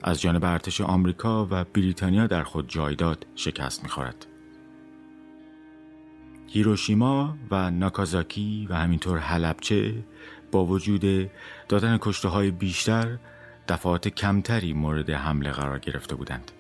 از 0.03 0.21
جانب 0.21 0.45
ارتش 0.45 0.81
آمریکا 0.81 1.49
و 1.51 1.65
بریتانیا 1.65 2.27
در 2.27 2.43
خود 2.43 2.69
جای 2.69 2.95
داد 2.95 3.27
شکست 3.35 3.83
می‌خورد. 3.83 4.27
هیروشیما 6.47 7.37
و 7.51 7.71
ناکازاکی 7.71 8.67
و 8.71 8.75
همینطور 8.75 9.19
حلبچه 9.19 9.95
با 10.53 10.65
وجود 10.67 11.31
دادن 11.69 11.99
کشته 12.01 12.29
های 12.29 12.51
بیشتر 12.51 13.19
دفعات 13.69 14.09
کمتری 14.09 14.73
مورد 14.73 15.11
حمله 15.11 15.51
قرار 15.51 15.79
گرفته 15.79 16.15
بودند. 16.15 16.53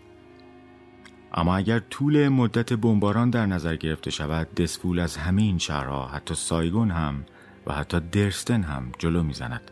اما 1.35 1.57
اگر 1.57 1.79
طول 1.79 2.29
مدت 2.29 2.73
بمباران 2.73 3.31
در 3.31 3.47
نظر 3.47 3.77
گرفته 3.77 4.11
شود 4.11 4.55
دسفول 4.55 4.99
از 4.99 5.17
همه 5.17 5.43
این 5.43 5.59
شهرها 5.59 6.07
حتی 6.07 6.35
سایگون 6.35 6.91
هم 6.91 7.25
و 7.67 7.73
حتی 7.73 8.01
درستن 8.01 8.63
هم 8.63 8.93
جلو 8.99 9.23
می‌زند. 9.23 9.71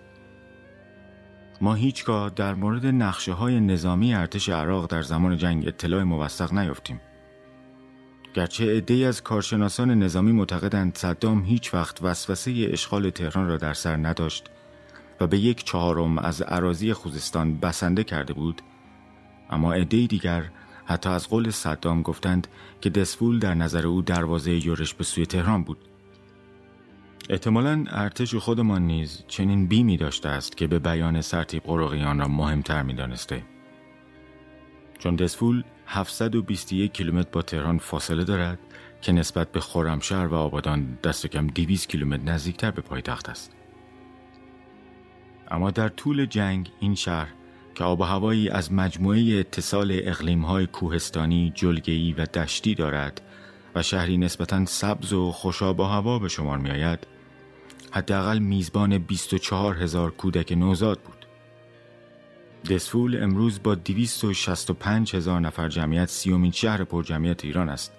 ما 1.60 1.74
هیچگاه 1.74 2.30
در 2.30 2.54
مورد 2.54 2.86
نقشه 2.86 3.32
های 3.32 3.60
نظامی 3.60 4.14
ارتش 4.14 4.48
عراق 4.48 4.90
در 4.90 5.02
زمان 5.02 5.36
جنگ 5.36 5.68
اطلاع 5.68 6.02
موثق 6.02 6.52
نیافتیم. 6.52 7.00
گرچه 8.34 8.76
عدهای 8.76 9.04
از 9.04 9.22
کارشناسان 9.22 9.90
نظامی 9.90 10.32
معتقدند 10.32 10.96
صدام 10.96 11.44
هیچ 11.44 11.74
وقت 11.74 12.02
وسوسه 12.02 12.68
اشغال 12.72 13.10
تهران 13.10 13.48
را 13.48 13.56
در 13.56 13.74
سر 13.74 13.96
نداشت 13.96 14.50
و 15.20 15.26
به 15.26 15.38
یک 15.38 15.64
چهارم 15.64 16.18
از 16.18 16.42
عراضی 16.42 16.92
خوزستان 16.92 17.58
بسنده 17.58 18.04
کرده 18.04 18.32
بود 18.32 18.62
اما 19.50 19.72
عده 19.72 20.06
دیگر 20.06 20.44
حتی 20.88 21.08
از 21.08 21.28
قول 21.28 21.50
صدام 21.50 22.02
گفتند 22.02 22.48
که 22.80 22.90
دسفول 22.90 23.38
در 23.38 23.54
نظر 23.54 23.86
او 23.86 24.02
دروازه 24.02 24.66
یورش 24.66 24.94
به 24.94 25.04
سوی 25.04 25.26
تهران 25.26 25.62
بود 25.62 25.78
احتمالا 27.30 27.84
ارتش 27.88 28.34
خودمان 28.34 28.82
نیز 28.82 29.24
چنین 29.26 29.66
بیمی 29.66 29.96
داشته 29.96 30.28
است 30.28 30.56
که 30.56 30.66
به 30.66 30.78
بیان 30.78 31.20
سرتیب 31.20 31.62
قرقیان 31.62 32.18
را 32.18 32.28
مهمتر 32.28 32.82
می 32.82 32.94
دانسته. 32.94 33.42
چون 34.98 35.16
دسفول 35.16 35.64
721 35.86 36.92
کیلومتر 36.92 37.30
با 37.32 37.42
تهران 37.42 37.78
فاصله 37.78 38.24
دارد 38.24 38.58
که 39.00 39.12
نسبت 39.12 39.52
به 39.52 39.60
خرمشهر 39.60 40.26
و 40.26 40.34
آبادان 40.34 40.98
دست 41.04 41.26
کم 41.26 41.46
200 41.46 41.88
کیلومتر 41.88 42.22
نزدیکتر 42.22 42.70
به 42.70 42.82
پایتخت 42.82 43.28
است. 43.28 43.52
اما 45.50 45.70
در 45.70 45.88
طول 45.88 46.26
جنگ 46.26 46.70
این 46.80 46.94
شهر 46.94 47.28
که 47.78 47.84
آب 47.84 48.00
و 48.00 48.04
هوایی 48.04 48.48
از 48.48 48.72
مجموعه 48.72 49.38
اتصال 49.38 49.90
اقلیمهای 49.92 50.66
کوهستانی، 50.66 51.52
جلگه‌ای 51.54 52.12
و 52.12 52.24
دشتی 52.24 52.74
دارد 52.74 53.20
و 53.74 53.82
شهری 53.82 54.18
نسبتا 54.18 54.64
سبز 54.64 55.12
و 55.12 55.32
خوشاب 55.32 55.80
و 55.80 55.82
هوا 55.82 56.18
به 56.18 56.28
شمار 56.28 56.58
می 56.58 56.70
آید 56.70 57.06
حداقل 57.90 58.38
میزبان 58.38 58.98
24 58.98 59.74
هزار 59.82 60.10
کودک 60.10 60.52
نوزاد 60.52 61.00
بود. 61.00 61.26
دسفول 62.70 63.22
امروز 63.22 63.62
با 63.62 63.74
265 63.74 65.16
هزار 65.16 65.40
نفر 65.40 65.68
جمعیت 65.68 66.08
سیومین 66.08 66.50
شهر 66.50 66.84
پر 66.84 67.02
جمعیت 67.02 67.44
ایران 67.44 67.68
است. 67.68 67.92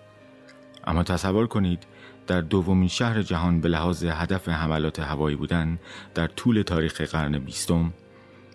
اما 0.88 1.04
تصور 1.04 1.48
کنید 1.48 1.84
در 2.28 2.42
دومین 2.42 2.88
شهر 2.88 3.22
جهان 3.22 3.62
به 3.62 3.70
لحاظ 3.70 4.04
هدف 4.04 4.50
حملات 4.50 5.00
هوایی 5.00 5.36
بودن 5.36 5.80
در 6.16 6.28
طول 6.28 6.62
تاریخ 6.62 7.02
قرن 7.02 7.40
بیستم 7.40 7.94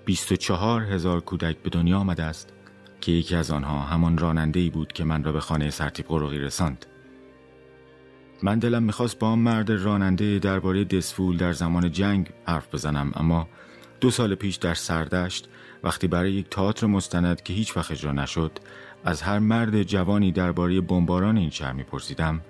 24 0.05 0.83
هزار 0.83 1.21
کودک 1.21 1.57
به 1.57 1.71
دنیا 1.71 1.99
آمده 1.99 2.23
است 2.23 2.53
که 3.01 3.13
یکی 3.13 3.37
از 3.37 3.51
آنها 3.51 3.81
همان 3.81 4.19
راننده 4.19 4.61
ای 4.61 4.71
بود 4.71 4.93
که 4.93 5.05
من 5.05 5.25
را 5.25 5.33
به 5.33 5.41
خانه 5.41 5.71
سرتیب 5.71 6.07
قرقی 6.09 6.39
رساند. 6.39 6.87
من 8.43 8.59
دلم 8.59 8.83
می‌خواست 8.83 9.19
با 9.19 9.37
مرد 9.37 9.71
راننده 9.71 10.39
درباره 10.39 10.85
دسفول 10.85 11.37
در 11.37 11.53
زمان 11.53 11.91
جنگ 11.91 12.31
حرف 12.47 12.75
بزنم 12.75 13.13
اما 13.15 13.49
دو 14.01 14.11
سال 14.11 14.35
پیش 14.35 14.57
در 14.57 14.75
سردشت 14.75 15.49
وقتی 15.83 16.07
برای 16.07 16.33
یک 16.33 16.51
تئاتر 16.51 16.87
مستند 16.87 17.43
که 17.43 17.53
هیچ 17.53 17.77
وقت 17.77 17.91
اجرا 17.91 18.13
نشد 18.13 18.59
از 19.05 19.23
هر 19.23 19.39
مرد 19.39 19.83
جوانی 19.83 20.33
درباره 20.33 20.81
بمباران 20.81 21.37
این 21.37 21.51
شهر 21.51 21.73
میپرسیدم 21.73 22.41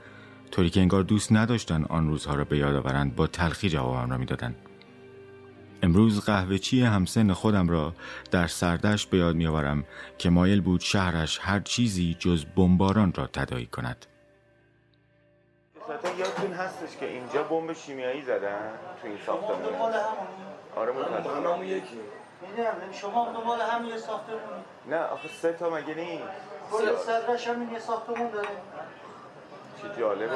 طوری 0.50 0.70
که 0.70 0.80
انگار 0.80 1.02
دوست 1.02 1.32
نداشتن 1.32 1.84
آن 1.84 2.09
روزها 2.09 2.34
را 2.34 2.44
به 2.44 2.59
یاد 2.59 2.74
آورند 2.74 3.16
با 3.16 3.26
تلخی 3.26 3.68
جوابم 3.68 4.11
را 4.11 4.18
می‌دادند 4.18 4.57
امروز 5.82 6.24
قهوهچی 6.24 6.82
همسن 6.82 7.32
خودم 7.32 7.68
را 7.68 7.92
در 8.30 8.46
سردشت 8.46 9.10
به 9.10 9.18
یاد 9.18 9.34
میآورم 9.34 9.84
که 10.18 10.30
مایل 10.30 10.60
بود 10.60 10.80
شهرش 10.80 11.38
هر 11.42 11.60
چیزی 11.60 12.16
جز 12.18 12.44
بمباران 12.44 13.12
را 13.14 13.26
تدایی 13.26 13.66
کند. 13.66 14.06
یادتون 16.18 16.52
هستش 16.52 16.96
که 16.96 17.08
اینجا 17.08 17.42
بمب 17.42 17.72
شیمیایی 17.72 18.22
زدن 18.22 18.70
تو 19.02 19.08
این 19.08 19.18
ساختمون 19.26 19.92
آره 20.76 20.92
متاسفم. 20.92 21.30
همون 21.30 21.66
یکی. 21.66 21.86
می‌دونم 22.42 22.74
شما 22.92 23.32
دنبال 23.32 23.60
هم 23.60 23.84
یه 23.84 23.98
ساختمون 23.98 24.40
نه 24.90 24.96
آخه 24.96 25.28
سه 25.42 25.52
تا 25.52 25.70
مگه 25.70 25.94
نیست؟ 25.94 26.24
کل 26.72 26.96
صدرش 26.96 27.48
هم 27.48 27.72
یه 27.72 27.78
ساختمون 27.78 28.30
داره. 28.30 28.48
چه 29.82 30.00
جالبه. 30.00 30.26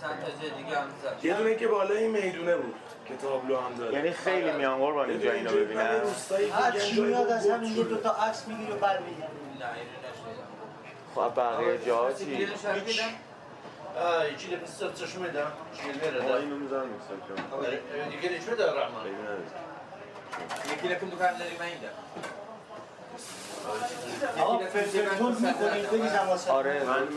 چند 0.00 0.20
تا 0.20 0.30
جای 0.40 0.62
دیگه 0.62 0.78
هم 0.78 0.86
زد. 1.02 1.24
یه 1.24 1.34
دونه 1.34 1.54
که 1.54 1.68
بالای 1.68 2.08
می‌دونه 2.08 2.56
بود. 2.56 2.74
که 3.04 3.16
تابلو 3.16 3.56
هم 3.56 3.74
داره. 3.74 3.94
یعنی 3.94 4.10
خیلی 4.10 4.52
میان 4.52 4.78
قربان 4.78 5.10
اینجا 5.10 5.32
اینو 5.32 5.50
ببینن. 5.50 6.00
هر 6.52 6.70
چی 6.78 7.00
میاد 7.00 7.28
از 7.30 7.50
همین 7.50 7.76
یه 7.76 7.84
دوتا 7.84 8.10
عکس 8.10 8.48
می‌گیری 8.48 8.72
و 8.72 8.76
برمیگردی 8.76 9.34
خب 11.14 11.34
بقیه 11.36 11.78
جا 11.86 12.12
چی؟ 12.12 12.24
یکی 14.32 14.48
ده 14.48 14.56
پس 14.56 14.78
سرچش 14.78 15.14
میدم. 15.14 15.52
چیل 15.76 15.94
میره 15.94 16.36
اینو 16.36 16.56
می‌ذارم 16.56 16.88
دیگه 18.10 18.28
نیش 18.30 18.42
میده 18.42 18.66
رحمان. 18.66 19.06
یکی 20.72 20.88
لکم 20.88 21.10
آره 26.48 26.84
من 26.84 27.08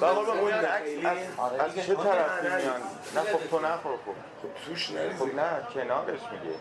بابا 0.00 0.32
اون 0.32 0.52
عکس 0.52 0.90
از 1.60 1.86
چه 1.86 1.94
طرفی 1.94 2.46
میان 2.46 2.80
نه 3.14 3.20
خب 3.20 3.50
تو 3.50 3.58
نخور 3.58 3.92
خب 3.92 4.12
خب. 4.42 4.66
توش 4.66 4.90
خب 5.18 5.34
نه 5.34 5.46
کنارش 5.74 6.20
میگه 6.32 6.56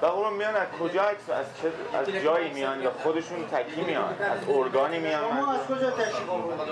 بابا 0.00 0.30
میان 0.30 0.56
از 0.56 0.68
کجا 0.80 1.02
عکس 1.02 1.30
از 1.30 1.46
چه 1.62 1.72
از 1.98 2.22
جایی 2.22 2.50
میان 2.50 2.82
یا 2.82 2.92
خودشون 3.02 3.46
تکی 3.46 3.80
میان؟ 3.80 4.04
از 4.22 4.48
ارگانی 4.48 4.98
میان 4.98 5.24
ما 5.24 5.52
از 5.52 5.66
کجا 5.66 5.90
تشریف 5.90 6.28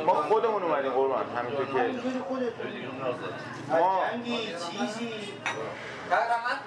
ما 0.07 0.15
خودمون 0.15 0.63
اومدیم 0.63 0.93
قربان 0.93 1.25
همینطور 1.37 1.67
که 1.67 1.73
ما 3.69 4.03
جنگی 4.13 4.47
چیزی. 4.47 5.13
kahraman 6.13 6.59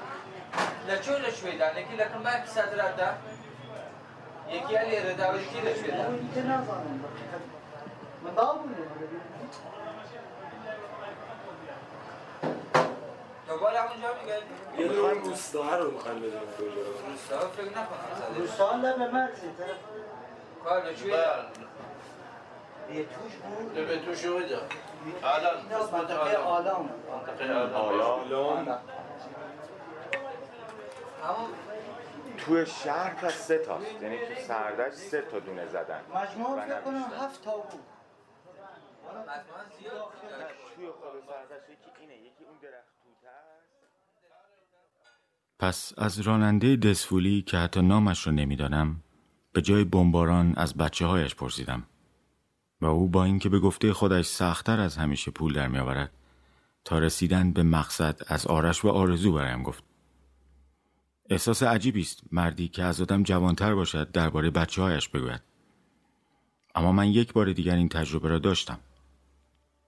لچو 0.90 1.12
لچو 1.12 1.58
ده 1.58 1.78
لکی 1.78 1.96
لکن 1.96 2.20
من 2.24 2.46
صدر 2.46 2.92
ده 2.92 3.10
یکی 4.50 4.76
علی 4.76 4.96
و 4.98 5.42
یکی 5.42 5.62
لچو 5.62 5.92
ده 5.92 6.58
من 8.24 8.34
داغونه 8.36 8.76
دوباره 13.48 13.80
همونجا 13.80 14.08
میگردی 14.22 14.46
یه 14.78 14.88
دونه 14.88 15.14
روستا 15.14 15.78
رو 15.78 15.92
می‌خوایم 15.92 16.18
بدونیم 16.20 16.40
کجا. 16.58 16.66
روستا 17.10 17.40
فکر 17.50 17.70
نکنم 17.70 18.38
روستا 18.38 18.76
لب 18.76 19.02
مرزی. 19.14 19.42
طرف 19.58 19.78
کار 20.64 20.82
ده 20.82 20.92
به 22.88 23.04
توش 23.04 23.34
بود. 23.34 23.74
به 23.74 24.00
توش 24.00 24.26
بوده 24.26 24.58
الان. 25.24 25.56
منطقه 25.92 26.38
آلام 26.38 26.90
منطقه 27.12 27.76
آلام 27.76 28.20
تو 32.46 32.66
شهر 32.66 33.14
پس 33.14 33.34
سه 33.34 33.58
تا 33.58 33.80
یعنی 34.02 34.18
تو 34.18 34.42
سردش 34.48 34.94
سه 34.94 35.22
تا 35.22 35.40
دونه 35.40 35.68
زدن. 35.68 36.02
مجموع 36.16 36.66
فکر 36.66 36.82
کنم 36.82 37.06
هفت 37.22 37.44
تا 37.44 37.58
بود. 37.58 37.80
توی 40.76 40.88
خود 40.88 41.24
سردش 41.28 41.70
یکی 41.70 42.02
اینه 42.02 42.16
یکی 42.16 42.44
اون 42.44 42.58
درخت 42.62 42.96
پس 45.60 45.94
از 45.98 46.20
راننده 46.20 46.76
دسفولی 46.76 47.42
که 47.42 47.58
حتی 47.58 47.82
نامش 47.82 48.28
رو 48.28 48.34
نمی‌دانم 48.34 49.04
به 49.54 49.62
جای 49.62 49.84
بمباران 49.84 50.54
از 50.58 50.78
بچه 50.78 51.06
هایش 51.06 51.36
پرسیدم. 51.36 51.84
و 52.82 52.86
او 52.86 53.10
با 53.10 53.24
اینکه 53.24 53.50
به 53.50 53.60
گفته 53.60 53.94
خودش 53.94 54.26
سختتر 54.26 54.80
از 54.80 54.98
همیشه 54.98 55.32
پول 55.32 55.54
در 55.54 55.68
می 55.68 55.80
آورد 55.80 56.12
تا 56.86 57.00
رسیدن 57.00 57.54
به 57.54 57.64
مقصد 57.64 58.22
از 58.28 58.48
آرش 58.48 58.86
و 58.86 58.90
آرزو 58.90 59.34
برایم 59.34 59.64
گفت. 59.64 59.84
احساس 61.30 61.64
عجیبی 61.64 62.02
است 62.02 62.24
مردی 62.32 62.68
که 62.68 62.84
از 62.84 63.02
آدم 63.02 63.24
جوانتر 63.24 63.76
باشد 63.76 64.12
درباره 64.12 64.50
بچه 64.50 64.82
هایش 64.82 65.10
بگوید. 65.10 65.42
اما 66.76 66.92
من 66.92 67.08
یک 67.08 67.34
بار 67.34 67.54
دیگر 67.54 67.76
این 67.76 67.90
تجربه 67.90 68.30
را 68.30 68.40
داشتم. 68.40 68.80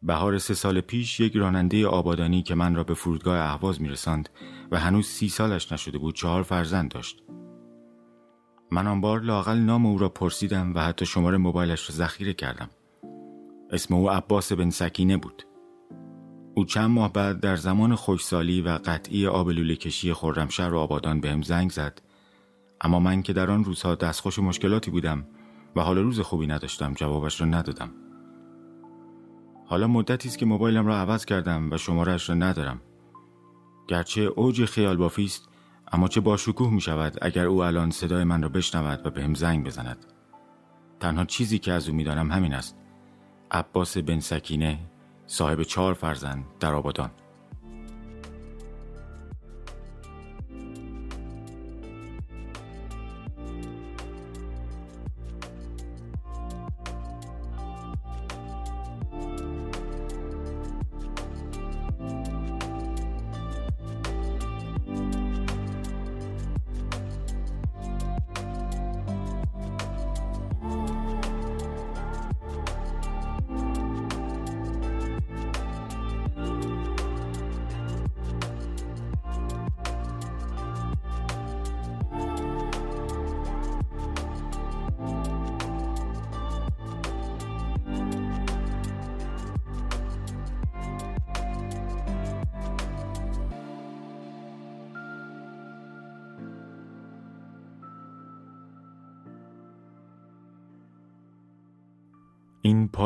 بهار 0.04 0.38
سه 0.38 0.54
سال 0.54 0.82
پیش 0.82 1.20
یک 1.20 1.36
راننده 1.36 1.88
آبادانی 1.88 2.44
که 2.44 2.56
من 2.56 2.76
را 2.76 2.84
به 2.84 2.94
فرودگاه 2.94 3.40
اهواز 3.40 3.82
میرساند 3.82 4.30
و 4.72 4.80
هنوز 4.80 5.06
سی 5.06 5.30
سالش 5.30 5.72
نشده 5.72 5.98
بود 5.98 6.16
چهار 6.16 6.44
فرزند 6.44 6.92
داشت. 6.92 7.24
من 8.72 8.88
آن 8.88 9.02
بار 9.02 9.22
لاقل 9.22 9.58
نام 9.58 9.86
او 9.86 9.98
را 9.98 10.10
پرسیدم 10.10 10.76
و 10.76 10.80
حتی 10.80 11.06
شماره 11.06 11.38
موبایلش 11.38 11.90
را 11.90 11.96
ذخیره 11.96 12.34
کردم. 12.34 12.70
اسم 13.72 13.94
او 13.94 14.12
عباس 14.12 14.52
بن 14.52 14.70
سکینه 14.70 15.18
بود. 15.18 15.44
او 16.58 16.66
چند 16.66 16.90
ماه 16.90 17.14
بعد 17.14 17.40
در 17.40 17.56
زمان 17.56 17.96
خوشسالی 17.96 18.62
و 18.62 18.70
قطعی 18.86 19.28
آب 19.28 19.50
لوله 19.50 19.76
کشی 19.76 20.14
خرمشهر 20.14 20.74
و 20.74 20.78
آبادان 20.78 21.20
بهم 21.20 21.42
زنگ 21.42 21.72
زد. 21.72 22.02
اما 22.82 23.00
من 23.00 23.22
که 23.22 23.34
در 23.34 23.52
آن 23.52 23.64
روزها 23.64 23.96
دستخوش 23.96 24.40
مشکلاتی 24.40 24.92
بودم 24.92 25.26
و 25.76 25.82
حالا 25.82 26.02
روز 26.02 26.20
خوبی 26.20 26.48
نداشتم 26.48 26.94
جوابش 26.94 27.42
را 27.42 27.48
ندادم. 27.48 27.90
حالا 29.66 29.88
مدتی 29.88 30.28
است 30.28 30.38
که 30.38 30.46
موبایلم 30.46 30.88
را 30.88 30.98
عوض 30.98 31.26
کردم 31.26 31.72
و 31.72 31.78
شمارش 31.78 32.30
را 32.30 32.36
ندارم. 32.36 32.82
گرچه 33.88 34.22
اوج 34.22 34.66
خیال 34.66 34.98
بافی 34.98 35.26
است 35.26 35.50
اما 35.92 36.08
چه 36.08 36.22
باشکوه 36.22 36.74
می 36.74 36.82
شود 36.82 37.18
اگر 37.22 37.46
او 37.46 37.64
الان 37.64 37.92
صدای 37.92 38.24
من 38.24 38.42
را 38.42 38.50
بشنود 38.50 39.06
و 39.06 39.10
بهم 39.10 39.34
زنگ 39.34 39.66
بزند. 39.66 40.06
تنها 41.00 41.26
چیزی 41.26 41.60
که 41.60 41.72
از 41.72 41.90
او 41.90 41.96
می‌دانم 41.96 42.32
همین 42.32 42.54
است. 42.54 42.78
عباس 43.52 43.98
بن 43.98 44.20
سکینه 44.20 44.80
صاحب 45.28 45.64
چهار 45.64 45.94
فرزند 45.94 46.46
در 46.60 46.74
آبادان. 46.74 47.12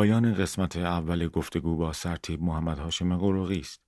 پایان 0.01 0.33
قسمت 0.33 0.77
اول 0.77 1.27
گفتگو 1.27 1.75
با 1.77 1.93
سرتیب 1.93 2.41
محمد 2.41 2.79
هاشم 2.79 3.17
قروقی 3.17 3.59
است. 3.59 3.81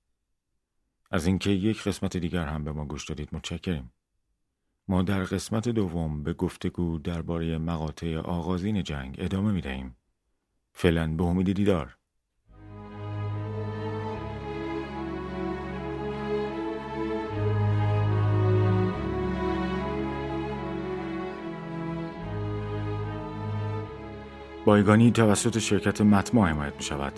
از 1.11 1.26
اینکه 1.26 1.49
یک 1.49 1.84
قسمت 1.84 2.18
دیگر 2.18 2.45
هم 2.45 2.64
به 2.64 2.72
ما 2.72 2.86
گوش 2.86 3.05
دادید 3.05 3.30
متشکریم. 3.32 3.93
ما 4.88 5.01
در 5.01 5.24
قسمت 5.24 5.70
دوم 5.70 6.24
به 6.24 6.34
گفتگو 6.34 6.99
درباره 6.99 7.57
مقاطع 7.57 8.18
آغازین 8.18 8.84
جنگ 8.84 9.16
ادامه 9.18 9.51
می 9.51 9.61
دهیم. 9.61 9.97
فعلا 10.74 11.16
به 11.16 11.24
امید 11.24 11.53
دیدار. 11.53 11.97
بایگانی 24.66 25.11
توسط 25.11 25.59
شرکت 25.59 26.01
متما 26.01 26.47
حمایت 26.47 26.74
می 26.76 26.84
شود. 26.84 27.14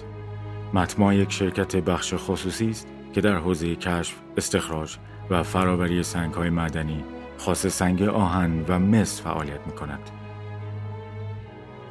متما 0.73 1.13
یک 1.13 1.31
شرکت 1.31 1.75
بخش 1.75 2.13
خصوصی 2.17 2.69
است 2.69 2.87
که 3.13 3.21
در 3.21 3.35
حوزه 3.35 3.75
کشف، 3.75 4.15
استخراج 4.37 4.97
و 5.29 5.43
فرآوری 5.43 6.01
های 6.35 6.49
معدنی 6.49 7.03
خاص 7.37 7.67
سنگ 7.67 8.03
آهن 8.03 8.65
و 8.67 8.79
مس 8.79 9.21
فعالیت 9.21 9.67
می 9.67 9.73
کند. 9.73 10.09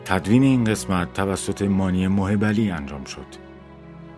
تدوین 0.05 0.43
این 0.43 0.65
قسمت 0.65 1.13
توسط 1.13 1.63
مانی 1.63 2.09
محبلی 2.09 2.71
انجام 2.71 3.05
شد. 3.05 3.27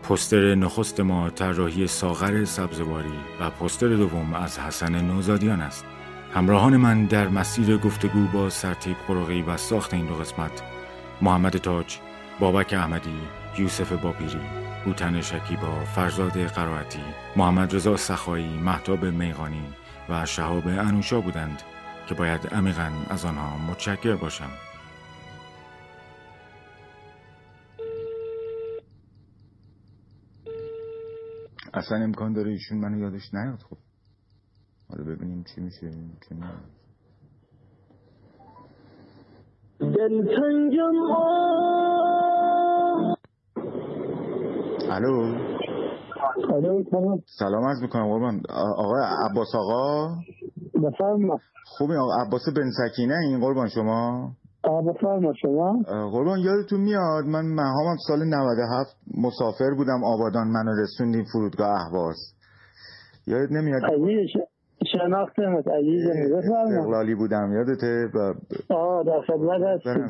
پستر 0.03 0.55
نخست 0.55 1.01
ما 1.01 1.31
طراحی 1.31 1.87
ساغر 1.87 2.45
سبزواری 2.45 3.19
و 3.41 3.51
پستر 3.51 3.89
دوم 3.89 4.35
از 4.35 4.59
حسن 4.59 5.01
نوزادیان 5.01 5.61
است. 5.61 5.85
همراهان 6.35 6.77
من 6.77 7.05
در 7.05 7.29
مسیر 7.29 7.77
گفتگو 7.77 8.27
با 8.33 8.51
سرتیب 8.51 8.97
قرقی 9.09 9.43
و 9.43 9.57
ساخت 9.57 9.95
این 9.95 10.07
دو 10.07 10.15
قسمت 10.15 10.63
محمد 11.23 11.57
تاج، 11.57 11.99
بابک 12.41 12.73
احمدی، 12.73 13.21
یوسف 13.59 13.93
بابیری، 13.93 14.41
بوتن 14.85 15.21
شکیبا، 15.21 15.85
فرزاد 15.85 16.39
قرائتی، 16.47 17.03
محمد 17.37 17.75
رضا 17.75 17.97
سخایی، 17.97 18.59
محتاب 18.59 19.05
میغانی 19.05 19.65
و 20.09 20.27
شهاب 20.27 20.67
انوشا 20.67 21.21
بودند 21.21 21.63
که 22.09 22.15
باید 22.15 22.47
عمیقا 22.47 22.93
از 23.11 23.25
آنها 23.25 23.57
متشکر 23.57 24.17
باشم. 24.17 24.51
اصلا 31.75 31.99
امکان 31.99 32.33
داره 32.33 32.51
ایشون 32.51 32.79
منو 32.79 32.99
یادش 32.99 33.35
نیاد 33.35 33.59
خب 33.71 33.79
حالا 34.89 35.05
ببینیم 35.05 35.45
چی 35.55 35.61
میشه 35.61 35.91
چی 36.29 36.35
دلتنگم 39.81 40.95
الو. 44.91 45.35
سلام. 47.39 47.65
از 47.65 47.83
می‌کنم 47.83 48.09
قربان. 48.09 48.43
آقای 48.77 49.03
عباس 49.31 49.55
آقا؟ 49.55 50.09
بفرما. 50.75 51.39
خوبی؟ 51.67 51.95
آقا 51.95 52.23
عباس 52.27 52.43
بن 52.57 52.71
سکینه 52.71 53.15
این 53.15 53.41
قربان 53.41 53.69
شما؟ 53.69 54.31
بفرما. 54.65 55.33
شما؟ 55.43 55.83
قربان 56.13 56.39
یادتون 56.39 56.81
میاد 56.81 57.25
من 57.25 57.45
مهامم 57.47 57.97
سال 58.09 58.25
97 58.25 58.97
مسافر 59.17 59.75
بودم 59.77 60.05
آبادان 60.05 60.49
منو 60.49 60.83
رسوندیم 60.83 61.25
فرودگاه 61.33 61.69
اهواز. 61.69 62.17
یادت 63.27 63.53
نمیاد؟ 63.53 63.83
شناختمت 64.85 65.69
عزیزم 65.69 66.37
استقلالی 66.39 67.15
بودم 67.15 67.53
یادته 67.53 68.09
با... 68.15 68.35
آه 68.77 69.05
در 69.05 69.21
خدمت 69.27 69.61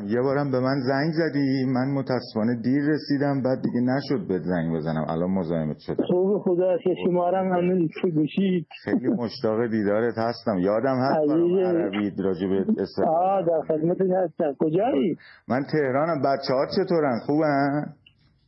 یه 0.07 0.21
بارم 0.21 0.51
به 0.51 0.59
من 0.59 0.79
زنگ 0.87 1.11
زدی. 1.13 1.65
من 1.65 1.93
متاسفانه 1.93 2.61
دیر 2.63 2.81
رسیدم 2.89 3.41
بعد 3.41 3.61
دیگه 3.61 3.81
نشد 3.81 4.27
به 4.27 4.39
زنگ 4.39 4.75
بزنم. 4.75 5.05
الان 5.09 5.31
مزاحمت 5.31 5.77
شدم. 5.79 6.05
خوب 6.07 6.41
خدا 6.41 6.77
که 6.77 6.95
شما 7.05 7.27
هم 7.27 7.57
همین 7.57 7.89
گوشید 8.15 8.67
خیلی 8.83 9.07
مشتاق 9.07 9.67
دیدارت 9.67 10.17
هستم. 10.17 10.57
یادم 10.57 10.95
هست 10.95 11.31
عربی 11.31 12.11
راجع 12.23 12.47
به 12.47 12.65
آه 13.07 13.45
در 13.45 13.61
خدمت 13.67 14.01
هستم. 14.01 14.55
کجایی؟ 14.59 15.17
من 15.47 15.63
تهرانم. 15.71 16.21
بچه 16.21 16.53
ها 16.53 16.65
چطورن؟ 16.75 17.19
خوبن؟ 17.25 17.93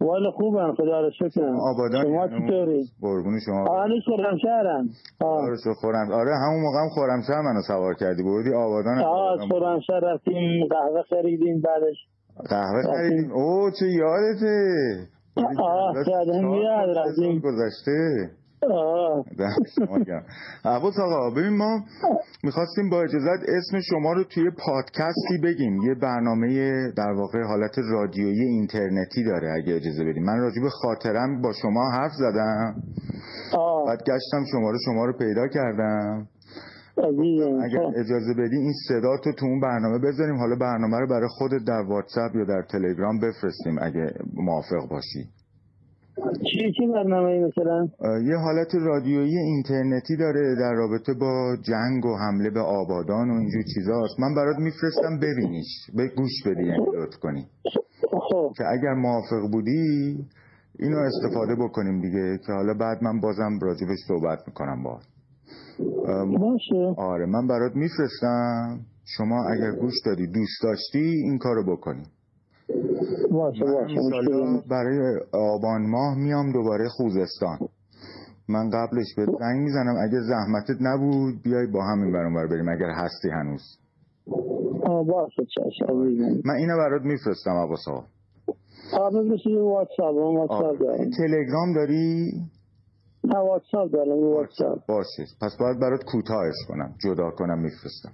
والا 0.02 0.32
خوبم 0.32 0.74
خدا 0.78 1.02
رو 1.02 1.12
شکر. 1.12 1.42
آبادان 1.44 2.04
شما 2.04 2.28
چطوری 2.28 2.86
قربون 3.02 3.40
شما. 3.46 3.68
آره 3.70 4.00
خرمشهرم 4.06 4.90
آره 5.22 5.56
خورم. 5.82 6.12
آره 6.12 6.32
همون 6.36 6.62
موقع 6.62 6.78
هم 6.84 6.90
خرمشهر 6.96 7.42
منو 7.42 7.62
سوار 7.68 7.94
کردی. 7.94 8.24
بودی 8.24 8.54
آبادان 8.54 8.98
آه 9.00 9.38
خرمشهر 9.50 10.00
رفتیم 10.00 10.68
قهوه 10.70 11.02
خریدیم 11.10 11.62
بعدش. 11.62 11.98
قهوه 12.50 12.82
خریدیم. 12.84 13.32
او 13.32 13.70
چه 13.80 13.86
یادته. 13.86 14.58
آه 15.64 15.94
میاد 16.44 16.98
رفتیم. 16.98 17.40
گذشته. 17.40 18.30
عباس 20.66 21.00
آقا 21.00 21.30
ببین 21.30 21.58
ما 21.58 21.84
می‌خواستیم 22.44 22.90
با 22.90 23.02
اجازت 23.02 23.44
اسم 23.48 23.80
شما 23.80 24.14
رو 24.14 24.24
توی 24.24 24.52
پادکستی 24.66 25.38
بگیم. 25.44 25.82
یه 25.82 25.96
برنامه 25.96 26.48
در 26.98 27.12
واقع 27.12 27.44
حالت 27.44 27.76
رادیویی 27.92 28.42
اینترنتی 28.42 29.24
داره 29.24 29.52
اگه 29.52 29.76
اجازه 29.76 30.06
بدیم. 30.06 30.24
من 30.24 30.40
راجع 30.40 30.62
به 30.62 30.70
خاطرم 30.70 31.42
با 31.42 31.54
شما 31.62 31.92
حرف 31.92 32.12
زدم. 32.12 32.76
بعد 33.88 34.00
گشتم 34.00 34.46
شما 34.52 34.72
رو 34.72 34.78
شما 34.86 35.06
رو 35.06 35.14
پیدا 35.18 35.48
کردم. 35.48 36.28
اگر 37.64 37.84
اجازه 37.96 38.34
بدی 38.38 38.58
این 38.58 38.74
صدا 38.88 39.18
تو 39.24 39.32
تو 39.34 39.46
اون 39.46 39.60
برنامه 39.60 40.00
بذاریم. 40.00 40.38
حالا 40.38 40.56
برنامه 40.56 41.00
رو 41.00 41.08
برای 41.08 41.28
خودت 41.30 41.64
در 41.68 41.82
واتساپ 41.88 42.36
یا 42.36 42.46
در 42.46 42.62
تلگرام 42.72 43.20
بفرستیم 43.20 43.80
اگه 43.82 44.14
موافق 44.34 44.90
باشی. 44.90 45.39
چی 46.52 46.72
چی 46.78 46.88
برنامه 46.94 47.48
مثلا؟ 47.48 47.88
یه 48.24 48.36
حالت 48.36 48.76
رادیویی 48.76 49.38
اینترنتی 49.38 50.18
داره 50.18 50.56
در 50.56 50.74
رابطه 50.74 51.14
با 51.14 51.56
جنگ 51.62 52.06
و 52.06 52.16
حمله 52.18 52.50
به 52.50 52.60
آبادان 52.60 53.30
و 53.30 53.34
اینجور 53.34 53.64
چیزاست. 53.76 54.20
من 54.20 54.36
برات 54.36 54.58
میفرستم 54.58 55.18
ببینیش. 55.18 55.92
به 55.96 56.08
گوش 56.08 56.44
بدی 56.46 56.64
یعنی 56.64 56.86
لطف 56.96 57.20
کنی. 57.22 57.46
خب. 58.30 58.52
که 58.58 58.64
اگر 58.68 58.94
موافق 58.94 59.52
بودی 59.52 60.18
اینو 60.80 60.98
استفاده 60.98 61.56
بکنیم 61.56 62.02
دیگه 62.02 62.38
که 62.46 62.54
حالا 62.54 62.74
بعد 62.74 63.04
من 63.04 63.20
بازم 63.20 63.60
راجبش 63.62 63.98
صحبت 64.08 64.40
می‌کنم 64.48 64.84
با. 64.84 65.00
باشه. 66.40 66.94
آره 66.98 67.26
من 67.26 67.48
برات 67.48 67.76
میفرستم. 67.76 68.80
شما 69.18 69.50
اگر 69.50 69.72
گوش 69.72 69.94
دادی 70.06 70.28
دوست 70.28 70.64
داشتی 70.64 71.00
این 71.00 71.38
کارو 71.38 71.76
بکنی. 71.76 72.04
باشه 73.32 73.66
باشه 73.66 74.64
برای 74.70 75.20
آبان 75.34 75.90
ماه 75.90 76.18
میام 76.18 76.52
دوباره 76.52 76.90
خوزستان. 76.90 77.58
من 78.50 78.70
قبلش 78.70 79.16
به 79.18 79.26
زنگ 79.26 79.62
می‌زنم. 79.64 79.96
اگه 80.04 80.20
زحمتت 80.22 80.82
نبود 80.82 81.42
بیای 81.44 81.68
با 81.68 81.84
همین 81.84 82.14
برون 82.14 82.34
بریم 82.34 82.70
اگر 82.70 82.90
هستی 82.90 83.30
هنوز. 83.30 83.62
باشه 85.08 85.46
چشم 85.56 85.94
من 86.46 86.56
اینو 86.56 86.78
برات 86.78 87.02
میفرستم 87.02 87.52
عباس 87.52 87.88
آقا 87.88 88.04
آره 89.08 89.22
واتساپ 90.38 90.78
تلگرام 91.18 91.74
داری؟ 91.76 92.32
نه 93.24 93.40
واتساپ 93.40 93.92
دارم 93.92 94.24
واتساپ. 94.24 94.80
باشه. 94.88 95.24
پس 95.42 95.58
باید 95.60 95.80
برات 95.80 96.04
کوتاهش 96.04 96.56
کنم. 96.68 96.96
جدا 97.06 97.32
کنم 97.32 97.60
میفرستم. 97.60 98.12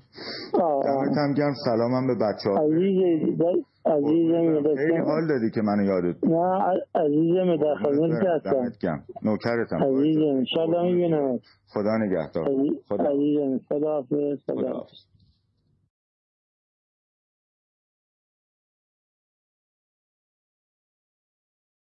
دمت 0.54 1.18
هم 1.18 1.34
گرم. 1.34 1.54
سلامم 1.66 2.08
به 2.08 2.16
بچه 2.16 2.50
ها 2.50 2.56
عزیزم 3.86 4.64
خیلی 4.76 4.98
حال 4.98 5.28
دادی 5.28 5.50
که 5.54 5.62
منو 5.62 5.84
یادت 5.84 6.24
نه 6.24 6.60
عزیزم 6.96 7.56
در 7.56 7.76
خدمت 7.76 8.24
هستم. 8.46 9.04
نوکرتم. 9.24 9.84
عزیزم 9.84 10.22
انشالله 10.22 10.82
می‌بینم 10.84 11.40
خدا 11.74 11.98
نگهدار. 11.98 12.46
خدا 12.90 13.04
عزیزم 13.04 13.60
خدا. 13.70 13.94
حافظ 13.94 14.40
خدا 14.48 14.74
حافظ 14.74 15.15